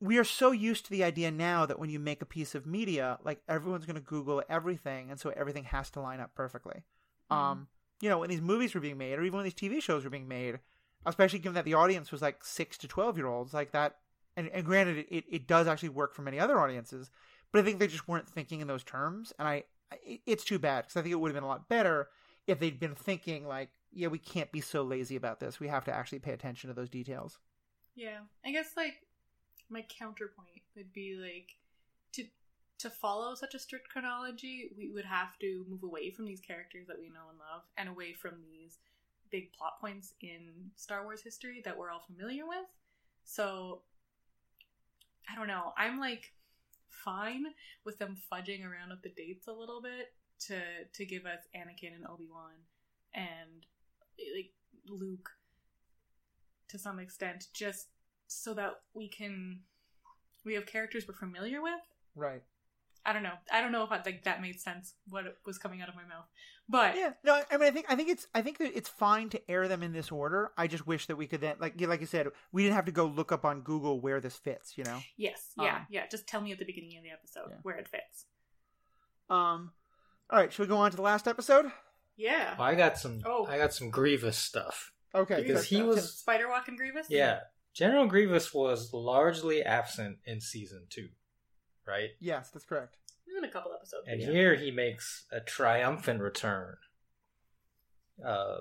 we 0.00 0.18
are 0.18 0.24
so 0.24 0.50
used 0.50 0.86
to 0.86 0.90
the 0.90 1.04
idea 1.04 1.30
now 1.30 1.66
that 1.66 1.78
when 1.78 1.90
you 1.90 1.98
make 1.98 2.22
a 2.22 2.26
piece 2.26 2.54
of 2.54 2.66
media, 2.66 3.18
like 3.22 3.42
everyone's 3.48 3.84
going 3.84 3.96
to 3.96 4.00
Google 4.00 4.42
everything, 4.48 5.10
and 5.10 5.20
so 5.20 5.30
everything 5.36 5.64
has 5.64 5.90
to 5.90 6.00
line 6.00 6.20
up 6.20 6.34
perfectly. 6.34 6.82
Um, 7.30 7.68
you 8.00 8.08
know, 8.08 8.18
when 8.18 8.30
these 8.30 8.40
movies 8.40 8.74
were 8.74 8.80
being 8.80 8.98
made, 8.98 9.18
or 9.18 9.22
even 9.22 9.36
when 9.36 9.44
these 9.44 9.54
TV 9.54 9.80
shows 9.80 10.02
were 10.02 10.10
being 10.10 10.26
made, 10.26 10.58
especially 11.06 11.38
given 11.38 11.54
that 11.54 11.64
the 11.64 11.74
audience 11.74 12.10
was 12.10 12.22
like 12.22 12.44
six 12.44 12.76
to 12.78 12.88
twelve 12.88 13.16
year 13.16 13.26
olds, 13.26 13.54
like 13.54 13.72
that. 13.72 13.96
And, 14.36 14.48
and 14.48 14.64
granted, 14.64 15.06
it, 15.10 15.24
it, 15.28 15.46
does 15.46 15.66
actually 15.66 15.88
work 15.90 16.14
for 16.14 16.22
many 16.22 16.38
other 16.38 16.58
audiences, 16.58 17.10
but 17.52 17.60
I 17.60 17.64
think 17.64 17.78
they 17.78 17.88
just 17.88 18.08
weren't 18.08 18.28
thinking 18.28 18.60
in 18.60 18.68
those 18.68 18.84
terms, 18.84 19.32
and 19.38 19.46
I 19.46 19.64
it's 20.04 20.44
too 20.44 20.58
bad 20.58 20.82
because 20.82 20.96
I 20.96 21.02
think 21.02 21.12
it 21.12 21.16
would 21.16 21.30
have 21.30 21.34
been 21.34 21.44
a 21.44 21.48
lot 21.48 21.68
better 21.68 22.08
if 22.46 22.58
they'd 22.58 22.78
been 22.78 22.94
thinking 22.94 23.46
like, 23.46 23.70
yeah, 23.92 24.08
we 24.08 24.18
can't 24.18 24.52
be 24.52 24.60
so 24.60 24.82
lazy 24.82 25.16
about 25.16 25.40
this. 25.40 25.58
We 25.58 25.68
have 25.68 25.84
to 25.86 25.92
actually 25.92 26.20
pay 26.20 26.32
attention 26.32 26.68
to 26.68 26.74
those 26.74 26.88
details. 26.88 27.38
yeah, 27.94 28.20
I 28.44 28.52
guess 28.52 28.70
like 28.76 28.94
my 29.68 29.84
counterpoint 29.88 30.62
would 30.76 30.92
be 30.92 31.16
like 31.16 31.56
to 32.12 32.24
to 32.78 32.90
follow 32.90 33.34
such 33.34 33.54
a 33.54 33.58
strict 33.58 33.88
chronology, 33.88 34.70
we 34.76 34.90
would 34.90 35.04
have 35.04 35.38
to 35.40 35.64
move 35.68 35.82
away 35.82 36.10
from 36.10 36.24
these 36.24 36.40
characters 36.40 36.86
that 36.86 36.98
we 36.98 37.08
know 37.08 37.28
and 37.30 37.38
love, 37.38 37.62
and 37.76 37.88
away 37.88 38.12
from 38.12 38.34
these 38.42 38.78
big 39.30 39.52
plot 39.52 39.80
points 39.80 40.14
in 40.20 40.70
Star 40.76 41.04
Wars 41.04 41.22
history 41.22 41.62
that 41.64 41.76
we're 41.76 41.90
all 41.90 42.04
familiar 42.06 42.46
with. 42.46 42.66
So 43.24 43.82
I 45.30 45.36
don't 45.36 45.48
know. 45.48 45.72
I'm 45.76 45.98
like 45.98 46.32
fine 46.88 47.44
with 47.84 47.98
them 47.98 48.16
fudging 48.32 48.64
around 48.64 48.90
with 48.90 49.02
the 49.02 49.10
dates 49.10 49.46
a 49.46 49.52
little 49.52 49.80
bit 49.80 50.12
to 50.46 50.60
to 50.92 51.04
give 51.04 51.26
us 51.26 51.40
Anakin 51.54 51.94
and 51.94 52.06
Obi 52.06 52.26
Wan 52.30 52.52
and 53.14 53.66
like 54.34 54.52
Luke 54.88 55.30
to 56.68 56.78
some 56.78 56.98
extent, 56.98 57.48
just 57.52 57.88
so 58.26 58.54
that 58.54 58.80
we 58.94 59.08
can 59.08 59.60
we 60.44 60.54
have 60.54 60.66
characters 60.66 61.06
we're 61.06 61.14
familiar 61.14 61.62
with. 61.62 61.80
Right. 62.14 62.42
I 63.04 63.12
don't 63.12 63.22
know. 63.22 63.32
I 63.50 63.60
don't 63.60 63.72
know 63.72 63.82
if 63.84 63.90
I, 63.92 64.00
like 64.04 64.24
that 64.24 64.42
made 64.42 64.60
sense. 64.60 64.94
What 65.08 65.24
was 65.46 65.58
coming 65.58 65.80
out 65.80 65.88
of 65.88 65.94
my 65.94 66.02
mouth, 66.04 66.26
but 66.68 66.96
Yeah. 66.96 67.12
No, 67.24 67.40
I 67.50 67.56
mean, 67.56 67.68
I 67.68 67.70
think 67.70 67.86
I 67.88 67.96
think 67.96 68.08
it's 68.10 68.26
I 68.34 68.42
think 68.42 68.58
that 68.58 68.76
it's 68.76 68.88
fine 68.90 69.30
to 69.30 69.50
air 69.50 69.68
them 69.68 69.82
in 69.82 69.92
this 69.92 70.10
order. 70.12 70.52
I 70.58 70.66
just 70.66 70.86
wish 70.86 71.06
that 71.06 71.16
we 71.16 71.26
could 71.26 71.40
then, 71.40 71.56
like 71.60 71.80
like 71.80 72.00
you 72.00 72.06
said, 72.06 72.28
we 72.52 72.62
didn't 72.62 72.74
have 72.76 72.84
to 72.86 72.92
go 72.92 73.06
look 73.06 73.32
up 73.32 73.44
on 73.44 73.62
Google 73.62 74.00
where 74.00 74.20
this 74.20 74.36
fits. 74.36 74.76
You 74.76 74.84
know. 74.84 75.00
yes, 75.16 75.52
yeah, 75.58 75.76
Um, 75.76 75.86
yeah. 75.90 76.06
Just 76.10 76.26
tell 76.26 76.40
me 76.42 76.52
at 76.52 76.58
the 76.58 76.64
beginning 76.66 76.96
of 76.98 77.02
the 77.04 77.10
episode 77.10 77.46
Yeah. 77.50 77.56
where 77.62 77.76
it 77.76 77.88
fits. 77.88 78.26
Um. 79.28 79.72
All 80.30 80.38
right. 80.38 80.52
Should 80.52 80.62
we 80.62 80.68
go 80.68 80.76
on 80.78 80.90
to 80.90 80.96
the 80.96 81.02
last 81.02 81.26
episode? 81.26 81.66
Yeah. 82.16 82.54
Well, 82.58 82.68
I 82.68 82.74
got 82.74 82.98
some. 82.98 83.20
Oh. 83.24 83.46
I 83.46 83.56
got 83.58 83.72
some 83.72 83.90
Grievous 83.90 84.36
stuff. 84.36 84.92
Okay. 85.14 85.42
Because 85.42 85.66
good. 85.68 85.76
he 85.76 85.82
was- 85.82 86.18
Spider 86.18 86.48
Walking 86.48 86.76
Grievous. 86.76 87.06
Yeah, 87.08 87.40
General 87.74 88.06
Grievous 88.06 88.52
was 88.54 88.92
largely 88.92 89.62
absent 89.62 90.18
in 90.24 90.40
season 90.40 90.86
two, 90.90 91.08
right? 91.90 92.10
Yes, 92.20 92.50
that's 92.50 92.64
correct. 92.64 92.96
in 93.36 93.44
a 93.44 93.48
couple 93.48 93.72
episodes. 93.72 94.04
And 94.06 94.20
yeah. 94.20 94.30
here 94.30 94.54
he 94.54 94.70
makes 94.70 95.26
a 95.32 95.40
triumphant 95.40 96.20
return. 96.20 96.76
Uh, 98.24 98.58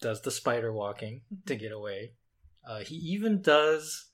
does 0.00 0.22
the 0.22 0.30
spider 0.30 0.72
walking 0.72 1.22
to 1.46 1.54
get 1.54 1.72
away. 1.72 2.12
Uh, 2.66 2.80
he 2.80 2.94
even 2.96 3.42
does. 3.42 4.06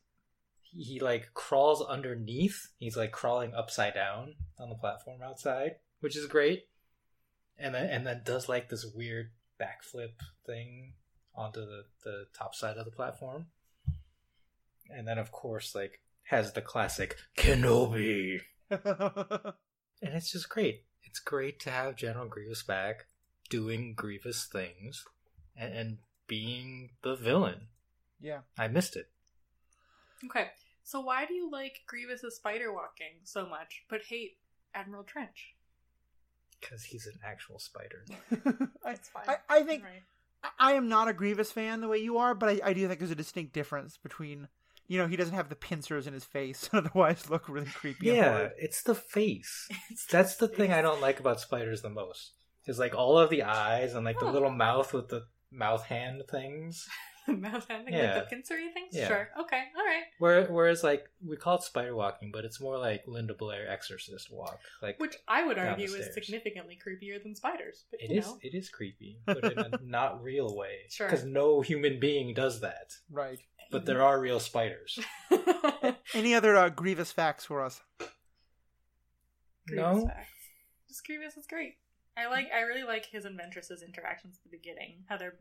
He, 0.61 0.83
he 0.83 1.01
like 1.01 1.33
crawls 1.35 1.83
underneath. 1.83 2.69
He's 2.79 2.97
like 2.97 3.13
crawling 3.13 3.55
upside 3.55 3.95
down 3.95 4.35
on 4.59 4.69
the 4.69 4.75
platform 4.75 5.23
outside, 5.23 5.77
which 6.01 6.17
is 6.17 6.27
great. 6.27 6.65
And 7.59 7.75
then 7.75 7.89
and 7.89 8.07
then 8.07 8.23
does 8.25 8.49
like 8.49 8.69
this 8.69 8.85
weird 8.85 9.31
backflip 9.61 10.13
thing 10.45 10.93
onto 11.35 11.61
the 11.61 11.85
the 12.05 12.27
top 12.37 12.55
side 12.55 12.77
of 12.77 12.85
the 12.85 12.91
platform. 12.91 13.47
And 14.91 15.07
then 15.07 15.19
of 15.19 15.33
course 15.33 15.75
like 15.75 16.01
has 16.25 16.53
the 16.53 16.61
classic 16.61 17.17
Kenobi 17.37 18.41
and 18.71 20.15
it's 20.15 20.31
just 20.33 20.49
great. 20.49 20.85
It's 21.05 21.19
great 21.21 21.61
to 21.61 21.71
have 21.71 21.97
General 21.97 22.27
Grievous 22.27 22.63
back 22.63 23.07
doing 23.49 23.95
Grievous 23.95 24.45
things 24.45 25.05
and, 25.57 25.73
and 25.75 25.99
being 26.27 26.91
the 27.03 27.15
villain. 27.17 27.69
yeah. 28.21 28.41
I 28.59 28.69
missed 28.69 28.97
it. 28.97 29.07
Okay, 30.25 30.49
so 30.83 31.01
why 31.01 31.27
do 31.27 31.35
you 31.35 31.51
like 31.51 31.83
Grievous's 31.87 32.37
spider 32.37 32.73
walking 32.73 33.21
so 33.25 33.47
much, 33.47 33.83
but 33.89 34.01
hate 34.09 34.39
Admiral 34.75 35.05
Trench? 35.05 35.55
Because 36.61 36.85
he's 36.85 37.07
an 37.07 37.21
actual 37.25 37.59
spider. 37.59 38.05
I, 38.85 38.95
fine. 38.95 39.25
I, 39.29 39.37
I 39.49 39.63
think 39.63 39.85
Right. 39.85 39.93
I- 40.43 40.49
I 40.59 40.73
am 40.75 40.89
not 40.89 41.09
a 41.09 41.13
Grievous 41.13 41.51
fan 41.53 41.81
the 41.81 41.89
way 41.89 41.99
you 41.99 42.19
are, 42.19 42.35
but 42.35 42.49
I, 42.49 42.61
I 42.71 42.73
do 42.73 42.87
think 42.87 42.99
there's 43.01 43.11
a 43.11 43.15
distinct 43.17 43.53
difference 43.53 43.97
between, 43.97 44.49
you 44.89 44.99
know, 44.99 45.07
he 45.07 45.17
doesn't 45.17 45.35
have 45.35 45.49
the 45.49 45.57
pincers 45.57 46.07
in 46.07 46.13
his 46.15 46.25
face, 46.25 46.69
otherwise 46.73 47.29
look 47.31 47.49
really 47.49 47.67
creepy. 47.67 48.07
Yeah, 48.07 48.49
it's 48.59 48.83
the 48.83 48.95
face. 48.95 49.69
It's 49.91 50.07
That's 50.07 50.37
the 50.37 50.49
thing 50.49 50.73
I 50.73 50.83
don't 50.83 51.01
like 51.01 51.21
about 51.21 51.41
spiders 51.41 51.83
the 51.83 51.91
most. 51.91 52.33
Is 52.67 52.79
like 52.79 52.95
all 52.97 53.19
of 53.19 53.31
the 53.31 53.45
eyes 53.45 53.95
and 53.95 54.05
like 54.05 54.19
the 54.19 54.27
little 54.31 54.51
mouth 54.51 54.93
with 54.93 55.09
the 55.09 55.27
mouth 55.53 55.85
hand 55.85 56.23
things. 56.31 56.87
mouth 57.29 57.67
handing 57.69 57.95
Yeah. 57.95 58.15
like 58.17 58.29
the 58.29 58.37
pincery 58.37 58.73
things. 58.73 58.91
Yeah. 58.93 59.09
Sure. 59.09 59.29
Okay. 59.41 59.63
All 59.77 59.85
right. 59.85 60.03
Where, 60.19 60.45
whereas 60.47 60.83
like 60.85 61.05
we 61.25 61.37
call 61.37 61.57
it 61.57 61.63
spider 61.63 61.95
walking, 61.95 62.31
but 62.33 62.45
it's 62.45 62.61
more 62.61 62.79
like 62.79 63.03
Linda 63.07 63.35
Blair 63.35 63.69
exorcist 63.71 64.33
walk. 64.33 64.59
Like 64.83 64.99
Which 64.99 65.17
I 65.29 65.45
would 65.45 65.59
argue 65.59 65.87
is 65.87 66.13
significantly 66.15 66.77
creepier 66.77 67.23
than 67.23 67.35
spiders. 67.37 67.85
But 67.91 68.01
it 68.01 68.11
you 68.11 68.19
is 68.19 68.27
know. 68.27 68.39
it 68.43 68.55
is 68.55 68.69
creepy, 68.69 69.19
but 69.27 69.45
in 69.45 69.59
a 69.59 69.71
not 69.85 70.23
real 70.23 70.57
way. 70.57 70.87
Sure. 70.89 71.09
Because 71.09 71.25
no 71.25 71.61
human 71.61 71.99
being 72.01 72.35
does 72.35 72.61
that. 72.61 72.93
Right. 73.11 73.39
But 73.71 73.85
there 73.87 74.03
are 74.03 74.21
real 74.21 74.41
spiders. 74.41 74.99
Any 76.15 76.35
other 76.35 76.57
uh, 76.57 76.69
Grievous 76.69 77.11
facts 77.13 77.45
for 77.45 77.63
us? 77.65 77.81
Grievous 79.67 80.03
No. 80.03 80.07
facts. 80.07 80.31
Just 80.89 81.05
Grievous 81.07 81.37
is 81.37 81.47
great. 81.47 81.75
I 82.17 82.27
like. 82.29 82.47
I 82.55 82.61
really 82.61 82.85
like 82.85 83.07
his 83.07 83.25
and 83.25 83.39
Ventress's 83.39 83.83
interactions 83.83 84.39
at 84.39 84.51
the 84.51 84.57
beginning. 84.57 85.05
How 85.09 85.17
they're 85.19 85.37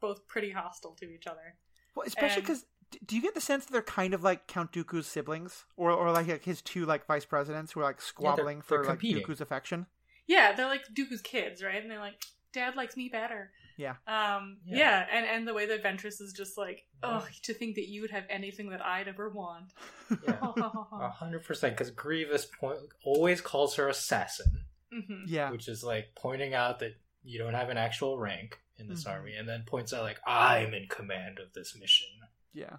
both 0.00 0.26
pretty 0.26 0.50
hostile 0.50 0.92
to 1.00 1.06
each 1.10 1.26
other. 1.26 1.54
Well, 1.94 2.06
especially 2.06 2.36
And- 2.38 2.42
because 2.44 2.64
do 3.06 3.14
you 3.14 3.22
get 3.22 3.34
the 3.34 3.40
sense 3.40 3.64
that 3.66 3.72
they're 3.72 3.82
kind 3.82 4.14
of 4.14 4.22
like 4.24 4.46
Count 4.48 4.72
Dooku's 4.72 5.06
siblings, 5.06 5.64
or 5.76 5.92
or 5.92 6.10
like, 6.10 6.26
like 6.26 6.44
his 6.44 6.60
two 6.60 6.84
like 6.84 7.06
vice 7.06 7.24
presidents 7.24 7.72
who 7.72 7.80
are 7.80 7.84
like 7.84 8.00
squabbling 8.00 8.60
for 8.62 8.78
they're 8.78 8.84
like 8.84 8.98
competing. 8.98 9.22
Dooku's 9.22 9.40
affection? 9.40 9.86
Yeah, 10.26 10.52
they're 10.52 10.66
like 10.66 10.82
Dooku's 10.92 11.22
kids, 11.22 11.62
right? 11.62 11.80
And 11.80 11.90
they're 11.90 11.98
like, 12.00 12.20
Dad 12.52 12.76
likes 12.76 12.96
me 12.96 13.08
better. 13.08 13.50
Yeah. 13.80 13.94
Um. 14.06 14.58
Yeah. 14.66 14.76
Yeah. 14.76 15.06
and 15.12 15.26
and 15.26 15.48
the 15.48 15.54
way 15.54 15.64
that 15.66 15.82
Ventress 15.82 16.20
is 16.20 16.34
just 16.36 16.58
like, 16.58 16.84
oh, 17.02 17.26
to 17.44 17.54
think 17.54 17.76
that 17.76 17.88
you 17.88 18.02
would 18.02 18.10
have 18.10 18.24
anything 18.28 18.68
that 18.70 18.84
I'd 18.84 19.08
ever 19.08 19.30
want. 19.30 19.72
A 20.28 21.08
hundred 21.10 21.44
percent. 21.44 21.74
Because 21.76 21.90
Grievous 21.90 22.44
point 22.44 22.80
always 23.04 23.40
calls 23.40 23.76
her 23.76 23.88
assassin, 23.88 24.64
hmm 24.92 25.22
Yeah. 25.26 25.50
which 25.50 25.66
is 25.68 25.82
like 25.82 26.08
pointing 26.14 26.52
out 26.54 26.80
that 26.80 26.94
you 27.22 27.38
don't 27.38 27.54
have 27.54 27.70
an 27.70 27.78
actual 27.78 28.18
rank 28.18 28.58
in 28.78 28.88
this 28.88 29.04
Mhm. 29.04 29.10
army, 29.12 29.34
and 29.36 29.48
then 29.48 29.64
points 29.66 29.92
out 29.94 30.02
like 30.02 30.20
I'm 30.26 30.74
in 30.74 30.86
command 30.88 31.38
of 31.38 31.52
this 31.54 31.74
mission. 31.78 32.08
Yeah. 32.52 32.76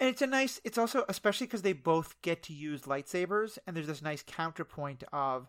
And 0.00 0.08
it's 0.08 0.22
a 0.22 0.26
nice. 0.28 0.60
It's 0.62 0.78
also 0.78 1.04
especially 1.08 1.48
because 1.48 1.62
they 1.62 1.72
both 1.72 2.14
get 2.22 2.44
to 2.44 2.52
use 2.52 2.82
lightsabers, 2.82 3.58
and 3.66 3.74
there's 3.76 3.88
this 3.88 4.02
nice 4.02 4.22
counterpoint 4.24 5.02
of, 5.12 5.48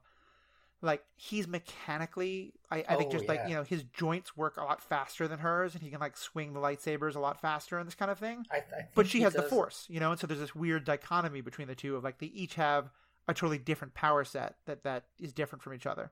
like 0.81 1.03
he's 1.15 1.47
mechanically. 1.47 2.53
I, 2.71 2.83
I 2.87 2.95
think 2.95 3.09
Oh, 3.09 3.11
just 3.17 3.27
like 3.27 3.41
you 3.47 3.55
know 3.55 3.63
his 3.63 3.83
joints 3.83 4.35
work 4.37 4.57
a 4.57 4.63
lot 4.63 4.81
faster 4.81 5.27
than 5.27 5.39
hers, 5.39 5.73
and 5.73 5.83
he 5.83 5.89
can 5.89 5.99
like 5.99 6.15
swing 6.17 6.53
the 6.53 6.59
lightsabers 6.59 7.15
a 7.15 7.19
lot 7.19 7.41
faster 7.41 7.77
and 7.77 7.87
this 7.87 7.95
kind 7.95 8.11
of 8.11 8.19
thing. 8.19 8.45
I, 8.51 8.57
I 8.57 8.59
think 8.59 8.87
But 8.95 9.07
she 9.07 9.19
he 9.19 9.23
has 9.23 9.33
the 9.33 9.43
force, 9.43 9.85
you 9.89 9.99
know, 9.99 10.11
and 10.11 10.19
so 10.19 10.27
there's 10.27 10.39
this 10.39 10.55
weird 10.55 10.85
dichotomy 10.85 11.41
between 11.41 11.67
the 11.67 11.75
two 11.75 11.95
of 11.95 12.03
like 12.03 12.19
they 12.19 12.27
each 12.27 12.55
have 12.55 12.89
a 13.27 13.33
totally 13.33 13.57
different 13.57 13.93
power 13.93 14.23
set 14.23 14.55
that 14.65 14.83
that 14.83 15.05
is 15.19 15.33
different 15.33 15.61
from 15.61 15.73
each 15.73 15.85
other. 15.85 16.11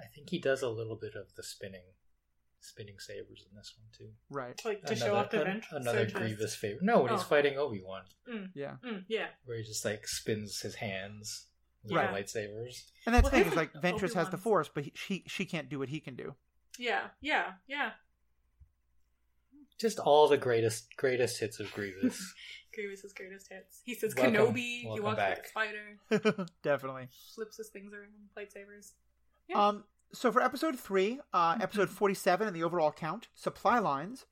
I 0.00 0.06
think 0.14 0.30
he 0.30 0.38
does 0.38 0.62
a 0.62 0.68
little 0.68 0.96
bit 0.96 1.14
of 1.14 1.34
the 1.36 1.42
spinning 1.42 1.82
spinning 2.60 2.98
sabers 2.98 3.46
in 3.48 3.56
this 3.56 3.74
one 3.78 3.86
too. 3.96 4.12
Right. 4.28 4.60
like 4.64 4.84
to 4.86 4.96
show 4.96 5.14
off 5.14 5.30
the 5.30 5.42
an- 5.44 5.62
another 5.72 6.08
so 6.08 6.18
Grievous 6.18 6.54
favor 6.56 6.80
No, 6.82 7.00
when 7.02 7.12
he's 7.12 7.20
Oh. 7.20 7.24
fighting 7.24 7.56
Obi 7.58 7.80
Wan, 7.84 8.02
Yeah. 8.54 8.76
Mm, 8.84 9.04
yeah. 9.08 9.26
where 9.44 9.56
he 9.58 9.62
just 9.62 9.84
like 9.84 10.06
spins 10.08 10.60
his 10.60 10.74
hands 10.76 11.46
with 11.55 11.55
Yeah. 11.94 12.10
the 12.12 12.18
lightsabers. 12.18 12.84
And 13.06 13.14
that's 13.14 13.24
Well, 13.24 13.30
the 13.32 13.38
thing 13.44 13.46
is 13.52 13.56
like 13.56 13.70
and 13.74 13.82
Ventress 13.82 14.14
has 14.14 14.28
the 14.30 14.36
Force, 14.38 14.68
but 14.72 14.84
he, 14.84 14.92
she 14.94 15.24
she 15.26 15.44
can't 15.44 15.68
do 15.68 15.78
what 15.78 15.88
he 15.88 16.00
can 16.00 16.14
do. 16.16 16.34
Yeah. 16.78 17.08
Yeah. 17.20 17.52
Yeah. 17.68 17.90
Just 19.78 19.98
all 19.98 20.26
the 20.28 20.38
greatest 20.38 20.96
greatest 20.96 21.38
hits 21.38 21.60
of 21.60 21.70
Grievous. 21.72 22.34
Grievous's 22.74 23.12
greatest 23.14 23.48
hits. 23.50 23.80
He 23.84 23.94
says 23.94 24.14
Welcome- 24.16 24.34
Kenobi. 24.54 24.80
he 24.82 25.00
walks 25.00 25.16
back. 25.16 25.46
like 25.54 25.70
a 26.18 26.18
spider. 26.18 26.46
Definitely. 26.62 27.08
Flips 27.34 27.56
his 27.56 27.68
things 27.68 27.92
around. 27.92 28.10
Lightsabers. 28.36 28.92
Yeah. 29.48 29.66
Um. 29.68 29.84
So 30.12 30.30
for 30.32 30.40
episode 30.40 30.78
three, 30.78 31.20
uh, 31.32 31.58
episode 31.60 31.90
forty-seven 31.90 32.46
in 32.48 32.54
the 32.54 32.62
overall 32.62 32.92
count, 32.92 33.28
supply 33.34 33.78
lines, 33.78 34.24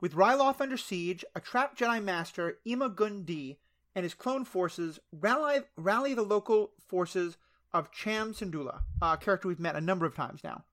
with 0.00 0.14
Ryloth 0.14 0.60
under 0.60 0.76
siege, 0.76 1.24
a 1.34 1.40
trapped 1.40 1.78
Jedi 1.78 2.02
Master 2.02 2.58
Ima 2.64 2.88
Gun 2.88 3.24
Di 3.24 3.58
and 3.94 4.02
his 4.02 4.14
clone 4.14 4.44
forces 4.44 4.98
rally 5.12 5.60
rally 5.76 6.14
the 6.14 6.22
local 6.22 6.72
forces 6.86 7.36
of 7.72 7.90
Cham 7.90 8.32
Syndulla, 8.32 8.80
a 9.02 9.16
character 9.16 9.48
we've 9.48 9.58
met 9.60 9.76
a 9.76 9.80
number 9.80 10.06
of 10.06 10.14
times 10.14 10.42
now. 10.44 10.64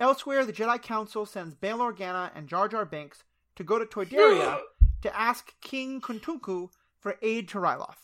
Elsewhere, 0.00 0.44
the 0.44 0.52
Jedi 0.52 0.80
Council 0.80 1.26
sends 1.26 1.54
Bail 1.54 1.78
Organa 1.78 2.30
and 2.34 2.48
Jar 2.48 2.68
Jar 2.68 2.84
Binks 2.84 3.24
to 3.56 3.64
go 3.64 3.78
to 3.78 3.84
Toydaria 3.86 4.60
to 5.02 5.16
ask 5.18 5.54
King 5.60 6.00
Katuunko 6.00 6.68
for 6.98 7.16
aid 7.22 7.48
to 7.48 7.58
Ryloth. 7.58 7.96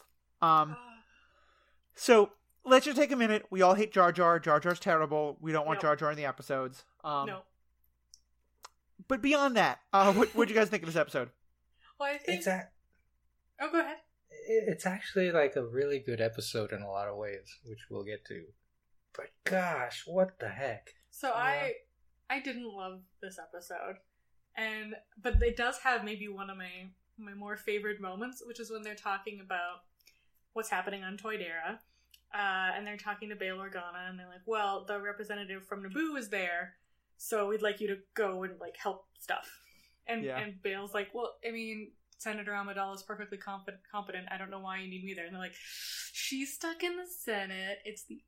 Um. 0.42 0.76
So 1.94 2.30
let's 2.64 2.84
just 2.86 2.96
take 2.96 3.12
a 3.12 3.16
minute. 3.16 3.44
We 3.50 3.62
all 3.62 3.74
hate 3.74 3.92
Jar 3.92 4.10
Jar. 4.10 4.40
Jar 4.40 4.58
Jar's 4.58 4.80
terrible. 4.80 5.36
We 5.40 5.52
don't 5.52 5.66
want 5.66 5.76
Yep. 5.76 5.82
Jar 5.82 5.96
Jar 5.96 6.10
in 6.10 6.16
the 6.16 6.24
episodes. 6.26 6.84
Um, 7.04 7.26
no. 7.26 7.38
But 9.06 9.22
beyond 9.22 9.56
that, 9.56 9.80
uh, 9.92 10.12
what 10.14 10.34
what 10.34 10.48
you 10.48 10.54
guys 10.54 10.68
think 10.68 10.82
of 10.82 10.86
this 10.88 10.96
episode? 10.96 11.30
Well, 12.00 12.08
I 12.12 12.18
think. 12.18 12.38
It's 12.38 12.46
a, 12.46 12.68
oh, 13.60 13.70
go 13.70 13.80
ahead. 13.80 13.98
It's 14.48 14.86
actually 14.86 15.32
like 15.32 15.56
a 15.56 15.64
really 15.64 15.98
good 15.98 16.20
episode 16.20 16.72
in 16.72 16.82
a 16.82 16.90
lot 16.90 17.08
of 17.08 17.16
ways, 17.16 17.58
which 17.64 17.80
we'll 17.90 18.04
get 18.04 18.24
to. 18.26 18.44
But 19.16 19.26
gosh, 19.44 20.02
what 20.06 20.38
the 20.38 20.48
heck? 20.48 20.94
So 21.10 21.30
I, 21.30 21.74
I 22.28 22.40
didn't 22.40 22.68
love 22.68 23.00
this 23.22 23.38
episode, 23.38 23.96
and 24.56 24.94
but 25.22 25.40
it 25.42 25.56
does 25.56 25.78
have 25.78 26.04
maybe 26.04 26.28
one 26.28 26.50
of 26.50 26.56
my 26.56 26.90
my 27.16 27.34
more 27.34 27.56
favorite 27.56 28.00
moments, 28.00 28.42
which 28.44 28.58
is 28.58 28.70
when 28.70 28.82
they're 28.82 28.94
talking 28.96 29.40
about 29.40 29.82
what's 30.52 30.68
happening 30.68 31.04
on 31.04 31.16
Toydaria, 31.16 31.78
uh, 32.34 32.72
and 32.76 32.86
they're 32.86 32.96
talking 32.96 33.28
to 33.28 33.36
Bail 33.36 33.58
Organa, 33.58 34.08
and 34.08 34.18
they're 34.18 34.28
like, 34.28 34.46
"Well, 34.46 34.84
the 34.84 35.00
representative 35.00 35.64
from 35.64 35.84
Naboo 35.84 36.18
is 36.18 36.28
there, 36.28 36.74
so 37.16 37.46
we'd 37.48 37.62
like 37.62 37.80
you 37.80 37.88
to 37.88 37.98
go 38.14 38.42
and 38.42 38.58
like 38.60 38.76
help 38.76 39.06
stuff." 39.20 39.48
And 40.06 40.24
Yeah. 40.24 40.38
and 40.38 40.60
Bail's 40.62 40.92
like, 40.92 41.14
"Well, 41.14 41.36
I 41.46 41.52
mean." 41.52 41.92
Senator 42.18 42.52
Amidala 42.52 42.94
is 42.94 43.02
perfectly 43.02 43.38
competent. 43.38 43.82
Competent. 43.90 44.26
I 44.30 44.38
don't 44.38 44.50
know 44.50 44.60
why 44.60 44.78
you 44.80 44.88
need 44.88 45.04
me 45.04 45.14
there. 45.14 45.24
And 45.26 45.34
they're 45.34 45.40
like, 45.42 45.54
"She's 46.12 46.54
stuck 46.54 46.82
in 46.82 46.96
the 46.96 47.06
Senate. 47.06 47.78
It's 47.84 48.04
the 48.04 48.22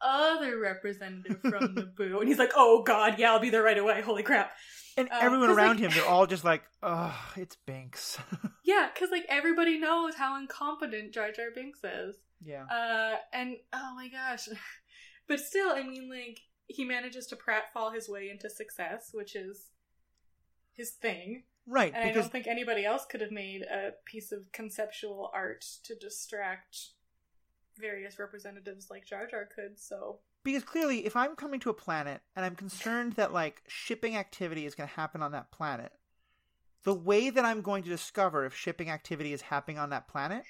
other 0.00 0.58
representative 0.58 1.40
from 1.40 1.74
Naboo. 1.98 2.18
And 2.20 2.28
he's 2.28 2.38
like, 2.38 2.52
oh 2.54 2.82
god, 2.82 3.18
yeah, 3.18 3.32
I'll 3.32 3.38
be 3.40 3.50
there 3.50 3.62
right 3.62 3.78
away. 3.78 4.02
Holy 4.02 4.22
crap. 4.22 4.52
And 4.98 5.08
Uh, 5.10 5.18
everyone 5.20 5.50
around 5.50 5.76
like- 5.76 5.78
him, 5.78 5.90
they're 5.92 6.04
all 6.08 6.26
just 6.26 6.44
like, 6.44 6.62
oh, 6.82 7.16
it's 7.36 7.56
Binks." 7.66 8.18
Yeah, 8.64 8.88
because 8.92 9.10
like 9.12 9.24
everybody 9.28 9.78
knows 9.78 10.16
how 10.16 10.36
incompetent 10.40 11.14
Jar 11.14 11.30
Jar 11.30 11.46
Binks 11.54 11.78
is. 11.84 12.16
yeah. 12.44 12.64
Uh, 12.64 13.16
and 13.32 13.56
oh 13.72 13.92
my 13.94 14.08
gosh. 14.08 14.48
But 15.28 15.38
still, 15.40 15.70
I 15.70 15.82
mean, 15.84 16.08
like, 16.10 16.38
he 16.68 16.84
manages 16.84 17.26
to 17.28 17.36
pratfall 17.36 17.92
his 17.94 18.08
way 18.08 18.28
into 18.30 18.48
success, 18.50 19.10
which 19.12 19.34
is 19.36 19.70
his 20.72 20.90
thing. 20.90 21.44
Right, 21.68 21.92
And 21.94 22.08
I 22.08 22.12
don't 22.12 22.30
think 22.30 22.46
anybody 22.46 22.84
else 22.84 23.04
could 23.10 23.20
have 23.20 23.32
made 23.32 23.62
a 23.62 23.90
piece 24.04 24.30
of 24.30 24.52
conceptual 24.52 25.30
art 25.34 25.64
to 25.84 25.94
distract 25.96 26.78
various 27.78 28.18
representatives 28.18 28.88
like 28.90 29.04
Jar 29.04 29.26
Jar 29.26 29.48
could, 29.54 29.78
so. 29.78 30.20
because 30.44 30.62
clearly 30.62 31.04
if 31.04 31.14
i'm 31.16 31.34
coming 31.36 31.60
to 31.60 31.68
a 31.70 31.74
planet 31.74 32.20
and 32.34 32.44
i'm 32.44 32.54
concerned 32.54 33.12
that 33.14 33.32
like 33.32 33.62
shipping 33.68 34.16
activity 34.16 34.64
is 34.64 34.74
going 34.74 34.88
to 34.88 34.94
happen 34.94 35.20
on 35.22 35.32
that 35.32 35.50
planet 35.50 35.92
the 36.84 36.94
way 36.94 37.28
that 37.30 37.44
i'm 37.44 37.60
going 37.60 37.82
to 37.82 37.88
discover 37.90 38.46
if 38.46 38.54
shipping 38.54 38.88
activity 38.90 39.32
is 39.34 39.42
happening 39.42 39.78
on 39.78 39.90
that 39.90 40.08
planet 40.08 40.42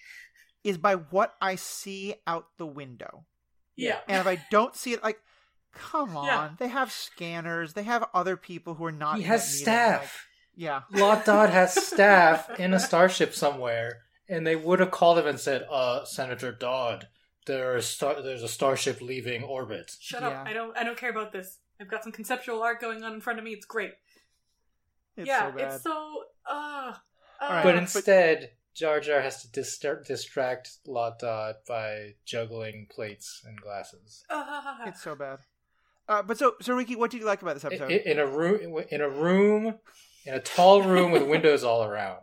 is 0.63 0.77
by 0.79 0.95
what 0.95 1.35
i 1.41 1.57
see 1.57 2.15
out 2.29 2.47
the 2.59 2.67
window 2.67 3.25
Yeah. 3.75 3.99
and 4.07 4.21
if 4.21 4.27
i 4.27 4.41
don't 4.51 4.77
see 4.77 4.93
it 4.93 5.03
like 5.03 5.19
come 5.73 6.17
on 6.17 6.27
Yeah. 6.27 6.51
they 6.59 6.69
have 6.69 6.93
scanners 6.93 7.73
they 7.73 7.83
have 7.85 8.05
other 8.15 8.37
people 8.37 8.75
who 8.75 8.85
are 8.85 8.93
not 8.93 9.17
he 9.17 9.23
has 9.25 9.43
that 9.43 9.49
meeting, 9.49 9.63
staff. 9.65 10.01
like- 10.03 10.11
yeah 10.57 10.83
Lott 10.91 11.25
Dod 11.25 11.51
has 11.51 11.75
staff 11.87 12.59
in 12.59 12.73
a 12.75 12.81
starship 12.81 13.35
somewhere, 13.35 14.03
and 14.29 14.47
they 14.47 14.57
would 14.57 14.81
have 14.81 14.91
called 14.91 15.19
him 15.19 15.27
and 15.27 15.39
said, 15.39 15.67
"Uh, 15.71 16.05
Senator 16.05 16.51
Dod, 16.53 17.09
there 17.47 17.77
is 17.77 17.87
star- 17.87 18.23
there's 18.23 18.43
a 18.43 18.49
starship 18.49 19.01
leaving 19.01 19.43
orbit." 19.45 19.93
Shut 20.01 20.23
Yeah. 20.23 20.29
up. 20.43 20.47
I 20.47 20.53
don't 20.53 20.77
I 20.77 20.83
don't 20.85 20.99
care 20.99 21.11
about 21.11 21.33
this. 21.33 21.59
I've 21.81 21.91
got 21.91 22.03
some 22.03 22.13
conceptual 22.13 22.63
art 22.63 22.81
going 22.81 23.03
on 23.05 23.13
in 23.15 23.21
front 23.21 23.39
of 23.39 23.45
me. 23.45 23.53
It's 23.53 23.67
great. 23.67 23.93
it's 25.17 25.27
yeah, 25.29 25.51
so 25.51 25.57
bad 25.57 25.75
it's 25.75 25.83
so 25.85 26.23
uh, 26.49 26.53
uh 26.53 26.95
right, 27.49 27.63
But 27.63 27.73
but- 27.73 27.77
instead, 27.77 28.51
Jar 28.75 29.01
Jar 29.01 29.21
has 29.21 29.43
to 29.43 29.51
dis- 29.51 29.79
distract 30.07 30.79
Lott 30.87 31.19
Dod 31.19 31.57
by 31.69 32.15
juggling 32.25 32.87
plates 32.91 33.43
and 33.47 33.61
glasses. 33.61 34.25
uh, 34.31 34.77
it's 34.87 35.03
so 35.03 35.15
bad 35.15 35.39
uh, 36.09 36.23
but 36.23 36.39
so 36.39 36.55
so 36.61 36.75
riki 36.75 36.95
what 36.97 37.11
do 37.11 37.17
you 37.19 37.25
like 37.27 37.43
about 37.43 37.55
this 37.55 37.65
I- 37.65 37.69
episode 37.69 37.91
in 37.91 38.19
a 38.19 38.27
room, 38.27 38.85
in 38.91 39.01
a 39.01 39.09
room, 39.09 39.79
in 40.27 40.35
a 40.35 40.41
tall 40.41 40.83
room 40.83 41.13
with 41.13 41.23
windows 41.27 41.65
all 41.65 41.85
around. 41.85 42.21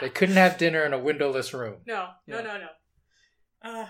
They 0.00 0.08
couldn't 0.08 0.36
have 0.36 0.56
dinner 0.56 0.84
in 0.84 0.92
a 0.92 0.98
windowless 0.98 1.52
room. 1.52 1.76
no, 1.86 2.08
no, 2.26 2.36
Yeah. 2.38 2.42
no, 2.42 2.58
no. 2.58 2.66
Uh, 3.62 3.86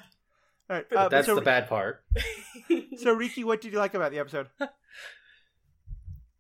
all 0.69 0.77
right 0.77 0.87
but 0.89 0.97
uh, 0.99 1.09
That's 1.09 1.27
so, 1.27 1.35
the 1.37 1.41
bad 1.43 1.69
part. 1.69 2.03
so 2.99 3.13
riki 3.13 3.45
what 3.45 3.61
did 3.61 3.73
you 3.73 3.79
like 3.79 3.95
about 3.95 4.11
the 4.11 4.19
episode 4.19 4.49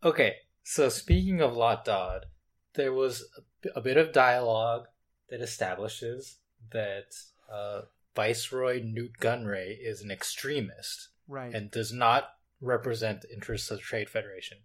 Okay, 0.02 0.36
so 0.62 0.88
speaking 0.88 1.40
of 1.42 1.54
Lott 1.56 1.84
Dod, 1.84 2.26
there 2.74 2.92
was 2.92 3.24
a, 3.64 3.78
a 3.78 3.82
bit 3.82 3.96
of 3.98 4.12
dialogue 4.12 4.86
that 5.28 5.42
establishes 5.42 6.38
that 6.72 7.14
uh, 7.52 7.82
Viceroy 8.16 8.82
Nute 8.82 9.18
Gunray 9.20 9.76
is 9.80 10.00
an 10.00 10.10
extremist 10.10 11.08
right 11.28 11.54
and 11.54 11.70
does 11.70 11.92
not 11.92 12.30
represent 12.62 13.20
the 13.22 13.32
interests 13.32 13.70
of 13.70 13.78
the 13.78 13.82
Trade 13.82 14.08
Federation. 14.08 14.58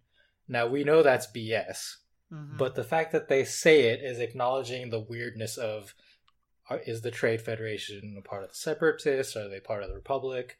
Now, 0.48 0.66
we 0.66 0.84
know 0.84 1.02
that's 1.02 1.26
BS, 1.26 1.96
Mhm. 2.32 2.58
but 2.58 2.74
the 2.74 2.84
fact 2.84 3.12
that 3.12 3.28
they 3.28 3.44
say 3.44 3.82
it 3.84 4.02
is 4.02 4.18
acknowledging 4.18 4.90
the 4.90 5.00
weirdness 5.00 5.56
of 5.56 5.94
are, 6.68 6.78
is 6.78 7.02
the 7.02 7.10
Trade 7.10 7.40
Federation 7.40 8.16
a 8.18 8.22
part 8.22 8.42
of 8.42 8.50
the 8.50 8.56
Separatists? 8.56 9.36
Are 9.36 9.48
they 9.48 9.60
part 9.60 9.82
of 9.82 9.88
the 9.88 9.94
Republic? 9.94 10.58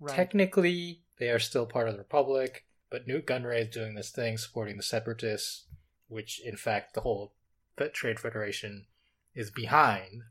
right. 0.00 0.16
Technically, 0.16 1.02
they 1.18 1.30
are 1.30 1.38
still 1.38 1.66
part 1.66 1.88
of 1.88 1.94
the 1.94 1.98
Republic, 1.98 2.66
but 2.90 3.06
Nute 3.06 3.26
Gunray 3.26 3.62
is 3.62 3.68
doing 3.68 3.94
this 3.94 4.10
thing 4.10 4.36
supporting 4.36 4.76
the 4.76 4.82
Separatists, 4.82 5.66
which, 6.08 6.40
in 6.40 6.56
fact, 6.56 6.94
the 6.94 7.02
whole 7.02 7.34
Trade 7.92 8.18
Federation 8.20 8.86
is 9.34 9.50
behind, 9.50 10.22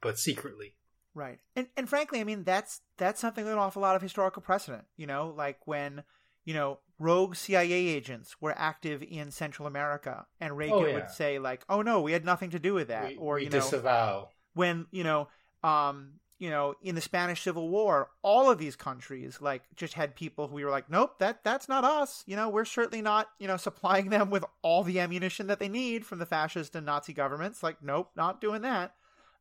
but 0.00 0.18
secretly. 0.18 0.74
Right. 1.14 1.38
And 1.54 1.68
and 1.76 1.88
frankly, 1.88 2.20
I 2.20 2.24
mean 2.24 2.44
that's 2.44 2.82
that's 2.98 3.20
something 3.20 3.46
that 3.46 3.56
off 3.56 3.76
a 3.76 3.80
lot 3.80 3.96
of 3.96 4.02
historical 4.02 4.42
precedent. 4.42 4.84
You 4.96 5.06
know, 5.06 5.32
like 5.34 5.66
when 5.66 6.04
you 6.46 6.54
know 6.54 6.78
rogue 6.98 7.36
CIA 7.36 7.70
agents 7.88 8.36
were 8.40 8.54
active 8.56 9.02
in 9.02 9.30
Central 9.30 9.68
America, 9.68 10.24
and 10.40 10.56
Reagan 10.56 10.78
Oh, 10.78 10.86
yeah. 10.86 10.94
would 10.94 11.10
say 11.10 11.38
like, 11.38 11.62
"Oh 11.68 11.82
no, 11.82 12.00
we 12.00 12.12
had 12.12 12.24
nothing 12.24 12.48
to 12.52 12.58
do 12.58 12.72
with 12.72 12.88
that," 12.88 13.08
we, 13.10 13.16
or 13.16 13.38
you 13.38 13.50
know, 13.50 13.60
disavow. 13.60 14.30
when 14.54 14.86
you 14.90 15.04
know, 15.04 15.28
um, 15.62 16.14
you 16.38 16.48
know, 16.50 16.74
in 16.82 16.94
the 16.94 17.00
Spanish 17.00 17.42
Civil 17.42 17.68
War, 17.68 18.10
all 18.22 18.50
of 18.50 18.58
these 18.58 18.76
countries 18.76 19.38
like 19.42 19.62
just 19.74 19.94
had 19.94 20.14
people 20.14 20.48
who 20.48 20.54
we 20.54 20.64
were 20.64 20.70
like, 20.70 20.88
"Nope, 20.88 21.18
that 21.18 21.44
that's 21.44 21.68
not 21.68 21.84
us." 21.84 22.22
You 22.26 22.36
know, 22.36 22.48
we're 22.48 22.64
certainly 22.64 23.02
not 23.02 23.28
you 23.38 23.48
know 23.48 23.56
supplying 23.58 24.08
them 24.08 24.30
with 24.30 24.44
all 24.62 24.82
the 24.82 25.00
ammunition 25.00 25.48
that 25.48 25.58
they 25.58 25.68
need 25.68 26.06
from 26.06 26.18
the 26.18 26.26
fascist 26.26 26.74
and 26.74 26.86
Nazi 26.86 27.12
governments. 27.12 27.62
Like, 27.62 27.82
nope, 27.82 28.10
not 28.16 28.40
doing 28.40 28.62
that. 28.62 28.94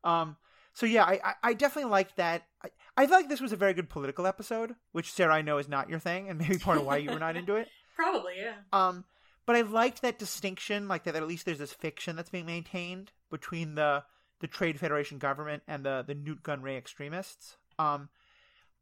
Um, 0.03 0.36
so 0.76 0.86
yeah, 0.86 1.05
I, 1.05 1.19
I, 1.23 1.34
I 1.41 1.53
definitely 1.53 1.89
like 1.89 2.15
that. 2.17 2.43
I, 2.63 2.69
I 2.97 3.07
feel 3.07 3.15
like 3.15 3.30
this 3.30 3.39
was 3.39 3.53
a 3.53 3.57
very 3.57 3.73
good 3.73 3.89
political 3.89 4.28
episode, 4.28 4.76
which 4.91 5.11
Sarah 5.11 5.34
I 5.34 5.41
know 5.41 5.57
is 5.57 5.69
not 5.69 5.89
your 5.89 5.99
thing, 5.99 6.30
and 6.30 6.38
maybe 6.38 6.57
part 6.57 6.78
of 6.78 6.86
why 6.86 6.97
you 6.97 7.11
were 7.11 7.19
not 7.19 7.38
into 7.38 7.55
it. 7.55 7.69
Probably, 7.95 8.34
yeah. 8.38 8.55
Um, 8.73 9.05
but 9.45 9.55
I 9.55 9.61
liked 9.61 10.01
that 10.01 10.19
distinction, 10.19 10.89
like 10.89 11.05
that 11.05 11.15
at 11.15 11.26
least 11.28 11.45
there's 11.45 11.59
this 11.59 11.71
fiction 11.71 12.17
that's 12.17 12.30
being 12.30 12.45
maintained 12.45 13.13
between 13.32 13.76
the 13.76 14.03
the 14.41 14.47
Trade 14.47 14.78
Federation 14.78 15.17
government 15.17 15.63
and 15.65 15.86
the 15.86 16.03
the 16.05 16.13
Nute 16.13 16.43
Gunray 16.43 16.78
extremists. 16.78 17.55
Um, 17.80 18.09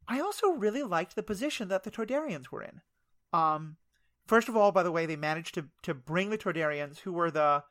I 0.07 0.19
also 0.19 0.49
really 0.49 0.81
liked 0.81 1.15
the 1.15 1.21
position 1.21 1.67
that 1.67 1.83
the 1.83 1.91
Toydarians 1.91 2.49
were 2.49 2.63
in. 2.63 2.81
Um, 3.33 3.77
first 4.25 4.49
of 4.49 4.57
all, 4.57 4.71
by 4.71 4.81
the 4.81 4.91
way, 4.91 5.05
they 5.05 5.15
managed 5.15 5.53
to 5.55 5.65
to 5.83 5.93
bring 5.93 6.31
the 6.31 6.39
Toydarians, 6.39 6.99
who 6.99 7.13
were 7.13 7.29
the 7.29 7.63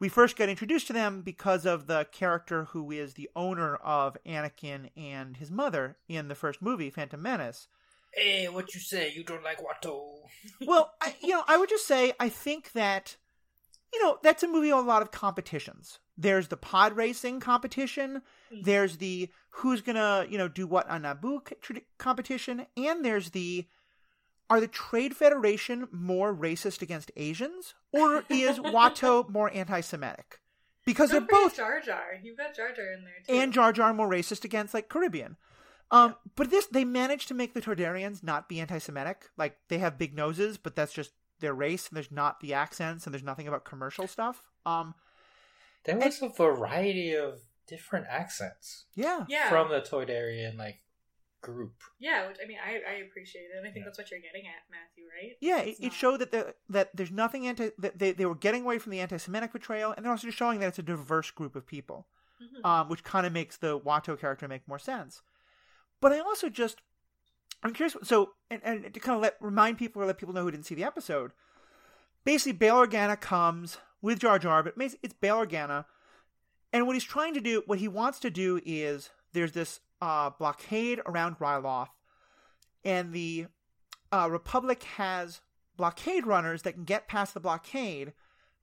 we 0.00 0.08
first 0.08 0.36
got 0.36 0.48
introduced 0.48 0.86
to 0.88 0.92
them 0.92 1.20
because 1.20 1.66
of 1.66 1.86
the 1.86 2.06
character 2.10 2.64
who 2.64 2.90
is 2.90 3.14
the 3.14 3.28
owner 3.36 3.76
of 3.76 4.16
Anakin 4.26 4.88
and 4.96 5.36
his 5.36 5.50
mother 5.50 5.98
in 6.08 6.28
the 6.28 6.34
first 6.34 6.60
movie, 6.62 6.90
Phantom 6.90 7.20
Menace. 7.20 7.68
Hey, 8.12 8.48
what 8.48 8.74
you 8.74 8.80
say? 8.80 9.12
You 9.14 9.22
don't 9.22 9.44
like 9.44 9.58
Watto? 9.58 10.08
well, 10.66 10.94
I, 11.00 11.14
you 11.20 11.28
know, 11.28 11.44
I 11.46 11.58
would 11.58 11.68
just 11.68 11.86
say 11.86 12.14
I 12.18 12.28
think 12.28 12.72
that 12.72 13.16
you 13.92 14.02
know 14.02 14.18
that's 14.22 14.42
a 14.42 14.48
movie 14.48 14.72
with 14.72 14.84
a 14.84 14.88
lot 14.88 15.02
of 15.02 15.10
competitions. 15.12 16.00
There's 16.16 16.48
the 16.48 16.56
pod 16.56 16.96
racing 16.96 17.40
competition. 17.40 18.22
Mhm. 18.52 18.64
There's 18.64 18.96
the 18.96 19.28
who's 19.50 19.80
gonna 19.80 20.26
you 20.28 20.38
know 20.38 20.48
do 20.48 20.66
what 20.66 20.88
on 20.88 21.02
Naboo 21.02 21.40
competition, 21.98 22.66
and 22.76 23.04
there's 23.04 23.30
the 23.30 23.66
are 24.50 24.60
the 24.60 24.68
Trade 24.68 25.16
Federation 25.16 25.88
more 25.92 26.34
racist 26.34 26.82
against 26.82 27.10
Asians, 27.16 27.74
or 27.92 28.24
is 28.28 28.58
Watto 28.58 29.28
more 29.30 29.50
anti-Semitic? 29.54 30.40
Because 30.84 31.10
they're 31.10 31.20
Don't 31.20 31.28
forget 31.28 31.42
both 31.44 31.56
Jar 31.56 31.80
Jar. 31.80 32.04
You've 32.22 32.36
got 32.36 32.54
Jar 32.54 32.72
Jar 32.74 32.92
in 32.92 33.04
there 33.04 33.14
too. 33.26 33.32
and 33.40 33.52
Jar 33.52 33.72
Jar 33.72 33.94
more 33.94 34.10
racist 34.10 34.44
against 34.44 34.74
like 34.74 34.88
Caribbean. 34.88 35.36
Um, 35.92 36.16
but 36.36 36.50
this 36.50 36.66
they 36.66 36.84
managed 36.84 37.28
to 37.28 37.34
make 37.34 37.54
the 37.54 37.60
Toydarians 37.60 38.22
not 38.22 38.48
be 38.48 38.60
anti-Semitic. 38.60 39.30
Like 39.36 39.56
they 39.68 39.78
have 39.78 39.98
big 39.98 40.14
noses, 40.14 40.58
but 40.58 40.74
that's 40.74 40.92
just 40.92 41.12
their 41.40 41.54
race, 41.54 41.88
and 41.88 41.96
there's 41.96 42.10
not 42.10 42.40
the 42.40 42.54
accents, 42.54 43.06
and 43.06 43.14
there's 43.14 43.22
nothing 43.22 43.48
about 43.48 43.64
commercial 43.64 44.06
stuff. 44.06 44.42
Um, 44.66 44.94
There 45.84 45.96
was 45.96 46.20
a 46.22 46.28
variety 46.28 47.14
of 47.14 47.40
different 47.66 48.06
accents 48.10 48.86
yeah, 48.96 49.24
yeah, 49.28 49.48
from 49.48 49.68
the 49.68 49.80
Toydarian 49.80 50.58
like 50.58 50.80
group. 51.40 51.74
yeah. 51.98 52.26
Which 52.28 52.36
I 52.42 52.46
mean, 52.46 52.58
I, 52.64 52.80
I 52.90 52.94
appreciate 53.08 53.42
it, 53.42 53.50
and 53.56 53.66
I 53.66 53.70
think 53.70 53.82
Yeah. 53.82 53.84
that's 53.86 53.98
what 53.98 54.10
you're 54.10 54.20
getting 54.20 54.46
at, 54.46 54.62
Matthew. 54.70 55.04
Right? 55.14 55.36
yeah. 55.40 55.58
It, 55.60 55.68
It's 55.70 55.80
it 55.80 55.82
not- 55.84 55.92
showed 55.94 56.20
that 56.20 56.30
the, 56.32 56.54
that 56.68 56.90
there's 56.94 57.10
nothing 57.10 57.46
anti 57.46 57.70
that 57.78 57.98
they 57.98 58.12
they 58.12 58.26
were 58.26 58.34
getting 58.34 58.62
away 58.62 58.78
from 58.78 58.92
the 58.92 59.00
anti-Semitic 59.00 59.50
portrayal, 59.52 59.92
and 59.96 60.04
they're 60.04 60.12
also 60.12 60.26
just 60.28 60.38
showing 60.38 60.60
that 60.60 60.68
it's 60.68 60.78
a 60.78 60.82
diverse 60.82 61.30
group 61.30 61.54
of 61.56 61.66
people. 61.66 62.06
Mhm. 62.42 62.64
um, 62.64 62.88
which 62.88 63.04
kind 63.04 63.26
of 63.26 63.34
makes 63.34 63.58
the 63.58 63.78
Watto 63.78 64.18
character 64.18 64.48
make 64.48 64.66
more 64.66 64.78
sense. 64.78 65.20
But 66.00 66.12
I 66.12 66.20
also 66.20 66.48
just, 66.48 66.80
I'm 67.62 67.74
curious. 67.74 67.94
So, 68.02 68.30
and, 68.50 68.62
and 68.64 68.94
to 68.94 68.98
kind 68.98 69.14
of 69.14 69.20
let 69.20 69.36
remind 69.42 69.76
people 69.76 70.00
or 70.00 70.06
let 70.06 70.16
people 70.16 70.32
know 70.32 70.44
who 70.44 70.50
didn't 70.50 70.64
see 70.64 70.74
the 70.74 70.82
episode, 70.82 71.32
basically 72.24 72.52
Bail 72.52 72.76
Organa 72.76 73.20
comes 73.20 73.76
with 74.00 74.20
Jar 74.20 74.38
Jar, 74.38 74.62
but 74.62 74.72
it's 75.02 75.12
Bail 75.12 75.44
Organa, 75.44 75.84
and 76.72 76.86
what 76.86 76.96
he's 76.96 77.04
trying 77.04 77.34
to 77.34 77.42
do, 77.42 77.62
what 77.66 77.78
he 77.78 77.88
wants 77.88 78.18
to 78.20 78.30
do 78.30 78.58
is 78.64 79.10
there's 79.34 79.52
this 79.52 79.80
uh, 80.00 80.30
blockade 80.30 81.00
around 81.06 81.38
Ryloth, 81.38 81.88
and 82.84 83.12
the 83.12 83.46
uh, 84.12 84.28
Republic 84.30 84.82
has 84.82 85.40
blockade 85.76 86.26
runners 86.26 86.62
that 86.62 86.74
can 86.74 86.84
get 86.84 87.08
past 87.08 87.34
the 87.34 87.40
blockade, 87.40 88.12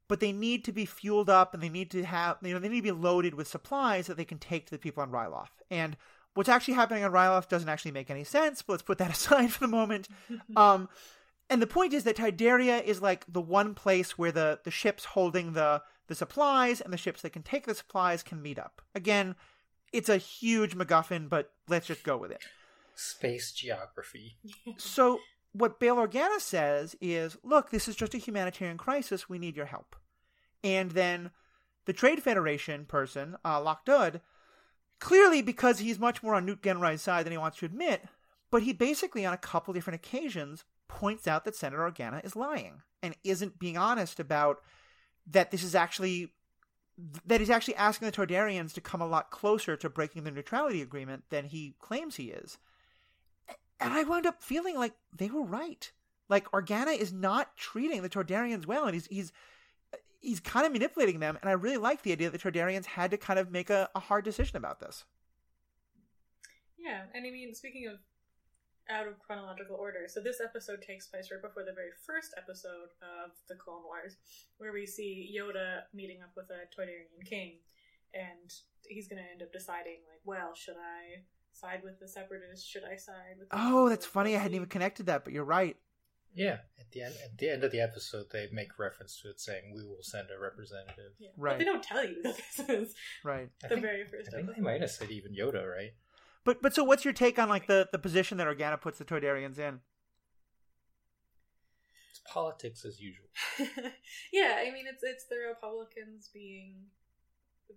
but 0.08 0.20
they 0.20 0.32
need 0.32 0.64
to 0.66 0.72
be 0.72 0.86
fueled 0.86 1.30
up 1.30 1.54
and 1.54 1.64
they 1.64 1.70
need 1.70 1.90
to 1.92 2.04
have 2.04 2.38
you 2.42 2.54
know 2.54 2.60
they 2.60 2.70
need 2.70 2.78
to 2.78 2.84
be 2.84 2.92
loaded 2.92 3.34
with 3.34 3.48
supplies 3.48 4.08
that 4.08 4.18
they 4.18 4.26
can 4.26 4.40
take 4.40 4.66
to 4.66 4.72
the 4.72 4.78
people 4.78 5.04
on 5.04 5.12
Ryloth. 5.12 5.50
And 5.70 5.98
what's 6.34 6.50
actually 6.50 6.76
happening 6.76 7.04
on 7.04 7.12
Ryloth 7.12 7.48
doesn't 7.48 7.70
actually 7.70 7.92
make 7.92 8.10
any 8.10 8.24
sense, 8.24 8.62
but 8.62 8.74
let's 8.74 8.84
put 8.84 8.98
that 9.00 9.12
aside 9.18 9.52
for 9.52 9.60
the 9.60 9.68
moment. 9.68 10.08
Um 10.56 10.90
and 11.50 11.62
the 11.62 11.68
point 11.68 11.94
is 11.94 12.04
that 12.04 12.18
Toydaria 12.18 12.84
is 12.84 13.02
like 13.02 13.26
the 13.28 13.42
one 13.42 13.74
place 13.74 14.18
where 14.18 14.32
the, 14.32 14.60
the 14.64 14.72
ships 14.72 15.06
holding 15.06 15.54
the, 15.54 15.82
the 16.08 16.16
supplies 16.16 16.82
and 16.82 16.92
the 16.92 16.98
ships 16.98 17.22
that 17.22 17.32
can 17.32 17.44
take 17.44 17.66
the 17.66 17.76
supplies 17.76 18.24
can 18.24 18.42
meet 18.42 18.60
up. 18.60 18.82
Again, 18.94 19.36
it's 19.94 20.10
a 20.10 20.18
huge 20.18 20.76
MacGuffin, 20.76 21.30
but 21.30 21.52
let's 21.68 21.88
just 21.88 22.04
go 22.04 22.18
with 22.18 22.32
it. 22.32 22.44
Space 22.96 23.52
geography. 23.52 24.38
So 24.78 25.20
what 25.54 25.80
Bail 25.80 25.96
Organa 25.96 26.40
says 26.40 26.96
is, 27.02 27.38
look, 27.44 27.70
this 27.70 27.88
is 27.88 27.96
just 27.96 28.14
a 28.14 28.20
humanitarian 28.20 28.78
crisis. 28.78 29.30
We 29.30 29.40
need 29.40 29.56
your 29.56 29.66
help. 29.66 29.96
And 30.64 30.92
then 30.92 31.32
the 31.86 31.94
Trade 31.94 32.22
Federation 32.22 32.86
person, 32.86 33.38
uh, 33.44 33.62
Lott 33.62 33.86
Dod, 33.86 34.22
clearly 35.00 35.42
because 35.42 35.80
he's 35.80 36.00
much 36.00 36.22
more 36.22 36.36
on 36.36 36.46
Nute 36.46 36.62
Gunray's 36.62 37.02
side 37.02 37.26
than 37.26 37.32
he 37.32 37.38
wants 37.38 37.58
to 37.60 37.66
admit, 37.66 38.04
but 38.52 38.64
he 38.64 38.74
basically 38.74 39.26
on 39.26 39.34
a 39.34 39.38
couple 39.38 39.74
different 39.74 39.96
occasions 40.04 40.64
points 40.88 41.28
out 41.28 41.46
that 41.46 41.56
Senator 41.56 41.90
Organa 41.90 42.24
is 42.26 42.36
lying 42.36 42.82
and 43.04 43.16
isn't 43.24 43.60
being 43.60 43.78
honest 43.78 44.20
about 44.20 44.60
that 45.30 45.52
this 45.52 45.64
is 45.64 45.76
actually 45.76 46.34
that 47.26 47.40
he's 47.40 47.50
actually 47.50 47.76
asking 47.76 48.08
the 48.08 48.12
Toydarians 48.12 48.74
to 48.74 48.82
come 48.82 49.02
a 49.02 49.08
lot 49.08 49.30
closer 49.30 49.76
to 49.78 49.90
breaking 49.90 50.24
the 50.24 50.32
neutrality 50.32 50.82
agreement 50.82 51.24
than 51.30 51.46
he 51.46 51.76
claims 51.80 52.16
he 52.16 52.26
is. 52.26 52.58
And 53.80 53.94
I 53.94 54.04
wound 54.04 54.26
up 54.26 54.42
feeling 54.42 54.76
like 54.76 54.94
they 55.16 55.30
were 55.30 55.44
right. 55.44 55.92
Like 56.30 56.52
Organa 56.52 56.98
is 56.98 57.14
not 57.14 57.56
treating 57.56 58.02
the 58.02 58.10
Toydarians 58.10 58.66
well, 58.66 58.86
and 58.86 58.94
he's 58.96 59.08
he's 59.08 59.32
he's 60.20 60.40
kind 60.40 60.66
of 60.66 60.74
manipulating 60.74 61.20
them. 61.20 61.38
And 61.42 61.50
I 61.50 61.54
really 61.54 61.78
like 61.78 62.02
the 62.02 62.12
idea 62.12 62.30
that 62.30 62.42
the 62.42 62.52
Toydarians 62.52 62.86
had 62.86 63.12
to 63.12 63.18
kind 63.18 63.40
of 63.40 63.52
make 63.52 63.70
a, 63.70 63.90
a 63.96 64.00
hard 64.00 64.26
decision 64.26 64.58
about 64.58 64.80
this. 64.80 65.06
Yeah, 66.78 67.04
and 67.14 67.26
I 67.26 67.32
mean, 67.32 67.54
speaking 67.54 67.88
of 67.88 68.00
out 68.90 69.08
of 69.08 69.20
chronological 69.20 69.76
order, 69.76 70.08
so 70.08 70.22
this 70.22 70.40
episode 70.42 70.82
takes 70.82 71.08
place 71.08 71.30
right 71.32 71.42
before 71.42 71.64
the 71.64 71.74
very 71.74 71.92
first 72.06 72.34
episode 72.38 72.92
of 73.02 73.32
the 73.50 73.56
Clone 73.56 73.84
Wars, 73.84 74.18
where 74.58 74.74
we 74.74 74.86
see 74.86 75.34
Yoda 75.38 75.82
meeting 75.94 76.20
up 76.24 76.32
with 76.36 76.50
a 76.50 76.68
Toydarian 76.74 77.26
king, 77.26 77.60
and 78.14 78.52
he's 78.88 79.08
going 79.08 79.22
to 79.22 79.30
end 79.30 79.42
up 79.42 79.52
deciding, 79.52 80.00
like, 80.10 80.22
well, 80.26 80.54
should 80.56 80.78
I 80.78 81.24
side 81.52 81.82
with 81.84 82.00
the 82.00 82.08
Separatists? 82.08 82.66
Should 82.66 82.84
I 82.84 82.96
side 82.96 83.38
with? 83.40 83.50
the 83.50 83.56
Oh, 83.58 83.90
that's 83.90 84.06
funny. 84.06 84.36
I 84.36 84.40
hadn't 84.40 84.56
even 84.56 84.70
connected 84.70 85.08
that, 85.08 85.24
but 85.24 85.34
you're 85.34 85.44
right. 85.44 85.78
Yeah, 86.36 86.58
at 86.80 86.92
the 86.92 87.02
end 87.02 87.16
at 87.24 87.38
the 87.38 87.50
end 87.50 87.64
of 87.64 87.72
the 87.72 87.82
episode, 87.82 88.28
they 88.32 88.48
make 88.52 88.78
reference 88.78 89.20
to 89.22 89.30
it 89.30 89.40
saying, 89.40 89.74
"We 89.74 89.84
will 89.84 90.04
send 90.04 90.28
a 90.30 90.40
representative." 90.40 91.14
Yeah. 91.18 91.30
Right. 91.36 91.54
But 91.54 91.60
they 91.60 91.66
don't 91.66 91.82
tell 91.82 92.06
you 92.06 92.22
that 92.22 92.38
this 92.38 92.70
is 92.70 92.96
Right. 93.24 93.50
The 93.62 93.70
think, 93.70 93.82
very 93.82 94.04
I 94.04 94.06
first 94.06 94.32
think 94.32 94.56
they 94.56 94.62
might 94.62 94.82
have 94.82 94.92
said 94.92 95.10
even 95.10 95.34
Yoda, 95.34 95.66
right? 95.66 95.94
But 96.48 96.62
but 96.62 96.74
so 96.74 96.82
what's 96.86 97.04
your 97.04 97.14
take 97.14 97.38
on 97.38 97.50
like 97.50 97.68
the, 97.68 97.90
the 97.92 98.00
position 98.00 98.38
that 98.38 98.48
Organa 98.48 98.80
puts 98.80 98.98
the 98.98 99.04
Toydarians 99.04 99.60
in? 99.60 99.82
It's 102.10 102.22
politics 102.26 102.86
as 102.86 103.02
usual. 103.02 103.28
yeah, 104.32 104.56
I 104.66 104.72
mean, 104.72 104.86
it's 104.88 105.04
it's 105.04 105.26
the 105.26 105.40
Republicans 105.50 106.30
being 106.34 106.86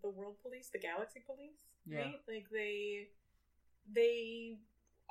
the 0.04 0.08
world 0.08 0.36
police, 0.40 0.70
the 0.72 0.78
galaxy 0.78 1.18
police, 1.26 1.66
Yeah. 1.84 1.98
right? 1.98 2.20
Like 2.28 2.46
they 2.52 3.08
they 3.92 4.58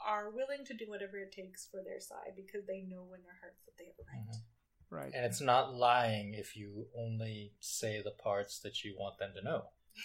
are 0.08 0.30
willing 0.30 0.64
to 0.64 0.74
do 0.74 0.86
whatever 0.88 1.18
it 1.18 1.34
takes 1.34 1.68
for 1.70 1.82
their 1.84 2.00
side 2.00 2.38
because 2.38 2.66
they 2.66 2.84
know 2.88 3.12
in 3.14 3.22
their 3.24 3.36
hearts 3.42 3.60
that 3.66 3.76
they 3.78 3.88
have 3.92 4.00
a 4.00 4.08
right. 4.08 4.26
Mhm. 4.26 4.42
Right. 4.90 5.12
And 5.14 5.26
it's 5.26 5.42
not 5.42 5.76
lying 5.76 6.34
if 6.34 6.56
you 6.56 6.88
only 6.98 7.52
say 7.60 8.02
the 8.02 8.12
parts 8.24 8.58
that 8.60 8.86
you 8.86 8.96
want 8.98 9.20
them 9.20 9.34
to 9.36 9.44
know. 9.44 9.64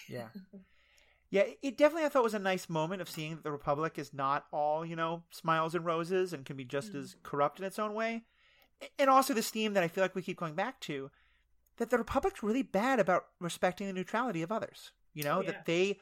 Yeah. 0.09 0.31
Yeah, 1.35 1.47
it 1.63 1.77
definitely 1.77 2.05
I 2.07 2.11
thought 2.11 2.23
was 2.23 2.35
a 2.35 2.39
nice 2.39 2.69
moment 2.69 3.03
of 3.03 3.11
seeing 3.11 3.35
that 3.35 3.43
the 3.43 3.51
Republic 3.51 3.99
is 3.99 4.15
not 4.15 4.47
all, 4.53 4.87
you 4.87 4.95
know, 4.95 5.25
smiles 5.31 5.75
and 5.75 5.85
roses 5.85 6.33
and 6.33 6.45
can 6.45 6.57
be 6.57 6.65
just 6.65 6.93
Mm. 6.93 7.01
as 7.01 7.17
corrupt 7.25 7.59
in 7.59 7.65
its 7.65 7.77
own 7.81 7.93
way. 7.93 8.23
And 9.01 9.11
also 9.11 9.35
this 9.35 9.51
theme 9.51 9.73
that 9.73 9.83
I 9.83 9.89
feel 9.89 10.05
like 10.05 10.15
we 10.15 10.23
keep 10.23 10.37
going 10.39 10.55
back 10.55 10.79
to 10.83 11.11
that 11.79 11.91
the 11.91 11.99
Republic's 11.99 12.45
really 12.45 12.63
bad 12.63 13.01
about 13.01 13.27
respecting 13.41 13.89
the 13.89 13.93
neutrality 13.93 14.43
of 14.43 14.53
others. 14.53 14.93
You 15.13 15.25
know, 15.25 15.39
Oh, 15.39 15.41
yeah. 15.41 15.51
that 15.51 15.67
they 15.67 15.99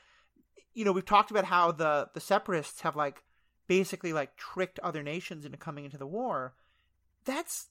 you 0.75 0.85
know, 0.85 0.93
we've 0.93 1.07
talked 1.07 1.31
about 1.31 1.47
how 1.47 1.73
the 1.73 2.11
the 2.13 2.21
separatists 2.21 2.83
have 2.83 2.95
like 2.95 3.25
basically 3.69 4.13
like 4.13 4.37
tricked 4.37 4.79
other 4.81 5.03
nations 5.03 5.47
into 5.47 5.57
coming 5.57 5.87
into 5.87 5.97
the 5.97 6.07
war. 6.07 6.55
That's 7.25 7.71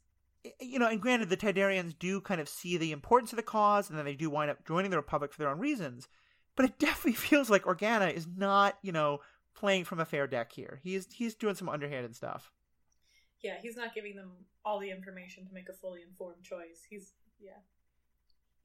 you 0.59 0.79
know, 0.79 0.87
and 0.87 0.99
granted 0.99 1.29
the 1.29 1.37
Toydarians 1.37 1.93
do 1.99 2.21
kind 2.21 2.41
of 2.41 2.49
see 2.49 2.77
the 2.77 2.91
importance 2.91 3.31
of 3.31 3.37
the 3.37 3.43
cause 3.43 3.87
and 3.87 3.99
then 3.99 4.05
they 4.05 4.15
do 4.15 4.31
wind 4.31 4.49
up 4.49 4.65
joining 4.65 4.89
the 4.89 4.97
Republic 4.97 5.31
for 5.31 5.37
their 5.37 5.49
own 5.51 5.59
reasons 5.59 6.07
but 6.61 6.69
it 6.69 6.79
definitely 6.87 7.13
feels 7.13 7.49
like 7.49 7.63
Organa 7.63 8.13
is 8.13 8.27
not, 8.27 8.77
you 8.81 8.91
know, 8.91 9.19
playing 9.55 9.83
from 9.85 9.99
a 9.99 10.05
fair 10.05 10.27
deck 10.27 10.51
here. 10.51 10.79
He's 10.83 11.07
he's 11.11 11.35
doing 11.35 11.55
some 11.55 11.69
underhanded 11.69 12.15
stuff. 12.15 12.51
Yeah, 13.43 13.55
he's 13.61 13.75
not 13.75 13.93
giving 13.95 14.15
them 14.15 14.31
all 14.63 14.79
the 14.79 14.91
information 14.91 15.45
to 15.47 15.53
make 15.53 15.67
a 15.69 15.73
fully 15.73 16.01
informed 16.07 16.43
choice. 16.43 16.85
He's 16.89 17.13
yeah, 17.39 17.59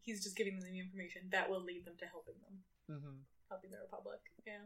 he's 0.02 0.22
just 0.22 0.36
giving 0.36 0.58
them 0.58 0.68
the 0.70 0.78
information 0.78 1.22
that 1.30 1.48
will 1.48 1.62
lead 1.62 1.84
them 1.84 1.94
to 1.98 2.06
helping 2.06 2.34
them, 2.42 2.58
Mm-hmm. 2.98 3.16
helping 3.48 3.70
the 3.70 3.78
Republic. 3.78 4.20
Yeah. 4.46 4.58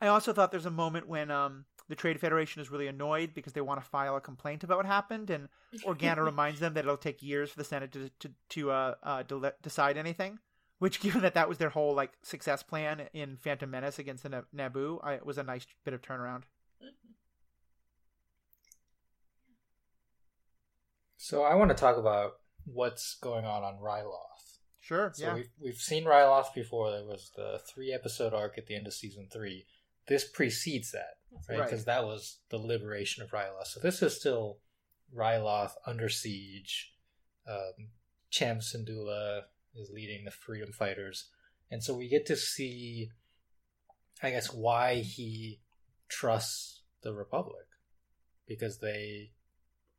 I 0.00 0.08
also 0.08 0.32
thought 0.32 0.50
there's 0.50 0.66
a 0.66 0.70
moment 0.70 1.06
when 1.08 1.30
um, 1.30 1.64
the 1.88 1.94
Trade 1.94 2.18
Federation 2.20 2.60
is 2.60 2.70
really 2.72 2.88
annoyed 2.88 3.34
because 3.34 3.52
they 3.52 3.60
want 3.60 3.80
to 3.80 3.88
file 3.88 4.16
a 4.16 4.20
complaint 4.20 4.64
about 4.64 4.76
what 4.78 4.86
happened, 4.86 5.30
and 5.30 5.48
Organa 5.86 6.24
reminds 6.24 6.58
them 6.60 6.74
that 6.74 6.84
it'll 6.84 6.96
take 6.96 7.22
years 7.22 7.50
for 7.50 7.58
the 7.58 7.64
Senate 7.64 7.92
to 7.92 8.10
to, 8.20 8.30
to 8.50 8.70
uh, 8.72 8.94
uh, 9.02 9.22
de- 9.22 9.54
decide 9.62 9.96
anything. 9.96 10.38
Which, 10.82 10.98
given 11.00 11.22
that 11.22 11.34
that 11.34 11.48
was 11.48 11.58
their 11.58 11.68
whole 11.68 11.94
like 11.94 12.10
success 12.24 12.64
plan 12.64 13.02
in 13.14 13.36
Phantom 13.36 13.70
Menace 13.70 14.00
against 14.00 14.24
the 14.24 14.28
Na- 14.28 14.68
Naboo, 14.68 14.98
I, 15.04 15.12
it 15.12 15.24
was 15.24 15.38
a 15.38 15.44
nice 15.44 15.64
bit 15.84 15.94
of 15.94 16.02
turnaround. 16.02 16.42
So 21.16 21.44
I 21.44 21.54
want 21.54 21.70
to 21.70 21.76
talk 21.76 21.98
about 21.98 22.32
what's 22.64 23.14
going 23.14 23.44
on 23.44 23.62
on 23.62 23.76
Ryloth. 23.76 24.58
Sure. 24.80 25.12
So 25.14 25.26
yeah. 25.26 25.34
we've 25.34 25.50
we've 25.60 25.76
seen 25.76 26.04
Ryloth 26.04 26.52
before. 26.52 26.90
There 26.90 27.04
was 27.04 27.30
the 27.36 27.60
three 27.72 27.92
episode 27.92 28.34
arc 28.34 28.58
at 28.58 28.66
the 28.66 28.74
end 28.74 28.88
of 28.88 28.92
season 28.92 29.28
three. 29.32 29.66
This 30.08 30.28
precedes 30.28 30.90
that, 30.90 31.18
right? 31.48 31.60
Right. 31.60 31.64
Because 31.64 31.84
that 31.84 32.02
was 32.02 32.38
the 32.50 32.58
liberation 32.58 33.22
of 33.22 33.30
Ryloth. 33.30 33.68
So 33.68 33.78
this 33.78 34.02
is 34.02 34.18
still 34.18 34.58
Ryloth 35.16 35.74
under 35.86 36.08
siege. 36.08 36.92
Um, 37.48 37.90
Cham 38.30 38.58
Syndulla 38.58 39.42
is 39.74 39.90
leading 39.90 40.24
the 40.24 40.30
freedom 40.30 40.72
fighters, 40.72 41.30
and 41.70 41.82
so 41.82 41.94
we 41.94 42.08
get 42.08 42.26
to 42.26 42.36
see, 42.36 43.10
I 44.22 44.30
guess, 44.30 44.52
why 44.52 44.96
he 44.96 45.60
trusts 46.08 46.82
the 47.02 47.12
Republic. 47.12 47.66
because 48.46 48.78
they 48.78 49.30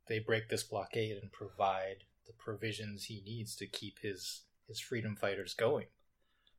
they 0.06 0.18
break 0.18 0.48
this 0.48 0.62
blockade 0.62 1.16
and 1.20 1.32
provide 1.32 2.04
the 2.26 2.32
provisions 2.38 3.04
he 3.04 3.22
needs 3.24 3.56
to 3.56 3.66
keep 3.66 3.98
his 4.00 4.42
his 4.68 4.80
freedom 4.80 5.16
fighters 5.16 5.54
going. 5.54 5.86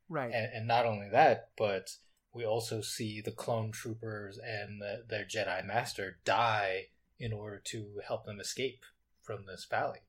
Right. 0.09 0.31
And, 0.33 0.47
and 0.53 0.67
not 0.67 0.85
only 0.85 1.09
that, 1.11 1.49
but 1.57 1.89
we 2.33 2.45
also 2.45 2.81
see 2.81 3.21
the 3.21 3.31
clone 3.31 3.71
troopers 3.71 4.37
and 4.37 4.81
the, 4.81 5.03
their 5.07 5.25
Jedi 5.25 5.65
Master 5.65 6.17
die 6.25 6.87
in 7.17 7.33
order 7.33 7.59
to 7.65 8.01
help 8.07 8.25
them 8.25 8.39
escape 8.39 8.83
from 9.21 9.45
this 9.47 9.65
valley. 9.65 9.99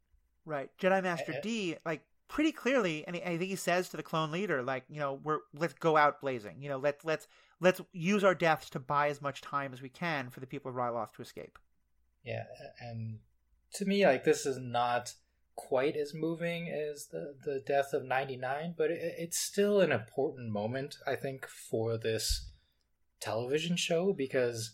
Right. 0.44 0.70
Jedi 0.78 1.02
Master 1.02 1.32
eh. 1.32 1.40
D, 1.42 1.76
like 1.86 2.04
pretty 2.29 2.53
clearly, 2.53 3.07
and 3.07 3.16
I 3.16 3.37
think 3.37 3.51
he 3.51 3.57
says 3.57 3.89
to 3.89 3.97
the 3.97 4.03
clone 4.03 4.31
leader, 4.31 4.62
like, 4.62 4.85
you 4.89 5.01
know, 5.01 5.20
we're 5.22 5.39
let's 5.55 5.74
go 5.74 5.97
out 5.97 6.20
blazing. 6.20 6.57
You 6.61 6.68
know, 6.68 6.79
let's 6.79 7.05
let's 7.05 7.27
let's 7.61 7.81
use 7.93 8.24
our 8.24 8.35
deaths 8.35 8.70
to 8.70 8.81
buy 8.81 9.09
as 9.09 9.22
much 9.22 9.41
time 9.41 9.72
as 9.72 9.83
we 9.83 9.89
can 9.89 10.31
for 10.31 10.41
the 10.41 10.47
people 10.47 10.70
of 10.70 10.77
Ryloth 10.77 11.12
to 11.14 11.22
escape. 11.22 11.59
Yeah, 12.24 12.45
and 12.81 13.18
to 13.74 13.85
me, 13.85 14.05
like 14.07 14.24
this 14.24 14.47
is 14.47 14.59
not 14.59 15.14
quite 15.55 15.97
as 15.97 16.12
moving 16.14 16.68
as 16.68 17.07
the 17.07 17.35
the 17.45 17.62
death 17.66 17.93
of 17.93 18.05
ninety 18.05 18.37
nine, 18.37 18.74
but 18.77 18.91
it, 18.91 19.14
it's 19.18 19.39
still 19.39 19.81
an 19.81 19.93
important 19.93 20.51
moment, 20.51 20.97
I 21.07 21.16
think, 21.16 21.47
for 21.47 21.97
this 21.97 22.51
television 23.20 23.77
show 23.77 24.12
because, 24.12 24.72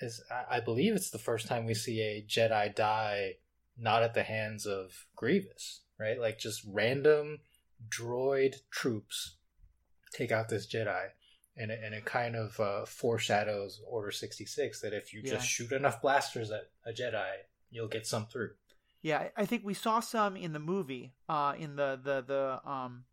as 0.00 0.20
I 0.30 0.56
I 0.56 0.60
believe, 0.60 0.94
it's 0.94 1.10
the 1.10 1.18
first 1.18 1.46
time 1.46 1.66
we 1.66 1.74
see 1.74 2.00
a 2.00 2.24
Jedi 2.26 2.74
die 2.74 3.34
not 3.78 4.02
at 4.02 4.14
the 4.14 4.22
hands 4.22 4.66
of 4.66 5.06
Grievous, 5.16 5.81
right? 6.02 6.18
Like 6.20 6.38
just 6.38 6.62
random 6.66 7.38
droid 7.88 8.56
troops 8.70 9.36
take 10.12 10.32
out 10.32 10.48
this 10.48 10.66
Jedi. 10.66 11.06
And 11.56 11.70
it, 11.70 11.80
and 11.84 11.94
it 11.94 12.06
kind 12.06 12.34
of 12.34 12.58
uh, 12.58 12.86
foreshadows 12.86 13.80
Order 13.86 14.10
66 14.10 14.80
that 14.80 14.94
if 14.94 15.12
you 15.12 15.20
Yeah. 15.22 15.32
just 15.34 15.46
shoot 15.46 15.70
enough 15.72 16.00
blasters 16.00 16.50
at 16.50 16.70
a 16.86 16.92
Jedi, 16.92 17.30
you'll 17.70 17.88
get 17.88 18.06
some 18.06 18.26
through. 18.26 18.52
Yeah, 19.02 19.28
I- 19.36 19.44
think 19.44 19.62
we 19.64 19.74
saw 19.74 20.00
some 20.00 20.34
in 20.36 20.52
the 20.54 20.58
movie. 20.58 21.12
Uh, 21.28 21.54
in 21.58 21.76
the 21.76 22.00
the 22.02 22.22
the 22.22 22.70
um, 22.70 23.04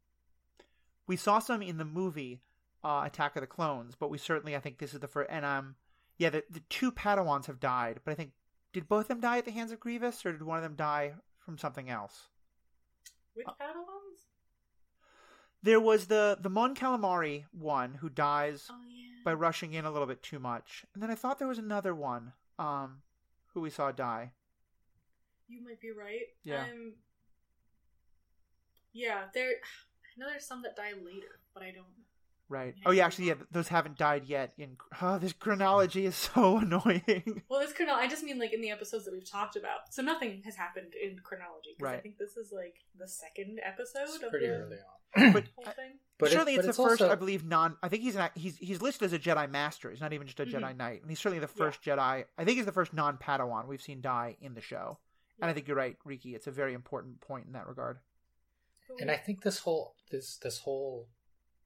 we 1.06 1.18
saw 1.18 1.40
some 1.40 1.62
in 1.62 1.78
the 1.78 1.84
movie, 1.86 2.42
uh, 2.84 3.02
Attack 3.06 3.36
of 3.36 3.42
the 3.42 3.48
Clones. 3.48 3.96
But 4.00 4.10
we 4.10 4.18
certainly, 4.18 4.56
I 4.56 4.60
think 4.60 4.78
this 4.78 4.94
is 4.94 5.00
the 5.02 5.08
first. 5.08 5.30
And 5.32 5.44
um, 5.44 5.76
yeah, 6.18 6.30
the 6.30 6.44
the 6.50 6.62
two 6.70 6.92
Padawans 6.94 7.48
have 7.48 7.60
died. 7.60 8.00
But 8.06 8.12
I 8.12 8.16
think 8.16 8.32
did 8.72 8.88
both 8.88 9.06
of 9.06 9.08
them 9.10 9.20
die 9.20 9.40
at 9.40 9.46
the 9.46 9.52
hands 9.52 9.72
of 9.74 9.80
Grievous, 9.82 10.26
or 10.26 10.32
did 10.32 10.44
one 10.44 10.58
of 10.58 10.64
them 10.64 10.76
die 10.76 11.14
from 11.44 11.58
something 11.58 11.90
else? 11.90 12.28
Which 13.34 13.48
Padawans? 13.48 14.28
There 15.62 15.80
was 15.80 16.08
the 16.08 16.38
the 16.40 16.50
Mon 16.50 16.76
Calamari 16.76 17.46
one 17.52 17.96
who 17.96 18.10
dies 18.10 18.68
Oh 18.72 18.76
yeah. 18.88 19.22
by 19.26 19.34
rushing 19.34 19.74
in 19.74 19.86
a 19.86 19.92
little 19.92 20.08
bit 20.08 20.24
too 20.24 20.40
much, 20.40 20.86
and 20.94 21.04
then 21.04 21.12
I 21.12 21.16
thought 21.16 21.38
there 21.40 21.48
was 21.48 21.58
another 21.58 21.94
one, 21.94 22.34
um, 22.58 23.02
who 23.54 23.62
we 23.62 23.70
saw 23.70 23.92
die. 23.92 24.32
You 25.48 25.64
might 25.64 25.82
be 25.82 25.92
right. 25.92 26.28
Yeah. 26.44 26.64
Um, 26.64 26.94
yeah, 28.94 29.24
there. 29.34 29.50
I 29.52 30.20
know 30.20 30.28
there's 30.30 30.46
some 30.46 30.62
that 30.64 30.76
die 30.76 30.94
later, 30.94 31.40
but 31.54 31.64
I 31.64 31.72
don't. 31.72 31.86
Right. 32.50 32.74
Oh 32.86 32.90
yeah, 32.92 33.06
actually, 33.06 33.28
yeah, 33.28 33.36
those 33.52 33.68
haven't 33.68 33.98
died 34.00 34.26
yet. 34.26 34.54
In 34.58 34.76
oh, 35.02 35.20
this 35.20 35.34
chronology 35.34 36.06
is 36.08 36.16
so 36.16 36.58
annoying. 36.64 37.44
Well, 37.48 37.60
this 37.60 37.74
chrono. 37.74 37.94
I 37.94 38.08
just 38.08 38.24
mean 38.24 38.40
like 38.40 38.54
in 38.54 38.62
the 38.62 38.72
episodes 38.72 39.06
that 39.06 39.14
we've 39.14 39.30
talked 39.30 39.56
about. 39.56 39.92
So 39.94 40.02
nothing 40.02 40.42
has 40.46 40.56
happened 40.56 40.94
in 40.96 41.20
chronology. 41.24 41.76
'cause 41.80 41.88
I 41.90 41.98
think 41.98 42.18
this 42.18 42.38
is 42.38 42.52
like 42.52 42.76
the 42.98 43.08
second 43.08 43.60
episode 43.64 44.02
It's 44.06 44.16
of 44.24 44.30
pretty 44.32 44.48
the 44.48 44.54
early 44.54 44.78
on. 44.78 45.34
but 45.34 45.44
whole 45.56 45.66
thing. 45.66 46.00
But 46.18 46.32
certainly, 46.32 46.56
but 46.56 46.66
it's 46.66 46.76
the 46.78 46.84
first, 46.84 47.02
also- 47.02 47.12
I 47.12 47.16
believe, 47.16 47.46
non. 47.46 47.78
I 47.84 47.88
think 47.88 48.02
he's 48.04 48.16
an 48.16 48.30
he's 48.36 48.58
he's 48.58 48.82
listed 48.82 49.04
as 49.06 49.14
a 49.14 49.20
Jedi 49.20 49.50
Master. 49.50 49.92
He's 49.92 50.02
not 50.02 50.14
even 50.14 50.26
just 50.28 50.40
a 50.40 50.46
Jedi 50.46 50.74
Mhm. 50.74 50.78
Knight, 50.78 51.02
and 51.02 51.10
he's 51.12 51.20
certainly 51.20 51.40
the 51.40 51.48
first 51.48 51.82
Jedi. 51.84 52.26
I 52.38 52.44
think 52.46 52.58
he's 52.58 52.66
the 52.66 52.72
first 52.72 52.94
non-Padawan 52.94 53.68
we've 53.68 53.82
seen 53.82 54.02
die 54.02 54.38
in 54.42 54.56
the 54.56 54.62
show. 54.62 54.98
And 55.42 55.50
I 55.50 55.54
think 55.54 55.68
you're 55.68 55.78
right, 55.78 55.98
Riki. 56.04 56.34
It's 56.36 56.48
a 56.48 56.52
very 56.52 56.74
important 56.74 57.22
point 57.22 57.46
in 57.46 57.54
that 57.54 57.68
regard. 57.68 58.00
and 59.00 59.10
I 59.12 59.18
think 59.18 59.44
this 59.44 59.60
whole 59.60 59.96
this 60.12 60.38
this 60.38 60.58
whole 60.60 61.08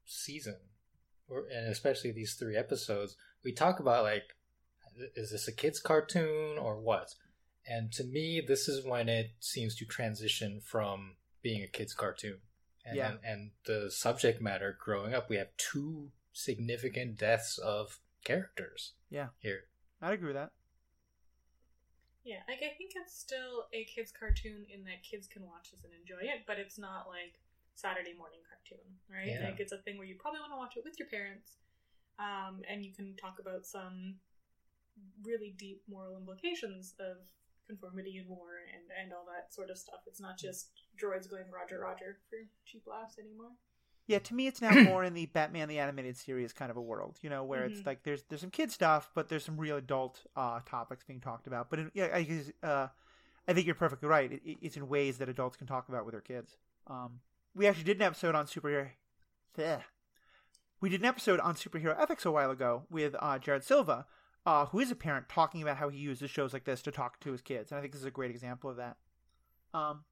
season, 0.04 0.54
or 0.54 0.58
and 1.28 1.68
especially 1.68 2.12
these 2.12 2.34
three 2.34 2.56
episodes, 2.56 3.16
we 3.44 3.52
talk 3.52 3.80
about 3.80 4.04
like, 4.04 4.34
is 5.16 5.30
this 5.32 5.48
a 5.48 5.52
kids 5.52 5.80
cartoon 5.80 6.58
or 6.58 6.78
what? 6.78 7.14
And 7.66 7.90
to 7.92 8.04
me, 8.04 8.42
this 8.46 8.68
is 8.68 8.84
when 8.84 9.08
it 9.08 9.32
seems 9.40 9.74
to 9.76 9.84
transition 9.86 10.60
from 10.64 11.16
being 11.42 11.62
a 11.62 11.66
kids 11.66 11.94
cartoon, 11.94 12.38
and 12.84 12.96
Yeah. 12.96 13.10
and, 13.12 13.18
and 13.24 13.50
the 13.64 13.90
subject 13.90 14.40
matter 14.42 14.76
growing 14.78 15.14
up. 15.14 15.28
We 15.30 15.36
have 15.36 15.48
two 15.56 16.10
significant 16.32 17.18
deaths 17.18 17.58
of 17.58 18.00
characters. 18.24 18.92
Yeah. 19.10 19.28
here. 19.38 19.64
I'd 20.02 20.12
agree 20.14 20.28
with 20.28 20.36
that. 20.36 20.50
Yeah, 22.24 22.40
like 22.48 22.58
I 22.58 22.72
think 22.76 22.92
it's 22.96 23.18
still 23.18 23.66
a 23.74 23.84
kids' 23.84 24.10
cartoon 24.10 24.64
in 24.72 24.84
that 24.84 25.02
kids 25.02 25.26
can 25.26 25.42
watch 25.44 25.70
this 25.70 25.84
and 25.84 25.92
enjoy 25.92 26.24
it, 26.26 26.44
but 26.46 26.58
it's 26.58 26.78
not 26.78 27.06
like 27.06 27.34
Saturday 27.74 28.14
morning 28.16 28.40
cartoon, 28.48 28.86
right? 29.10 29.28
Yeah. 29.40 29.46
Like 29.50 29.60
it's 29.60 29.72
a 29.72 29.78
thing 29.78 29.98
where 29.98 30.06
you 30.06 30.16
probably 30.18 30.40
want 30.40 30.52
to 30.52 30.56
watch 30.58 30.76
it 30.76 30.84
with 30.84 30.98
your 30.98 31.08
parents, 31.08 31.58
um, 32.18 32.62
and 32.68 32.84
you 32.84 32.92
can 32.92 33.16
talk 33.16 33.38
about 33.40 33.66
some 33.66 34.16
really 35.24 35.54
deep 35.58 35.82
moral 35.88 36.16
implications 36.16 36.94
of 37.00 37.16
conformity 37.66 38.18
and 38.18 38.28
war 38.28 38.60
and 38.72 38.82
and 39.00 39.12
all 39.12 39.24
that 39.26 39.52
sort 39.52 39.70
of 39.70 39.78
stuff. 39.78 40.00
It's 40.06 40.20
not 40.20 40.38
just 40.38 40.70
droids 41.00 41.28
going 41.28 41.50
Roger 41.52 41.80
Roger 41.80 42.18
for 42.30 42.36
cheap 42.64 42.84
laughs 42.86 43.18
anymore. 43.18 43.50
Yeah, 44.06 44.18
to 44.18 44.34
me, 44.34 44.46
it's 44.46 44.60
now 44.60 44.70
more 44.84 45.02
in 45.02 45.14
the 45.14 45.26
Batman 45.26 45.68
the 45.68 45.78
Animated 45.78 46.16
Series 46.16 46.52
kind 46.52 46.70
of 46.70 46.76
a 46.76 46.82
world, 46.82 47.18
you 47.22 47.30
know, 47.30 47.42
where 47.42 47.62
Mhm. 47.64 47.70
it's 47.72 47.86
like 47.86 48.02
there's 48.02 48.22
there's 48.28 48.42
some 48.42 48.50
kid 48.50 48.70
stuff, 48.70 49.10
but 49.14 49.28
there's 49.28 49.44
some 49.44 49.56
real 49.56 49.76
adult 49.76 50.20
uh, 50.36 50.60
topics 50.66 51.04
being 51.04 51.20
talked 51.20 51.46
about. 51.46 51.70
But 51.70 51.78
in, 51.80 51.90
yeah, 51.94 52.08
I, 52.12 52.42
uh, 52.66 52.88
I 53.48 53.52
think 53.52 53.66
you're 53.66 53.74
perfectly 53.74 54.08
right. 54.08 54.30
It, 54.30 54.42
it- 54.44 54.58
it's 54.60 54.76
in 54.76 54.88
ways 54.88 55.18
that 55.18 55.28
adults 55.28 55.56
can 55.56 55.66
talk 55.66 55.88
about 55.88 56.04
with 56.04 56.12
their 56.12 56.20
kids. 56.20 56.56
Um, 56.86 57.20
we 57.54 57.66
actually 57.66 57.84
did 57.84 57.96
an 57.96 58.02
episode 58.02 58.34
on 58.34 58.46
superhero. 58.46 58.90
Bleh. 59.56 59.82
We 60.80 60.88
did 60.88 61.00
an 61.00 61.06
episode 61.06 61.40
on 61.40 61.54
superhero 61.54 61.98
ethics 61.98 62.26
a 62.26 62.30
while 62.30 62.50
ago 62.50 62.84
with 62.90 63.14
uh, 63.18 63.38
Jared 63.38 63.64
Silva, 63.64 64.06
uh, 64.44 64.66
who 64.66 64.80
is 64.80 64.90
a 64.90 64.96
parent, 64.96 65.28
talking 65.28 65.62
about 65.62 65.78
how 65.78 65.88
he 65.88 65.98
uses 65.98 66.30
shows 66.30 66.52
like 66.52 66.64
this 66.64 66.82
to 66.82 66.90
talk 66.90 67.20
to 67.20 67.32
his 67.32 67.40
kids, 67.40 67.70
and 67.70 67.78
I 67.78 67.80
think 67.80 67.92
this 67.92 68.02
is 68.02 68.06
a 68.06 68.10
great 68.10 68.30
example 68.30 68.70
of 68.70 68.76
that. 68.76 68.96
Um, 69.72 70.04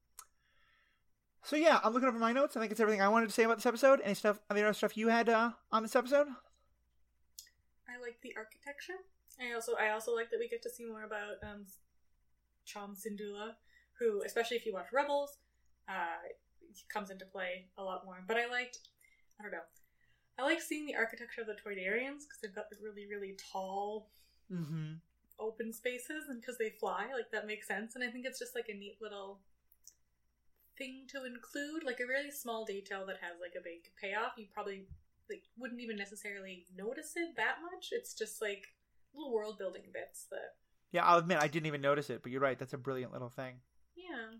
so 1.43 1.55
yeah, 1.55 1.79
I'm 1.83 1.93
looking 1.93 2.07
over 2.07 2.17
my 2.17 2.31
notes. 2.31 2.55
I 2.55 2.61
think 2.61 2.71
it's 2.71 2.79
everything 2.79 3.01
I 3.01 3.09
wanted 3.09 3.27
to 3.27 3.33
say 3.33 3.43
about 3.43 3.57
this 3.57 3.65
episode. 3.65 3.99
Any 4.03 4.15
stuff, 4.15 4.39
any 4.49 4.63
other 4.63 4.73
stuff 4.73 4.97
you 4.97 5.09
had 5.09 5.29
uh, 5.29 5.51
on 5.71 5.83
this 5.83 5.95
episode? 5.95 6.27
I 7.87 8.01
like 8.01 8.19
the 8.23 8.33
architecture. 8.37 9.03
I 9.39 9.53
also 9.53 9.73
I 9.79 9.89
also 9.89 10.15
like 10.15 10.31
that 10.31 10.39
we 10.39 10.47
get 10.47 10.63
to 10.63 10.69
see 10.69 10.85
more 10.85 11.03
about 11.03 11.43
um, 11.43 11.65
Cham 12.65 12.95
Syndulla, 12.95 13.51
who, 13.99 14.23
especially 14.25 14.57
if 14.57 14.65
you 14.65 14.73
watch 14.73 14.87
Rebels, 14.93 15.37
uh, 15.87 16.23
comes 16.89 17.09
into 17.09 17.25
play 17.25 17.65
a 17.77 17.83
lot 17.83 18.05
more. 18.05 18.23
But 18.27 18.37
I 18.37 18.47
liked, 18.47 18.79
I 19.39 19.43
don't 19.43 19.51
know, 19.51 19.67
I 20.39 20.43
like 20.43 20.61
seeing 20.61 20.85
the 20.85 20.95
architecture 20.95 21.41
of 21.41 21.47
the 21.47 21.53
Toydarians 21.53 22.25
because 22.25 22.39
they've 22.41 22.55
got 22.55 22.69
the 22.69 22.77
really 22.83 23.05
really 23.07 23.35
tall 23.51 24.09
Mm-hmm. 24.51 24.93
open 25.39 25.73
spaces 25.73 26.25
and 26.29 26.39
because 26.39 26.57
they 26.57 26.69
fly, 26.79 27.07
like 27.13 27.31
that 27.31 27.47
makes 27.47 27.67
sense. 27.67 27.95
And 27.95 28.03
I 28.03 28.09
think 28.11 28.25
it's 28.25 28.39
just 28.39 28.55
like 28.55 28.69
a 28.69 28.73
neat 28.73 28.97
little 29.01 29.39
thing 30.77 31.05
to 31.09 31.25
include, 31.25 31.83
like 31.83 31.99
a 31.99 32.07
really 32.07 32.31
small 32.31 32.65
detail 32.65 33.05
that 33.05 33.17
has 33.21 33.39
like 33.41 33.53
a 33.57 33.63
big 33.63 33.89
payoff. 33.99 34.33
You 34.37 34.45
probably 34.53 34.87
like 35.29 35.43
wouldn't 35.57 35.81
even 35.81 35.95
necessarily 35.95 36.65
notice 36.75 37.13
it 37.15 37.35
that 37.37 37.57
much. 37.63 37.89
It's 37.91 38.13
just 38.13 38.41
like 38.41 38.65
little 39.15 39.33
world 39.33 39.57
building 39.57 39.83
bits 39.93 40.25
that 40.31 40.55
Yeah, 40.91 41.05
I'll 41.05 41.19
admit 41.19 41.39
I 41.39 41.47
didn't 41.47 41.67
even 41.67 41.81
notice 41.81 42.09
it, 42.09 42.21
but 42.23 42.31
you're 42.31 42.41
right. 42.41 42.57
That's 42.57 42.73
a 42.73 42.77
brilliant 42.77 43.11
little 43.13 43.29
thing. 43.29 43.55
yeah. 43.95 44.37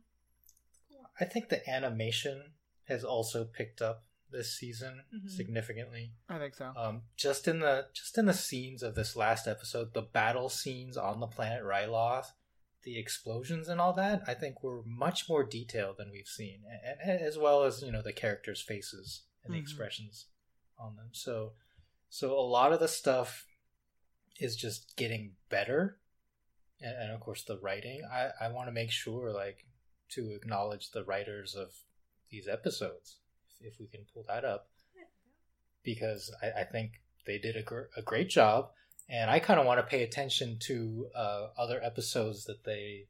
I 1.19 1.25
think 1.25 1.49
the 1.49 1.67
animation 1.69 2.53
has 2.85 3.03
also 3.03 3.45
picked 3.45 3.81
up 3.81 4.05
this 4.29 4.57
season 4.57 5.03
Mhm. 5.13 5.29
significantly. 5.29 6.15
I 6.27 6.39
think 6.39 6.55
so. 6.55 6.73
Um, 6.75 7.03
just 7.15 7.47
in 7.47 7.59
the 7.59 7.89
just 7.93 8.17
in 8.17 8.25
the 8.25 8.33
scenes 8.33 8.81
of 8.81 8.95
this 8.95 9.15
last 9.15 9.47
episode, 9.47 9.93
the 9.93 10.01
battle 10.01 10.49
scenes 10.49 10.97
on 10.97 11.19
the 11.19 11.27
planet 11.27 11.63
Ryloth, 11.63 12.31
the 12.81 12.97
explosions 12.97 13.69
and 13.69 13.79
all 13.79 13.93
that, 13.93 14.23
I 14.27 14.33
think 14.33 14.63
were 14.63 14.81
much 14.83 15.29
more 15.29 15.43
detailed 15.43 15.97
than 15.97 16.09
we've 16.09 16.27
seen, 16.27 16.63
and, 16.65 16.99
and 16.99 17.21
as 17.21 17.37
well 17.37 17.63
as 17.63 17.81
you 17.83 17.91
know 17.91 18.01
the 18.01 18.11
characters' 18.11 18.61
faces 18.61 19.23
and 19.43 19.53
the 19.53 19.57
Mhm. 19.59 19.61
expressions 19.61 20.25
on 20.79 20.95
them. 20.95 21.13
So, 21.13 21.55
so 22.09 22.37
a 22.37 22.41
lot 22.41 22.73
of 22.73 22.79
the 22.79 22.87
stuff 22.87 23.45
is 24.39 24.55
just 24.55 24.95
getting 24.97 25.35
better, 25.49 25.99
and, 26.81 26.95
and 26.97 27.11
of 27.11 27.19
course 27.21 27.43
the 27.43 27.59
writing. 27.59 28.03
I 28.03 28.31
I 28.41 28.47
want 28.47 28.67
to 28.67 28.71
make 28.73 28.89
sure 28.91 29.31
like 29.31 29.67
to 30.15 30.31
acknowledge 30.31 30.91
the 30.91 31.03
writers 31.03 31.55
of 31.55 31.69
these 32.29 32.47
episodes, 32.47 33.17
if, 33.61 33.73
if 33.73 33.79
we 33.79 33.87
can 33.87 34.01
pull 34.13 34.23
that 34.27 34.43
up 34.45 34.67
because 35.83 36.33
I, 36.41 36.61
I 36.61 36.63
think 36.63 37.01
they 37.25 37.37
did 37.37 37.55
a, 37.57 37.61
gr- 37.61 37.89
a 37.97 38.01
great 38.01 38.29
job, 38.29 38.69
and 39.09 39.29
I 39.29 39.39
kind 39.39 39.59
of 39.59 39.65
want 39.65 39.79
to 39.79 39.83
pay 39.85 40.03
attention 40.03 40.57
to 40.67 41.07
uh, 41.15 41.47
other 41.57 41.81
episodes 41.83 42.45
that 42.45 42.63
they 42.63 43.07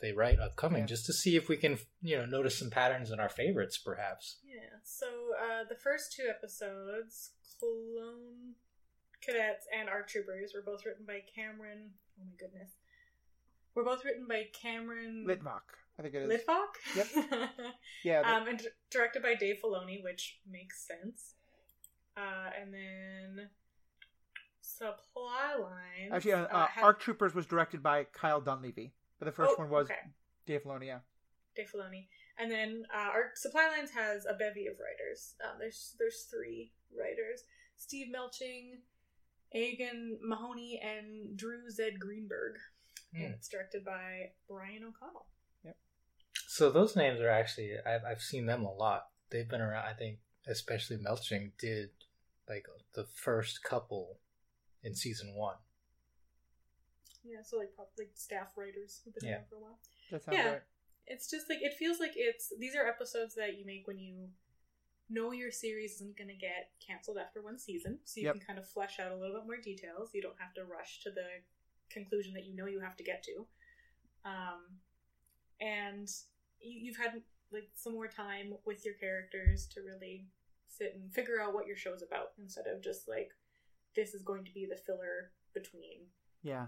they 0.00 0.12
write 0.12 0.38
upcoming, 0.38 0.80
Yeah. 0.82 0.86
just 0.86 1.06
to 1.06 1.12
see 1.12 1.36
if 1.36 1.48
we 1.48 1.56
can 1.56 1.78
you 2.02 2.16
know 2.18 2.26
notice 2.26 2.58
some 2.58 2.70
patterns 2.70 3.10
in 3.10 3.20
our 3.20 3.28
favorites, 3.28 3.78
perhaps. 3.78 4.36
Yeah. 4.44 4.78
So 4.84 5.06
uh, 5.38 5.64
the 5.68 5.76
first 5.76 6.12
two 6.12 6.24
episodes, 6.28 7.30
Clone 7.58 8.54
Cadets 9.22 9.66
and 9.78 9.88
ARC 9.88 10.08
Troopers, 10.08 10.52
were 10.54 10.62
both 10.62 10.84
written 10.84 11.04
by 11.06 11.20
Cameron. 11.34 11.90
Oh 12.20 12.24
my 12.26 12.36
goodness. 12.38 12.70
were 13.74 13.84
both 13.84 14.04
written 14.04 14.26
by 14.28 14.44
Cameron 14.52 15.26
Litvack, 15.28 15.68
I 15.98 16.02
think 16.02 16.14
it 16.14 16.22
is. 16.22 16.40
Litvack. 16.40 16.96
Yep. 16.96 17.06
Yeah. 18.04 18.22
the- 18.22 18.28
um, 18.28 18.48
and 18.48 18.58
d- 18.58 18.68
directed 18.90 19.22
by 19.22 19.34
Dave 19.34 19.56
Filoni, 19.64 20.02
which 20.02 20.40
makes 20.50 20.86
sense. 20.86 21.34
Uh, 22.16 22.50
and 22.60 22.72
then 22.74 23.48
Supply 24.60 25.54
Lines. 25.60 26.12
actually, 26.12 26.32
uh, 26.32 26.46
uh, 26.46 26.66
had- 26.66 26.84
Arc 26.84 27.00
Troopers 27.00 27.34
was 27.34 27.46
directed 27.46 27.82
by 27.82 28.04
Kyle 28.04 28.40
Dunlevy, 28.42 28.92
but 29.18 29.26
the 29.26 29.32
first 29.32 29.52
Oh, 29.56 29.62
one 29.62 29.70
was 29.70 29.86
okay. 29.86 29.98
Dave 30.46 30.62
Filoni. 30.64 30.86
Yeah. 30.86 31.00
Dave 31.56 31.70
Filoni. 31.74 32.08
And 32.38 32.50
then 32.50 32.84
uh, 32.92 32.98
our 33.10 33.30
Supply 33.36 33.68
Lines 33.68 33.90
has 33.92 34.26
a 34.26 34.34
bevy 34.34 34.66
of 34.66 34.74
writers. 34.80 35.34
Um, 35.44 35.56
there's 35.60 35.94
there's 35.98 36.22
three 36.30 36.72
writers: 36.98 37.44
Steve 37.76 38.08
Melching, 38.14 38.80
Agan 39.54 40.18
Mahoney, 40.20 40.80
and 40.82 41.36
Drew 41.36 41.70
Zed 41.70 42.00
Greenberg. 42.00 42.56
Hmm. 43.14 43.22
And 43.22 43.34
it's 43.34 43.48
directed 43.48 43.84
by 43.84 44.32
Brian 44.48 44.82
O'Connell. 44.82 45.26
So 46.54 46.70
those 46.70 46.94
names 46.94 47.20
are 47.20 47.28
actually 47.30 47.72
I've 47.84 48.04
I've 48.08 48.22
seen 48.22 48.46
them 48.46 48.62
a 48.62 48.72
lot. 48.72 49.08
They've 49.28 49.48
been 49.48 49.60
around. 49.60 49.86
I 49.86 49.92
think 49.92 50.18
especially 50.46 50.98
Melching 50.98 51.50
did 51.58 51.90
like 52.48 52.66
the 52.94 53.06
first 53.12 53.64
couple 53.64 54.20
in 54.84 54.94
season 54.94 55.34
one. 55.34 55.56
Yeah, 57.24 57.42
so 57.42 57.56
like 57.56 57.74
probably 57.74 58.06
staff 58.14 58.52
writers 58.56 59.00
who've 59.04 59.12
been 59.12 59.24
Yeah. 59.24 59.34
around 59.38 59.48
for 59.48 59.56
a 59.56 59.60
while. 59.62 59.78
That 60.12 60.22
sounds 60.22 60.38
Yeah. 60.38 60.48
right. 60.52 60.62
It's 61.08 61.28
just 61.28 61.50
like 61.50 61.58
it 61.60 61.74
feels 61.76 61.98
like 61.98 62.12
it's 62.14 62.52
these 62.60 62.76
are 62.76 62.86
episodes 62.86 63.34
that 63.34 63.58
you 63.58 63.66
make 63.66 63.88
when 63.88 63.98
you 63.98 64.28
know 65.10 65.32
your 65.32 65.50
series 65.50 65.94
isn't 65.96 66.16
going 66.16 66.28
to 66.28 66.36
get 66.36 66.70
canceled 66.78 67.18
after 67.18 67.42
one 67.42 67.58
season, 67.58 67.98
so 68.04 68.20
you 68.20 68.26
Yep. 68.26 68.34
can 68.36 68.46
kind 68.46 68.58
of 68.60 68.68
flesh 68.68 69.00
out 69.00 69.10
a 69.10 69.16
little 69.16 69.34
bit 69.34 69.46
more 69.46 69.56
details. 69.60 70.10
You 70.14 70.22
don't 70.22 70.38
have 70.38 70.54
to 70.54 70.64
rush 70.64 71.00
to 71.02 71.10
the 71.10 71.26
conclusion 71.90 72.32
that 72.34 72.46
you 72.46 72.54
know 72.54 72.66
you 72.66 72.78
have 72.78 72.96
to 72.98 73.02
get 73.02 73.24
to, 73.24 73.44
um, 74.24 74.78
and 75.60 76.08
you, 76.08 76.33
you've 76.64 76.96
had 76.96 77.22
like 77.52 77.68
some 77.74 77.92
more 77.92 78.08
time 78.08 78.54
with 78.64 78.84
your 78.84 78.94
characters 78.94 79.66
to 79.74 79.80
really 79.80 80.26
sit 80.66 80.94
and 80.94 81.12
figure 81.12 81.40
out 81.40 81.54
what 81.54 81.66
your 81.66 81.76
show's 81.76 82.02
about 82.02 82.32
instead 82.38 82.66
of 82.66 82.82
just 82.82 83.06
like 83.08 83.30
this 83.94 84.12
is 84.14 84.22
going 84.22 84.44
to 84.44 84.52
be 84.52 84.66
the 84.66 84.76
filler 84.76 85.30
between 85.52 86.06
Yeah. 86.42 86.66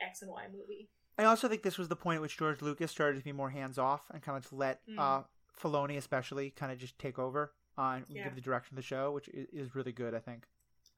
X 0.00 0.22
and 0.22 0.30
Y 0.30 0.46
movie. 0.52 0.88
I 1.18 1.24
also 1.24 1.48
think 1.48 1.62
this 1.62 1.76
was 1.78 1.88
the 1.88 1.96
point 1.96 2.16
at 2.16 2.22
which 2.22 2.38
George 2.38 2.62
Lucas 2.62 2.90
started 2.90 3.18
to 3.18 3.24
be 3.24 3.32
more 3.32 3.50
hands 3.50 3.76
off 3.78 4.02
and 4.10 4.22
kind 4.22 4.38
of 4.38 4.50
let 4.52 4.80
Mm. 4.86 4.98
uh, 4.98 5.24
Filoni, 5.60 5.96
especially, 5.98 6.50
kind 6.50 6.72
of 6.72 6.78
just 6.78 6.98
take 6.98 7.18
over 7.18 7.52
uh, 7.76 7.96
and 7.96 8.06
Yeah. 8.08 8.24
give 8.24 8.34
the 8.36 8.40
direction 8.40 8.74
of 8.74 8.76
the 8.76 8.82
show, 8.86 9.10
which 9.12 9.28
is, 9.28 9.48
is 9.52 9.74
really 9.74 9.92
good. 9.92 10.14
I 10.14 10.20
think. 10.20 10.46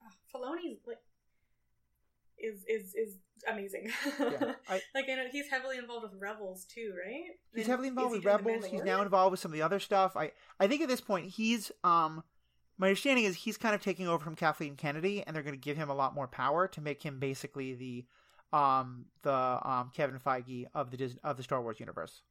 Ah, 0.02 0.12
Filoni's 0.32 0.86
like 0.86 1.01
is 2.42 2.64
is 2.68 2.94
is 2.94 3.16
amazing. 3.48 3.90
Yeah, 4.18 4.54
I- 4.68 4.82
like 4.94 5.08
I 5.08 5.14
know 5.14 5.26
he's 5.30 5.48
heavily 5.48 5.78
involved 5.78 6.10
with 6.10 6.20
Rebels 6.20 6.64
too, 6.64 6.94
right? 7.04 7.22
He's 7.54 7.64
And 7.64 7.70
heavily 7.70 7.88
involved 7.88 8.12
he 8.12 8.18
with 8.18 8.26
Rebels. 8.26 8.66
He's 8.66 8.82
now 8.82 9.02
involved 9.02 9.30
with 9.32 9.40
some 9.40 9.50
of 9.50 9.54
the 9.54 9.62
other 9.62 9.80
stuff. 9.80 10.16
I 10.16 10.32
I 10.60 10.66
think 10.68 10.82
at 10.82 10.88
this 10.88 11.00
point 11.00 11.26
he's 11.30 11.72
um 11.84 12.22
my 12.78 12.88
understanding 12.88 13.24
is 13.24 13.36
he's 13.36 13.56
kind 13.56 13.74
of 13.74 13.82
taking 13.82 14.08
over 14.08 14.22
from 14.24 14.34
Kathleen 14.34 14.76
Kennedy, 14.76 15.22
and 15.26 15.36
they're 15.36 15.42
going 15.42 15.54
to 15.54 15.60
give 15.60 15.76
him 15.76 15.90
a 15.90 15.94
lot 15.94 16.14
more 16.14 16.26
power 16.26 16.66
to 16.68 16.80
make 16.80 17.02
him 17.02 17.18
basically 17.20 17.74
the 17.74 18.04
um 18.56 19.06
the 19.22 19.32
um 19.32 19.90
Kevin 19.94 20.18
Feige 20.18 20.66
of 20.74 20.90
the 20.90 20.96
Disney, 20.96 21.20
of 21.22 21.36
the 21.36 21.42
Star 21.42 21.62
Wars 21.62 21.78
universe. 21.80 22.22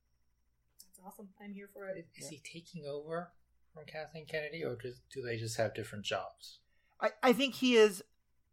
That's 0.88 0.99
awesome. 1.07 1.30
I'm 1.41 1.53
here 1.53 1.70
for 1.74 1.88
it. 1.88 2.07
Is 2.18 2.28
he 2.30 2.41
taking 2.43 2.86
over 2.86 3.32
from 3.74 3.86
Kathleen 3.86 4.26
Kennedy, 4.26 4.64
or 4.64 4.76
does, 4.76 4.99
do 5.14 5.22
they 5.22 5.38
just 5.38 5.57
have 5.57 5.74
different 5.74 6.03
jobs? 6.05 6.59
I, 6.99 7.12
I 7.24 7.34
think 7.34 7.55
he 7.55 7.76
is 7.76 8.03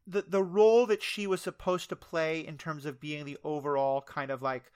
the 0.08 0.24
the 0.26 0.42
role 0.42 0.86
that 0.86 1.02
she 1.02 1.26
was 1.26 1.40
supposed 1.40 1.90
to 1.90 1.96
play 1.96 2.40
in 2.40 2.56
terms 2.56 2.86
of 2.86 3.00
being 3.00 3.24
the 3.24 3.38
overall 3.44 4.00
kind 4.00 4.30
of 4.30 4.40
like 4.40 4.72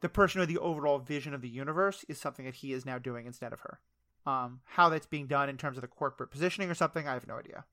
the 0.00 0.08
person 0.08 0.40
with 0.40 0.48
the 0.48 0.58
overall 0.58 0.98
vision 0.98 1.34
of 1.34 1.42
the 1.42 1.48
universe 1.48 2.04
is 2.08 2.18
something 2.18 2.44
that 2.44 2.56
he 2.56 2.72
is 2.72 2.86
now 2.86 2.98
doing 2.98 3.26
instead 3.26 3.52
of 3.52 3.60
her. 3.60 3.80
Um, 4.26 4.60
how 4.64 4.88
that's 4.88 5.06
being 5.06 5.26
done 5.26 5.48
in 5.48 5.56
terms 5.56 5.76
of 5.76 5.82
the 5.82 5.88
corporate 5.88 6.30
positioning 6.30 6.70
or 6.70 6.74
something, 6.74 7.06
I 7.06 7.14
have 7.14 7.26
no 7.26 7.38
idea. 7.38 7.64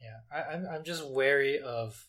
Yeah, 0.00 0.20
I, 0.32 0.54
I'm 0.54 0.66
I'm 0.66 0.84
just 0.84 1.08
wary 1.08 1.60
of 1.60 2.08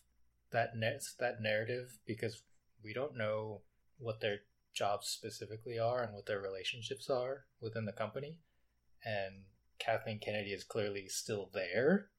that 0.52 0.76
net 0.76 1.02
that 1.18 1.40
narrative 1.40 1.98
because 2.06 2.42
we 2.84 2.92
don't 2.92 3.16
know 3.16 3.62
what 3.98 4.20
their 4.20 4.38
jobs 4.74 5.08
specifically 5.08 5.78
are 5.78 6.02
and 6.02 6.14
what 6.14 6.26
their 6.26 6.40
relationships 6.40 7.08
are 7.08 7.46
within 7.60 7.86
the 7.86 7.92
company, 7.92 8.38
and 9.04 9.44
Kathleen 9.78 10.18
Kennedy 10.18 10.50
is 10.50 10.64
clearly 10.64 11.08
still 11.08 11.50
there. 11.52 12.10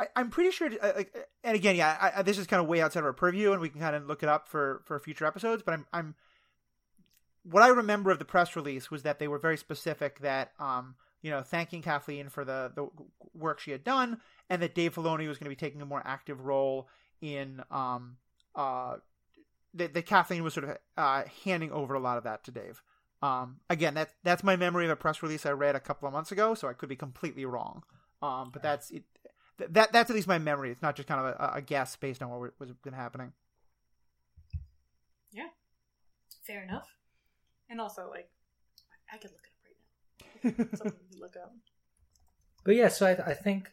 I, 0.00 0.06
I'm 0.16 0.30
pretty 0.30 0.50
sure. 0.50 0.70
uh, 0.80 0.92
Like, 0.96 1.14
and 1.44 1.54
again, 1.54 1.76
yeah, 1.76 1.96
I, 2.00 2.20
I, 2.20 2.22
this 2.22 2.38
is 2.38 2.46
kind 2.46 2.62
of 2.62 2.68
way 2.68 2.80
outside 2.80 3.00
of 3.00 3.06
our 3.06 3.12
purview, 3.12 3.52
and 3.52 3.60
we 3.60 3.68
can 3.68 3.80
kind 3.80 3.94
of 3.94 4.06
look 4.06 4.22
it 4.22 4.28
up 4.28 4.48
for 4.48 4.82
for 4.86 4.98
future 4.98 5.26
episodes. 5.26 5.62
But 5.62 5.74
I'm, 5.74 5.86
I'm, 5.92 6.14
what 7.42 7.62
I 7.62 7.68
remember 7.68 8.10
of 8.10 8.18
the 8.18 8.24
press 8.24 8.56
release 8.56 8.90
was 8.90 9.02
that 9.02 9.18
they 9.18 9.28
were 9.28 9.38
very 9.38 9.58
specific 9.58 10.20
that, 10.20 10.52
um, 10.58 10.94
you 11.22 11.30
know, 11.30 11.42
thanking 11.42 11.82
Kathleen 11.82 12.30
for 12.30 12.44
the 12.44 12.72
the 12.74 12.88
work 13.34 13.60
she 13.60 13.72
had 13.72 13.84
done, 13.84 14.20
and 14.48 14.62
that 14.62 14.74
Dave 14.74 14.94
Filoni 14.94 15.28
was 15.28 15.38
going 15.38 15.50
to 15.50 15.50
be 15.50 15.56
taking 15.56 15.82
a 15.82 15.86
more 15.86 16.02
active 16.04 16.40
role 16.46 16.88
in, 17.20 17.62
um, 17.70 18.16
uh, 18.54 18.96
that, 19.74 19.92
that 19.92 20.06
Kathleen 20.06 20.42
was 20.42 20.54
sort 20.54 20.68
of 20.68 20.78
uh, 20.96 21.24
handing 21.44 21.70
over 21.70 21.92
a 21.92 22.00
lot 22.00 22.16
of 22.16 22.24
that 22.24 22.42
to 22.44 22.50
Dave. 22.50 22.82
Um, 23.22 23.60
again, 23.68 23.92
that 23.94 24.14
that's 24.24 24.42
my 24.42 24.56
memory 24.56 24.86
of 24.86 24.90
a 24.90 24.96
press 24.96 25.22
release 25.22 25.44
I 25.44 25.50
read 25.50 25.76
a 25.76 25.80
couple 25.80 26.08
of 26.08 26.14
months 26.14 26.32
ago, 26.32 26.54
so 26.54 26.68
I 26.68 26.72
could 26.72 26.88
be 26.88 26.96
completely 26.96 27.44
wrong. 27.44 27.82
Um, 28.22 28.50
but 28.50 28.62
that's 28.62 28.90
it. 28.90 29.04
Th- 29.60 29.70
that 29.72 29.92
that's 29.92 30.08
at 30.08 30.16
least 30.16 30.26
my 30.26 30.38
memory. 30.38 30.70
It's 30.70 30.82
not 30.82 30.96
just 30.96 31.06
kind 31.06 31.20
of 31.20 31.26
a, 31.38 31.58
a 31.58 31.62
guess 31.62 31.94
based 31.96 32.22
on 32.22 32.30
what 32.30 32.52
was 32.58 32.70
been 32.82 32.94
happening. 32.94 33.32
Yeah, 35.32 35.48
fair 36.46 36.62
enough. 36.62 36.88
And 37.68 37.80
also, 37.80 38.08
like, 38.10 38.30
I 39.12 39.18
could 39.18 39.30
look 39.30 39.44
it 39.44 40.48
up 40.48 40.56
right 40.56 40.58
now. 40.58 40.64
Something 40.76 41.00
to 41.12 41.18
look 41.20 41.36
up. 41.36 41.54
But 42.64 42.74
yeah, 42.74 42.88
so 42.88 43.06
I, 43.06 43.30
I 43.30 43.34
think 43.34 43.70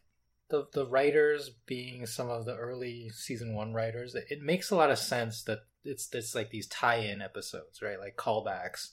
the 0.50 0.68
the 0.74 0.86
writers 0.86 1.52
being 1.66 2.06
some 2.06 2.30
of 2.30 2.46
the 2.46 2.56
early 2.56 3.10
season 3.10 3.56
one 3.56 3.74
writers, 3.74 4.14
it, 4.14 4.26
it 4.30 4.42
makes 4.42 4.72
a 4.72 4.76
lot 4.76 4.92
of 4.92 5.00
sense 5.00 5.44
that 5.44 5.60
it's 5.86 6.10
it's 6.14 6.36
like 6.36 6.50
these 6.50 6.68
tie-in 6.68 7.22
episodes, 7.22 7.82
right? 7.82 8.00
Like 8.00 8.18
callbacks 8.18 8.90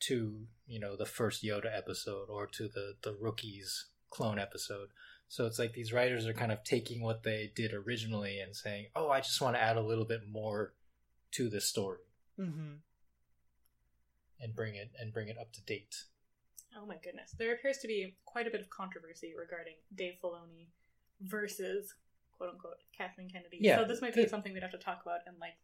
to 0.00 0.46
you 0.66 0.78
know 0.78 0.94
the 0.94 1.06
first 1.06 1.42
Yoda 1.42 1.76
episode 1.76 2.28
or 2.28 2.46
to 2.46 2.68
the 2.68 2.94
the 3.02 3.16
rookies 3.18 3.86
clone 4.10 4.38
episode. 4.38 4.88
So 5.28 5.44
it's 5.46 5.58
like 5.58 5.74
these 5.74 5.92
writers 5.92 6.26
are 6.26 6.32
kind 6.32 6.50
of 6.52 6.64
taking 6.64 7.02
what 7.02 7.22
they 7.22 7.52
did 7.54 7.74
originally 7.74 8.40
and 8.40 8.56
saying, 8.56 8.86
"Oh, 8.96 9.10
I 9.10 9.20
just 9.20 9.40
want 9.40 9.56
to 9.56 9.62
add 9.62 9.76
a 9.76 9.82
little 9.82 10.04
bit 10.06 10.22
more 10.28 10.72
to 11.32 11.48
the 11.50 11.60
story 11.60 11.98
Mm-hmm. 12.40 12.74
and 14.40 14.54
bring 14.54 14.74
it 14.76 14.90
and 14.98 15.12
bring 15.12 15.28
it 15.28 15.36
up 15.38 15.52
to 15.52 15.62
date." 15.62 16.04
Oh 16.80 16.86
my 16.86 16.96
goodness. 17.02 17.34
There 17.36 17.52
appears 17.52 17.78
to 17.78 17.88
be 17.88 18.16
quite 18.24 18.46
a 18.46 18.50
bit 18.50 18.60
of 18.60 18.70
controversy 18.70 19.32
regarding 19.38 19.74
Dave 19.94 20.14
Filoni 20.22 20.68
versus 21.20 21.94
quote 22.36 22.50
unquote 22.50 22.76
Kathleen 22.96 23.28
Kennedy. 23.28 23.58
Yeah, 23.60 23.78
so 23.78 23.84
this 23.84 24.00
might 24.00 24.14
be 24.14 24.22
good. 24.22 24.30
something 24.30 24.52
we'd 24.52 24.62
have 24.62 24.72
to 24.72 24.78
talk 24.78 25.00
about 25.02 25.20
in 25.26 25.34
like 25.40 25.54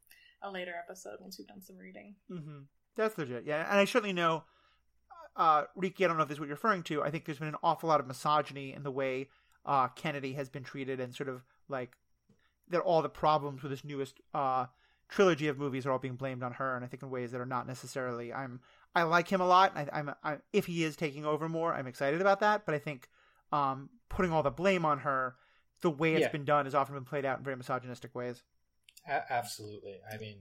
a 0.42 0.50
later 0.50 0.72
episode 0.76 1.18
once 1.20 1.38
we've 1.38 1.46
done 1.48 1.62
some 1.62 1.78
reading. 1.78 2.14
Mm-hmm. 2.30 2.58
That's 2.96 3.16
legit. 3.16 3.44
Yeah, 3.46 3.66
and 3.70 3.78
I 3.78 3.84
certainly 3.84 4.12
know, 4.12 4.44
uh, 5.36 5.64
Riki. 5.74 6.04
I 6.04 6.08
don't 6.08 6.16
know 6.16 6.22
if 6.22 6.28
this 6.28 6.36
is 6.36 6.40
what 6.40 6.46
you're 6.46 6.56
referring 6.56 6.82
to. 6.84 7.02
I 7.02 7.10
think 7.10 7.24
there's 7.24 7.38
been 7.38 7.48
an 7.48 7.56
awful 7.62 7.88
lot 7.88 8.00
of 8.00 8.06
misogyny 8.06 8.72
in 8.72 8.82
the 8.82 8.90
way 8.90 9.28
uh, 9.66 9.88
Kennedy 9.88 10.32
has 10.34 10.48
been 10.48 10.62
treated, 10.64 11.00
and 11.00 11.14
sort 11.14 11.28
of 11.28 11.42
like 11.68 11.96
that 12.70 12.80
all 12.80 13.02
the 13.02 13.08
problems 13.08 13.62
with 13.62 13.70
this 13.70 13.84
newest 13.84 14.20
uh, 14.32 14.66
trilogy 15.08 15.48
of 15.48 15.58
movies 15.58 15.86
are 15.86 15.92
all 15.92 15.98
being 15.98 16.16
blamed 16.16 16.42
on 16.42 16.52
her, 16.52 16.76
and 16.76 16.84
I 16.84 16.88
think 16.88 17.02
in 17.02 17.10
ways 17.10 17.30
that 17.32 17.40
are 17.40 17.46
not 17.46 17.66
necessarily. 17.66 18.32
I'm 18.32 18.60
I 18.94 19.02
like 19.02 19.28
him 19.28 19.40
a 19.40 19.46
lot. 19.46 19.72
I, 19.76 19.88
I'm 19.92 20.10
I, 20.22 20.36
if 20.52 20.66
he 20.66 20.84
is 20.84 20.96
taking 20.96 21.24
over 21.26 21.48
more, 21.48 21.74
I'm 21.74 21.86
excited 21.86 22.20
about 22.20 22.40
that. 22.40 22.64
But 22.64 22.74
I 22.74 22.78
think 22.78 23.08
um, 23.52 23.90
putting 24.08 24.32
all 24.32 24.42
the 24.42 24.50
blame 24.50 24.84
on 24.84 25.00
her, 25.00 25.36
the 25.80 25.90
way 25.90 26.14
it's 26.14 26.22
Yeah. 26.22 26.30
been 26.32 26.44
done, 26.44 26.64
has 26.66 26.74
often 26.74 26.94
been 26.94 27.04
played 27.04 27.24
out 27.24 27.38
in 27.38 27.44
very 27.44 27.56
misogynistic 27.56 28.14
ways. 28.14 28.42
A- 29.06 29.32
absolutely. 29.32 29.96
I 30.12 30.16
mean, 30.16 30.38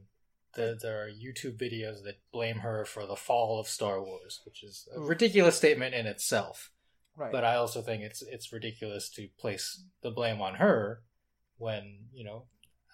there, 0.56 0.76
there 0.80 1.04
are 1.04 1.10
YouTube 1.10 1.58
videos 1.58 2.04
that 2.04 2.20
blame 2.32 2.58
her 2.60 2.86
for 2.86 3.06
the 3.06 3.16
fall 3.16 3.60
of 3.60 3.68
Star 3.68 4.02
Wars, 4.02 4.42
which 4.46 4.64
is 4.64 4.88
a 4.96 5.00
ridiculous 5.02 5.58
statement 5.58 5.96
in 5.96 6.06
itself. 6.06 6.72
Right. 7.16 7.32
But 7.32 7.44
I 7.44 7.56
also 7.56 7.82
think 7.82 8.02
it's 8.02 8.22
it's 8.22 8.52
ridiculous 8.52 9.10
to 9.12 9.28
place 9.38 9.84
the 10.02 10.12
blame 10.12 10.42
on 10.42 10.56
her 10.56 11.04
when 11.58 12.06
you 12.14 12.24
know. 12.24 12.46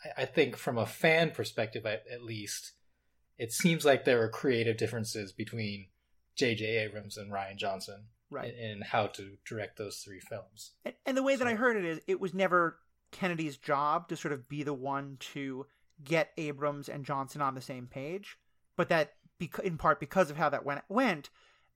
I, 0.04 0.24
I 0.24 0.26
think 0.26 0.56
from 0.58 0.78
a 0.78 0.86
fan 0.86 1.32
perspective, 1.32 1.86
at, 1.86 2.04
at 2.12 2.24
least, 2.24 2.74
it 3.38 3.54
seems 3.54 3.86
like 3.86 4.04
there 4.04 4.22
are 4.22 4.30
creative 4.30 4.78
differences 4.78 5.32
between 5.32 5.88
J.J. 6.36 6.66
Abrams 6.66 7.18
and 7.18 7.32
Rian 7.32 7.58
Johnson 7.58 8.06
right. 8.30 8.54
in, 8.54 8.72
in 8.72 8.82
how 8.82 9.08
to 9.08 9.38
direct 9.46 9.78
those 9.78 9.98
three 9.98 10.20
films. 10.20 10.72
And, 10.86 10.96
and 11.06 11.18
the 11.18 11.24
way 11.24 11.36
that 11.36 11.48
I 11.48 11.56
heard 11.56 11.78
it 11.78 11.86
is, 11.86 12.00
it 12.08 12.20
was 12.20 12.34
never 12.34 12.78
Kennedy's 13.12 13.58
job 13.58 14.08
to 14.10 14.16
sort 14.16 14.34
of 14.34 14.48
be 14.48 14.64
the 14.64 14.74
one 14.74 15.18
to 15.34 15.66
get 16.04 16.32
Abrams 16.38 16.90
and 16.90 17.06
Johnson 17.06 17.42
on 17.42 17.56
the 17.56 17.62
same 17.62 17.88
page, 17.88 18.38
but 18.76 18.90
that 18.90 19.14
in 19.64 19.78
part 19.78 20.00
because 20.00 20.30
of 20.30 20.38
how 20.38 20.50
that 20.50 20.66
went, 20.66 20.82
went, 20.90 21.30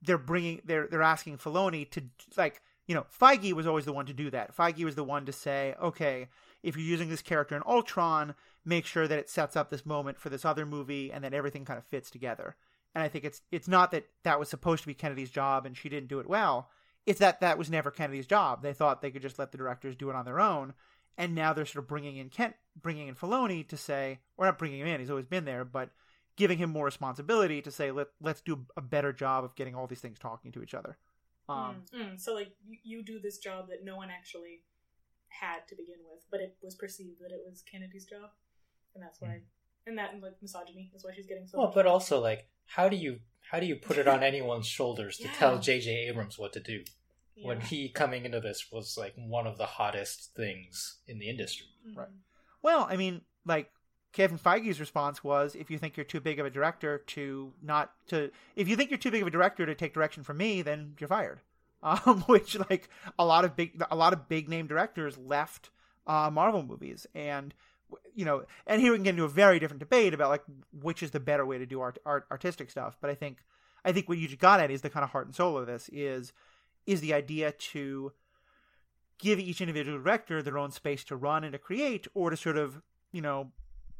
they're 0.05 0.17
bringing 0.17 0.61
they're 0.65 0.87
they're 0.87 1.01
asking 1.01 1.37
Filoni 1.37 1.89
to 1.91 2.03
like 2.37 2.61
you 2.87 2.95
know 2.95 3.05
Feige 3.19 3.53
was 3.53 3.67
always 3.67 3.85
the 3.85 3.93
one 3.93 4.05
to 4.05 4.13
do 4.13 4.29
that. 4.31 4.55
Feige 4.55 4.83
was 4.83 4.95
the 4.95 5.03
one 5.03 5.25
to 5.25 5.31
say, 5.31 5.75
okay, 5.81 6.27
if 6.61 6.75
you're 6.75 6.85
using 6.85 7.09
this 7.09 7.21
character 7.21 7.55
in 7.55 7.63
Ultron, 7.65 8.35
make 8.65 8.85
sure 8.85 9.07
that 9.07 9.19
it 9.19 9.29
sets 9.29 9.55
up 9.55 9.69
this 9.69 9.85
moment 9.85 10.19
for 10.19 10.29
this 10.29 10.45
other 10.45 10.65
movie 10.65 11.11
and 11.11 11.23
that 11.23 11.33
everything 11.33 11.65
kind 11.65 11.77
of 11.77 11.85
fits 11.85 12.09
together. 12.09 12.55
And 12.95 13.03
I 13.03 13.07
think 13.07 13.25
it's 13.25 13.41
it's 13.51 13.67
not 13.67 13.91
that 13.91 14.05
that 14.23 14.39
was 14.39 14.49
supposed 14.49 14.83
to 14.83 14.87
be 14.87 14.93
Kennedy's 14.93 15.31
job 15.31 15.65
and 15.65 15.75
she 15.75 15.89
didn't 15.89 16.09
do 16.09 16.19
it 16.19 16.29
well. 16.29 16.69
It's 17.05 17.19
that 17.19 17.41
that 17.41 17.57
was 17.57 17.69
never 17.69 17.91
Kennedy's 17.91 18.27
job. 18.27 18.61
They 18.61 18.73
thought 18.73 19.01
they 19.01 19.11
could 19.11 19.21
just 19.21 19.39
let 19.39 19.51
the 19.51 19.57
directors 19.57 19.95
do 19.95 20.09
it 20.09 20.15
on 20.15 20.25
their 20.25 20.39
own, 20.39 20.73
and 21.17 21.35
now 21.35 21.51
they're 21.51 21.65
sort 21.65 21.83
of 21.83 21.89
bringing 21.89 22.15
in 22.15 22.29
Kent, 22.29 22.55
bringing 22.81 23.09
in 23.09 23.15
Filoni 23.15 23.67
to 23.67 23.77
say, 23.77 24.19
or 24.37 24.45
not 24.45 24.57
bringing 24.57 24.79
him 24.79 24.87
in. 24.87 24.99
He's 25.01 25.09
always 25.09 25.25
been 25.25 25.43
there, 25.43 25.65
but 25.65 25.89
giving 26.35 26.57
him 26.57 26.69
more 26.69 26.85
responsibility 26.85 27.61
to 27.61 27.71
say, 27.71 27.91
let 27.91 28.07
let's 28.21 28.41
do 28.41 28.65
a 28.77 28.81
better 28.81 29.13
job 29.13 29.43
of 29.43 29.55
getting 29.55 29.75
all 29.75 29.87
these 29.87 29.99
things 30.01 30.19
talking 30.19 30.51
to 30.51 30.63
each 30.63 30.73
other. 30.73 30.97
Um, 31.49 31.83
Mm, 31.93 32.19
so 32.19 32.33
like 32.33 32.53
you, 32.65 32.77
you 32.83 33.03
do 33.03 33.19
this 33.19 33.37
job 33.37 33.67
that 33.69 33.83
no 33.83 33.97
one 33.97 34.09
actually 34.09 34.61
had 35.29 35.67
to 35.67 35.75
begin 35.75 35.97
with, 36.09 36.23
but 36.31 36.39
it 36.39 36.55
was 36.63 36.75
perceived 36.75 37.19
that 37.21 37.31
it 37.31 37.41
was 37.47 37.61
Kennedy's 37.63 38.05
job, 38.05 38.29
and 38.95 39.03
that's 39.03 39.19
why, 39.21 39.41
and 39.87 39.97
that 39.97 40.13
and 40.13 40.21
like 40.23 40.41
misogyny 40.41 40.91
is 40.95 41.03
why 41.03 41.11
she's 41.13 41.27
getting 41.27 41.47
so. 41.47 41.57
Well, 41.57 41.67
much 41.67 41.75
but 41.75 41.85
also 41.87 42.19
like, 42.21 42.47
how 42.65 42.87
do 42.89 42.95
you 42.95 43.19
how 43.51 43.59
do 43.59 43.65
you 43.65 43.75
put 43.75 43.97
it 43.97 44.07
on 44.07 44.23
anyone's 44.31 44.67
shoulders 44.67 45.17
to 45.17 45.23
Yeah. 45.27 45.33
tell 45.33 45.59
J.J. 45.59 46.07
Abrams 46.07 46.39
what 46.39 46.53
to 46.53 46.59
do 46.61 46.83
Yeah. 47.35 47.47
when 47.47 47.61
he 47.61 47.89
coming 47.89 48.25
into 48.25 48.39
this 48.39 48.71
was 48.71 48.97
like 48.97 49.13
one 49.17 49.45
of 49.47 49.57
the 49.57 49.65
hottest 49.65 50.33
things 50.35 50.99
in 51.07 51.19
the 51.19 51.29
industry? 51.29 51.67
Mhm. 51.85 51.97
Right. 51.97 52.09
Well, 52.61 52.87
I 52.89 52.95
mean, 52.95 53.21
like 53.45 53.69
Kevin 54.13 54.37
Feige's 54.37 54.79
response 54.79 55.23
was, 55.23 55.55
if 55.55 55.69
you 55.71 55.77
think 55.77 55.97
you're 55.97 56.03
too 56.03 56.21
big 56.21 56.39
of 56.39 56.45
a 56.45 56.49
director 56.49 56.99
to 57.07 57.51
not 57.61 57.91
to, 58.07 58.29
if 58.55 58.67
you 58.67 58.75
think 58.75 58.91
you're 58.91 58.99
too 58.99 59.11
big 59.11 59.23
of 59.23 59.27
a 59.27 59.31
director 59.31 59.65
to 59.65 59.75
take 59.75 59.93
direction 59.93 60.23
from 60.23 60.37
me, 60.37 60.61
then 60.61 60.95
you're 60.99 61.07
fired. 61.07 61.41
Um, 61.85 62.21
which 62.27 62.57
like 62.69 62.87
a 63.19 63.25
lot 63.25 63.43
of 63.43 63.57
big, 63.57 63.83
a 63.91 63.95
lot 63.97 64.13
of 64.13 64.29
big 64.29 64.47
name 64.47 64.67
directors 64.67 65.17
left 65.17 65.69
uh, 66.07 66.29
Marvel 66.31 66.63
movies, 66.63 67.05
and 67.13 67.53
you 68.15 68.23
know, 68.23 68.43
and 68.65 68.79
here 68.79 68.93
we 68.93 68.97
can 68.97 69.03
get 69.03 69.09
into 69.11 69.25
a 69.25 69.27
very 69.27 69.59
different 69.59 69.81
debate 69.81 70.13
about 70.13 70.29
like 70.29 70.43
which 70.81 71.03
is 71.03 71.11
the 71.11 71.19
better 71.19 71.45
way 71.45 71.57
to 71.57 71.65
do 71.65 71.81
art, 71.81 71.99
art 72.05 72.25
artistic 72.31 72.71
stuff. 72.71 72.95
But 73.01 73.09
I 73.09 73.15
think, 73.15 73.39
I 73.83 73.91
think 73.91 74.07
what 74.07 74.17
you 74.17 74.27
just 74.27 74.39
got 74.39 74.61
at 74.61 74.71
is 74.71 74.81
the 74.81 74.89
kind 74.89 75.03
of 75.03 75.09
heart 75.09 75.25
and 75.25 75.35
soul 75.35 75.57
of 75.57 75.67
this 75.67 75.89
is, 75.91 76.31
is 76.85 77.01
the 77.01 77.13
idea 77.13 77.51
to 77.51 78.13
give 79.17 79.37
each 79.37 79.59
individual 79.59 79.97
director 79.97 80.41
their 80.41 80.57
own 80.57 80.71
space 80.71 81.03
to 81.05 81.17
run 81.17 81.43
and 81.43 81.51
to 81.51 81.59
create, 81.59 82.07
or 82.13 82.29
to 82.29 82.37
sort 82.37 82.57
of, 82.57 82.81
you 83.11 83.21
know, 83.21 83.51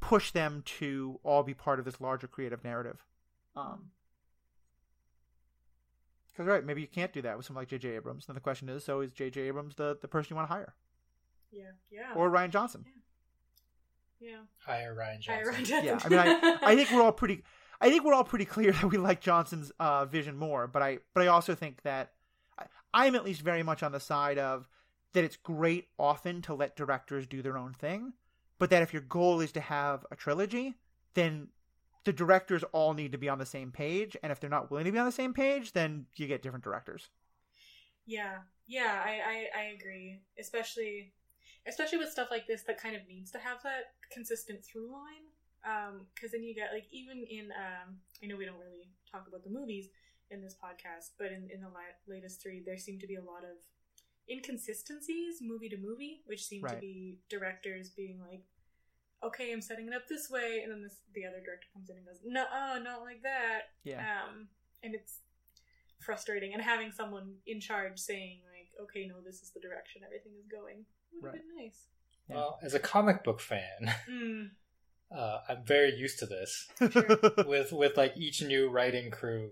push 0.04 0.32
them 0.32 0.62
to 0.66 1.18
all 1.24 1.44
be 1.44 1.54
part 1.54 1.80
of 1.80 1.86
this 1.86 2.02
larger 2.02 2.28
creative 2.28 2.62
narrative. 2.62 3.06
Um, 3.56 3.92
because 6.28 6.46
right, 6.48 6.66
maybe 6.66 6.82
you 6.82 6.88
can't 6.88 7.14
do 7.14 7.22
that 7.22 7.38
with 7.38 7.46
someone 7.46 7.62
like 7.62 7.70
J.J. 7.70 7.90
Abrams. 7.96 8.26
Then 8.26 8.34
the 8.34 8.40
question 8.42 8.68
is, 8.68 8.84
so 8.84 9.00
is 9.02 9.12
J.J. 9.12 9.42
Abrams 9.42 9.76
the, 9.76 9.98
the 10.02 10.08
person 10.08 10.32
you 10.32 10.36
want 10.36 10.50
to 10.50 10.54
hire, 10.54 10.74
Yeah, 11.52 11.72
yeah, 11.92 12.14
or 12.16 12.30
Rian 12.30 12.50
Johnson? 12.50 12.86
yeah. 14.20 14.38
Hire 14.66 14.96
Rian 14.96 15.18
I 15.30 15.44
Johnson. 15.44 15.54
read 15.74 15.84
Yeah, 15.86 16.00
I 16.04 16.10
mean, 16.10 16.20
I, 16.20 16.58
I 16.72 16.76
think 16.76 16.92
we're 16.92 17.02
all 17.04 17.12
pretty. 17.12 17.44
I 17.80 17.90
think 17.90 18.04
we're 18.04 18.14
all 18.14 18.24
pretty 18.24 18.46
clear 18.46 18.72
that 18.72 18.86
we 18.86 18.98
like 18.98 19.22
Johnson's 19.22 19.72
uh, 19.80 20.06
vision 20.06 20.38
more, 20.38 20.68
but 20.68 20.82
I 20.82 21.00
but 21.14 21.22
I 21.24 21.28
also 21.28 21.54
think 21.56 21.84
that 21.84 22.12
I, 22.58 22.66
I'm 22.94 23.16
at 23.16 23.24
least 23.26 23.42
very 23.42 23.62
much 23.64 23.84
on 23.84 23.92
the 23.92 24.00
side 24.00 24.38
of 24.40 24.68
that 25.14 25.24
it's 25.24 25.36
great 25.38 25.90
often 26.00 26.42
to 26.44 26.54
let 26.56 26.76
directors 26.76 27.28
do 27.28 27.42
their 27.44 27.58
own 27.58 27.74
thing, 27.74 28.14
but 28.64 28.70
that 28.70 28.82
if 28.82 28.94
your 28.94 29.02
goal 29.02 29.42
is 29.42 29.52
to 29.52 29.60
have 29.60 30.06
a 30.10 30.16
trilogy, 30.16 30.74
then 31.16 31.50
the 32.06 32.14
directors 32.14 32.64
all 32.72 32.94
need 32.94 33.12
to 33.12 33.18
be 33.18 33.28
on 33.28 33.38
the 33.38 33.46
same 33.46 33.74
page, 33.74 34.16
and 34.24 34.32
if 34.32 34.40
they're 34.40 34.50
not 34.50 34.72
willing 34.72 34.86
to 34.86 34.92
be 34.94 34.98
on 34.98 35.06
the 35.06 35.12
same 35.12 35.34
page, 35.34 35.74
then 35.74 36.06
you 36.16 36.28
get 36.28 36.42
different 36.42 36.64
directors. 36.64 37.10
Yeah, 38.06 38.38
yeah, 38.66 39.04
I, 39.04 39.20
I, 39.20 39.60
I 39.60 39.64
agree. 39.78 40.22
Especially, 40.40 41.12
especially 41.68 41.98
with 41.98 42.10
stuff 42.10 42.30
like 42.32 42.48
this 42.48 42.64
that 42.64 42.82
kind 42.82 42.96
of 42.96 43.02
needs 43.06 43.32
to 43.32 43.38
have 43.38 43.62
that 43.64 43.96
consistent 44.14 44.64
through 44.64 44.90
line. 44.90 46.06
Because 46.16 46.32
then 46.32 46.44
you 46.44 46.56
get 46.56 46.70
like 46.72 46.86
even 46.90 47.26
in 47.30 47.52
um, 47.52 47.98
I 48.24 48.28
know 48.28 48.38
we 48.38 48.46
don't 48.46 48.56
really 48.56 48.88
talk 49.12 49.28
about 49.28 49.44
the 49.44 49.50
movies 49.50 49.90
in 50.32 50.42
this 50.42 50.56
podcast, 50.56 51.12
but 51.20 51.34
in 51.34 51.50
in 51.54 51.60
the 51.60 51.68
la- 51.68 52.00
latest 52.08 52.42
three, 52.42 52.64
there 52.66 52.78
seem 52.78 52.98
to 53.00 53.08
be 53.08 53.16
a 53.16 53.22
lot 53.22 53.44
of 53.44 53.60
inconsistencies 54.30 55.40
movie 55.42 55.68
to 55.68 55.76
movie, 55.78 56.22
which 56.26 56.46
seem 56.46 56.64
to 56.64 56.78
be 56.78 57.20
directors 57.30 57.90
being 57.90 58.22
like, 58.22 58.44
"Okay, 59.24 59.52
I'm 59.52 59.62
setting 59.62 59.88
it 59.88 59.94
up 59.94 60.08
this 60.08 60.30
way," 60.30 60.62
and 60.64 60.72
then 60.72 60.82
this 60.82 60.98
the 61.14 61.26
other 61.26 61.42
director 61.44 61.68
comes 61.74 61.90
in 61.90 61.98
and 61.98 62.06
goes, 62.06 62.20
"No, 62.26 62.46
not 62.80 63.02
like 63.02 63.22
that." 63.24 63.72
Yeah, 63.84 64.00
um, 64.00 64.48
and 64.82 64.94
it's 64.96 65.20
frustrating. 66.00 66.54
And 66.54 66.62
having 66.62 66.92
someone 66.92 67.36
in 67.48 67.60
charge 67.60 68.00
saying 68.00 68.42
like, 68.52 68.70
"Okay, 68.84 69.06
no, 69.08 69.22
this 69.22 69.42
is 69.42 69.52
the 69.52 69.60
direction 69.60 70.02
everything 70.06 70.34
is 70.40 70.48
going," 70.48 70.86
would 71.14 71.24
have 71.28 71.34
Right. 71.34 71.42
been 71.42 71.64
nice. 71.64 71.88
Well, 72.28 72.60
as 72.62 72.74
a 72.74 72.80
comic 72.80 73.24
book 73.24 73.40
fan, 73.40 73.94
Mm, 74.08 74.52
uh, 75.12 75.42
I'm 75.48 75.64
very 75.66 75.94
used 75.96 76.20
to 76.20 76.26
this. 76.26 76.70
with 77.46 77.72
with 77.72 77.98
like 77.98 78.18
each 78.18 78.42
new 78.42 78.70
writing 78.70 79.12
crew 79.12 79.52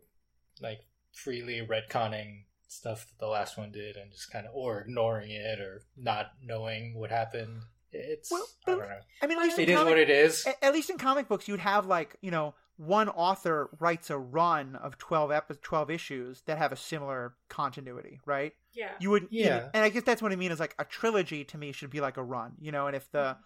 like 0.62 0.82
freely 1.12 1.62
retconning 1.66 2.46
stuff 2.68 3.08
that 3.08 3.20
the 3.20 3.28
last 3.28 3.58
one 3.58 3.72
did 3.72 3.98
and 3.98 4.12
just 4.12 4.32
kind 4.32 4.46
of 4.48 4.54
or 4.56 4.80
ignoring 4.82 5.30
it 5.32 5.60
or 5.60 5.84
not 5.98 6.32
knowing 6.42 6.96
what 6.98 7.10
happened 7.12 7.64
it's 7.94 8.32
Well, 8.32 8.46
i 8.68 8.72
don't 8.72 8.80
know 8.80 8.88
I 9.22 9.28
mean, 9.28 9.38
at 9.38 9.44
least 9.44 9.60
it 9.60 9.64
in 9.64 9.70
is 9.74 9.78
comic- 9.78 9.92
what 9.92 10.00
it 10.00 10.10
is 10.10 10.46
a- 10.46 10.66
at 10.66 10.74
least 10.74 10.90
in 10.90 10.98
comic 10.98 11.28
books, 11.28 11.48
you'd 11.48 11.60
have 11.60 11.86
like 11.86 12.16
you 12.22 12.32
know 12.32 12.54
one 12.78 13.10
author 13.10 13.70
writes 13.80 14.10
a 14.10 14.18
run 14.18 14.76
of 14.78 14.98
twelve 14.98 15.32
epi- 15.32 15.56
twelve 15.62 15.92
issues 15.92 16.42
that 16.48 16.58
have 16.58 16.72
a 16.72 16.76
similar 16.76 17.36
continuity, 17.48 18.20
right? 18.26 18.54
yeah, 18.74 18.92
You 19.00 19.10
would, 19.12 19.28
Yeah. 19.30 19.68
and 19.74 19.84
I 19.84 19.90
guess 19.90 20.04
that's 20.04 20.22
what 20.22 20.32
I 20.32 20.36
mean 20.36 20.52
is 20.52 20.60
like 20.60 20.74
a 20.80 20.86
trilogy 20.86 21.44
to 21.44 21.58
me 21.58 21.74
should 21.74 21.90
be 21.92 22.00
like 22.02 22.18
a 22.18 22.24
run, 22.24 22.54
you 22.60 22.72
know. 22.72 22.88
And 22.88 22.96
if 22.96 23.12
the 23.12 23.20
mm-hmm. 23.36 23.42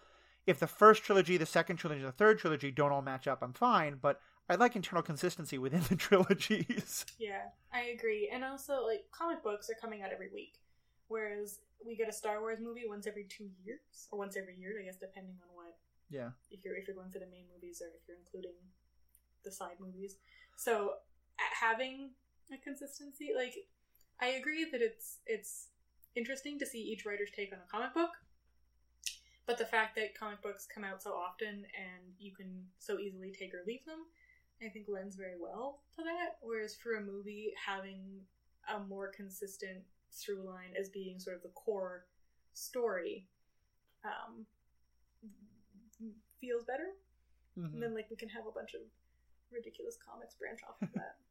if 0.45 0.59
the 0.59 0.67
first 0.67 1.03
trilogy, 1.03 1.35
the 1.37 1.45
second 1.47 1.77
trilogy, 1.77 2.01
the 2.03 2.11
third 2.13 2.37
trilogy 2.39 2.71
don't 2.71 2.91
all 2.93 3.01
match 3.01 3.27
up, 3.27 3.39
I'm 3.41 3.51
fine. 3.53 3.97
But 4.01 4.21
I 4.47 4.55
like 4.55 4.75
internal 4.75 5.01
consistency 5.01 5.57
within 5.57 5.81
the 5.89 5.95
trilogies. 5.95 7.05
yeah, 7.17 7.41
I 7.73 7.85
agree. 7.85 8.29
And 8.31 8.43
also, 8.45 8.85
like 8.85 9.05
comic 9.11 9.43
books 9.43 9.69
are 9.69 9.75
coming 9.81 10.01
out 10.03 10.11
every 10.13 10.29
week, 10.31 10.53
whereas 11.08 11.60
we 11.86 11.95
get 11.95 12.10
a 12.10 12.14
Star 12.14 12.41
Wars 12.41 12.60
movie 12.62 12.84
once 12.88 13.08
every 13.08 13.26
two 13.26 13.49
years 13.64 14.08
or 14.12 14.20
once 14.20 14.36
every 14.38 14.56
year, 14.56 14.76
I 14.82 14.86
guess, 14.86 14.97
depending 14.97 15.36
on 15.43 15.56
what 15.56 15.78
yeah, 16.10 16.30
if 16.51 16.64
you're 16.64 16.76
if 16.76 16.88
you're 16.88 16.95
going 16.95 17.12
for 17.12 17.20
the 17.20 17.28
main 17.28 17.45
movies 17.53 17.82
or 17.82 17.88
if 17.88 18.08
you're 18.08 18.18
including 18.18 18.58
the 19.43 19.51
side 19.51 19.78
movies. 19.80 20.18
So 20.58 20.93
having 21.38 22.12
a 22.53 22.58
consistency, 22.58 23.32
like 23.36 23.56
I 24.22 24.28
agree 24.39 24.66
that 24.72 24.82
it's 24.82 25.20
it's 25.26 25.68
interesting 26.16 26.58
to 26.60 26.66
see 26.66 26.80
each 26.80 27.06
writer's 27.06 27.32
take 27.36 27.51
on 27.51 27.60
a 27.60 27.72
comic 27.72 27.93
book, 27.93 28.12
but 29.45 29.58
the 29.58 29.66
fact 29.66 29.95
that 29.95 30.18
comic 30.18 30.41
books 30.41 30.68
come 30.74 30.84
out 30.84 31.03
so 31.03 31.12
often 31.12 31.66
and 31.76 32.14
you 32.20 32.34
can 32.34 32.64
so 32.80 32.99
easily 32.99 33.32
take 33.38 33.53
or 33.53 33.64
leave 33.68 33.86
them, 33.86 33.99
I 34.64 34.70
think 34.70 34.88
lends 34.88 35.16
very 35.16 35.39
well 35.39 35.82
to 35.97 36.03
that. 36.03 36.38
Whereas 36.41 36.76
for 36.76 36.95
a 36.95 37.01
movie, 37.01 37.51
having 37.64 38.22
a 38.74 38.80
more 38.80 39.12
consistent 39.12 39.84
through 40.16 40.43
line 40.45 40.74
as 40.80 40.89
being 40.89 41.20
sort 41.20 41.36
of 41.36 41.41
the 41.43 41.49
core 41.49 42.05
story 42.53 43.28
um, 44.05 44.45
feels 46.39 46.63
better. 46.63 46.89
Mhm. 47.57 47.74
And 47.74 47.84
then 47.84 47.93
like 47.95 48.09
we 48.09 48.16
can 48.16 48.30
have 48.30 48.45
a 48.47 48.51
bunch 48.51 48.74
of 48.74 48.82
ridiculous 49.51 49.97
comics 49.97 50.36
branch 50.36 50.59
off 50.68 50.82
of 50.82 50.93
that. 50.93 51.18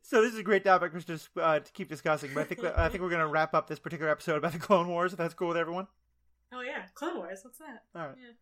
So 0.00 0.22
this 0.22 0.32
is 0.32 0.38
a 0.38 0.44
great 0.44 0.62
topic 0.62 0.92
for 0.92 0.98
us 0.98 1.04
to, 1.06 1.40
uh, 1.42 1.58
to 1.58 1.72
keep 1.72 1.88
discussing. 1.88 2.30
But 2.32 2.42
I 2.42 2.44
think 2.44 2.64
I 2.64 2.88
think 2.88 3.02
we're 3.02 3.08
going 3.08 3.20
to 3.20 3.26
wrap 3.26 3.52
up 3.52 3.66
this 3.66 3.80
particular 3.80 4.12
episode 4.12 4.36
about 4.36 4.52
the 4.52 4.60
Clone 4.60 4.86
Wars. 4.86 5.10
If 5.12 5.18
that's 5.18 5.34
cool 5.34 5.48
with 5.48 5.56
everyone. 5.56 5.88
oh 6.52 6.60
yeah, 6.60 6.82
Clone 6.94 7.16
Wars. 7.16 7.40
What's 7.42 7.58
that? 7.58 7.82
All 7.96 8.06
right. 8.06 8.16
Yeah. 8.16 8.32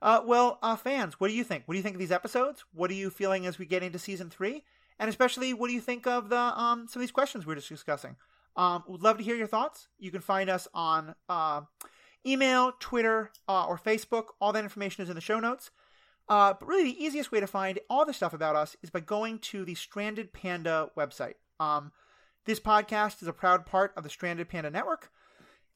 Uh, 0.00 0.22
well, 0.24 0.58
uh, 0.62 0.76
fans, 0.76 1.20
what 1.20 1.28
do 1.28 1.34
you 1.34 1.44
think? 1.44 1.64
What 1.66 1.74
do 1.74 1.76
you 1.76 1.82
think 1.82 1.96
of 1.96 2.00
these 2.00 2.12
episodes? 2.12 2.64
What 2.72 2.90
are 2.90 2.94
you 2.94 3.10
feeling 3.10 3.44
as 3.44 3.58
we 3.58 3.66
get 3.66 3.82
into 3.82 3.98
season 3.98 4.30
three? 4.30 4.64
And 4.98 5.10
especially, 5.10 5.52
what 5.52 5.66
do 5.68 5.74
you 5.74 5.80
think 5.82 6.06
of 6.06 6.30
the 6.30 6.38
um, 6.38 6.86
some 6.88 7.00
of 7.00 7.02
these 7.02 7.10
questions 7.10 7.44
we 7.44 7.52
are 7.52 7.56
just 7.56 7.68
discussing? 7.68 8.16
Um, 8.58 8.82
would 8.88 9.02
love 9.02 9.18
to 9.18 9.24
hear 9.24 9.36
your 9.36 9.46
thoughts. 9.46 9.86
You 9.98 10.10
can 10.10 10.20
find 10.20 10.50
us 10.50 10.66
on 10.74 11.14
uh, 11.28 11.62
email, 12.26 12.72
Twitter, 12.80 13.30
uh, 13.48 13.64
or 13.66 13.78
Facebook. 13.78 14.24
All 14.40 14.52
that 14.52 14.64
information 14.64 15.04
is 15.04 15.08
in 15.08 15.14
the 15.14 15.20
show 15.20 15.38
notes. 15.38 15.70
Uh, 16.28 16.54
but 16.58 16.66
really, 16.68 16.84
the 16.84 17.02
easiest 17.02 17.30
way 17.30 17.38
to 17.38 17.46
find 17.46 17.78
all 17.88 18.04
the 18.04 18.12
stuff 18.12 18.34
about 18.34 18.56
us 18.56 18.76
is 18.82 18.90
by 18.90 19.00
going 19.00 19.38
to 19.38 19.64
the 19.64 19.76
Stranded 19.76 20.32
Panda 20.32 20.90
website. 20.98 21.34
Um, 21.60 21.92
this 22.46 22.58
podcast 22.58 23.22
is 23.22 23.28
a 23.28 23.32
proud 23.32 23.64
part 23.64 23.92
of 23.96 24.02
the 24.02 24.10
Stranded 24.10 24.48
Panda 24.48 24.70
Network. 24.70 25.10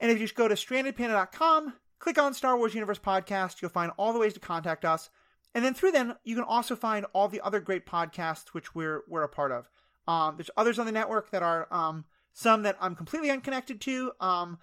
And 0.01 0.11
if 0.11 0.19
you 0.19 0.25
just 0.25 0.35
go 0.35 0.49
to 0.49 0.55
strandedpanda.com, 0.55 1.75
click 2.01 2.19
on 2.19 2.35
Star 2.35 2.57
Wars 2.59 2.75
Universe 2.75 2.99
Podcast, 2.99 3.63
you'll 3.63 3.71
find 3.71 3.93
all 3.97 4.13
the 4.13 4.19
ways 4.19 4.35
to 4.35 4.41
contact 4.41 4.85
us. 4.85 5.09
And 5.55 5.65
then 5.65 5.75
through 5.75 5.93
them, 5.93 6.15
you 6.25 6.35
can 6.35 6.45
also 6.45 6.75
find 6.75 7.07
all 7.13 7.29
the 7.29 7.41
other 7.43 7.61
great 7.61 7.87
podcasts 7.87 8.49
which 8.49 8.75
we're 8.75 9.03
we're 9.09 9.23
a 9.23 9.29
part 9.29 9.53
of. 9.53 9.71
Um, 10.09 10.37
there's 10.37 10.51
others 10.57 10.79
on 10.79 10.87
the 10.87 10.93
network 10.93 11.31
that 11.31 11.43
are 11.43 11.69
um, 11.71 12.05
some 12.33 12.63
that 12.63 12.77
I'm 12.81 12.95
completely 12.95 13.31
unconnected 13.31 13.81
to. 13.83 14.13
Um, 14.21 14.59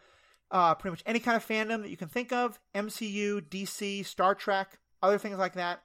uh, 0.52 0.74
pretty 0.76 0.92
much 0.92 1.04
any 1.06 1.20
kind 1.20 1.38
of 1.38 1.46
fandom 1.46 1.82
that 1.82 1.90
you 1.90 1.98
can 1.98 2.10
think 2.10 2.32
of: 2.32 2.60
MCU, 2.74 3.42
DC, 3.42 4.06
Star 4.06 4.36
Trek, 4.36 4.80
other 5.02 5.18
things 5.18 5.38
like 5.38 5.54
that. 5.54 5.84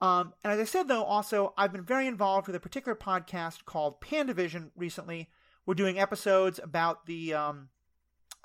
Um, 0.00 0.34
and 0.44 0.52
as 0.52 0.60
I 0.60 0.64
said, 0.64 0.88
though, 0.88 1.04
also 1.04 1.54
I've 1.56 1.72
been 1.72 1.84
very 1.84 2.06
involved 2.06 2.46
with 2.46 2.56
a 2.56 2.60
particular 2.60 2.94
podcast 2.94 3.64
called 3.64 4.00
Pandavision 4.00 4.70
recently. 4.76 5.30
We're 5.64 5.74
doing 5.74 5.98
episodes 5.98 6.60
about 6.62 7.06
the 7.06 7.34
um, 7.34 7.68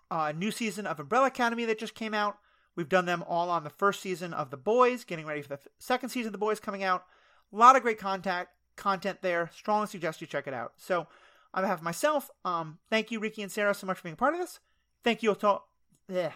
uh, 0.09 0.31
new 0.35 0.49
season 0.49 0.87
of 0.87 0.99
Umbrella 0.99 1.27
Academy 1.27 1.65
that 1.65 1.77
just 1.77 1.93
came 1.93 2.13
out. 2.13 2.37
We've 2.75 2.89
done 2.89 3.05
them 3.05 3.23
all 3.27 3.49
on 3.49 3.63
the 3.63 3.69
first 3.69 4.01
season 4.01 4.33
of 4.33 4.49
The 4.49 4.57
Boys, 4.57 5.03
getting 5.03 5.25
ready 5.25 5.41
for 5.41 5.49
the 5.49 5.59
second 5.77 6.09
season 6.09 6.29
of 6.29 6.33
The 6.33 6.37
Boys 6.39 6.59
coming 6.59 6.83
out. 6.83 7.03
A 7.51 7.57
lot 7.57 7.75
of 7.75 7.81
great 7.81 7.99
content 7.99 8.47
content 8.77 9.21
there. 9.21 9.49
Strongly 9.53 9.87
suggest 9.87 10.21
you 10.21 10.27
check 10.27 10.47
it 10.47 10.53
out. 10.53 10.73
So, 10.77 11.07
on 11.53 11.63
behalf 11.63 11.79
of 11.79 11.83
myself, 11.83 12.29
um, 12.45 12.79
thank 12.89 13.11
you, 13.11 13.19
Riki 13.19 13.41
and 13.41 13.51
Sarah, 13.51 13.73
so 13.73 13.87
much 13.87 13.97
for 13.97 14.03
being 14.03 14.13
a 14.13 14.17
part 14.17 14.33
of 14.33 14.39
this. 14.39 14.59
Thank 15.03 15.23
you 15.23 15.33
to, 15.35 15.59
yeah, 16.07 16.33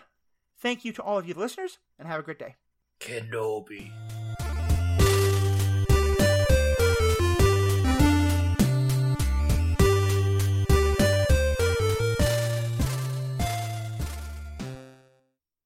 thank 0.57 0.83
you 0.85 0.91
to 0.93 1.03
all 1.03 1.17
of 1.17 1.27
you 1.27 1.33
listeners, 1.33 1.79
and 1.97 2.07
have 2.07 2.19
a 2.19 2.23
great 2.23 2.39
day. 2.39 2.55
Kenobi. 2.99 3.91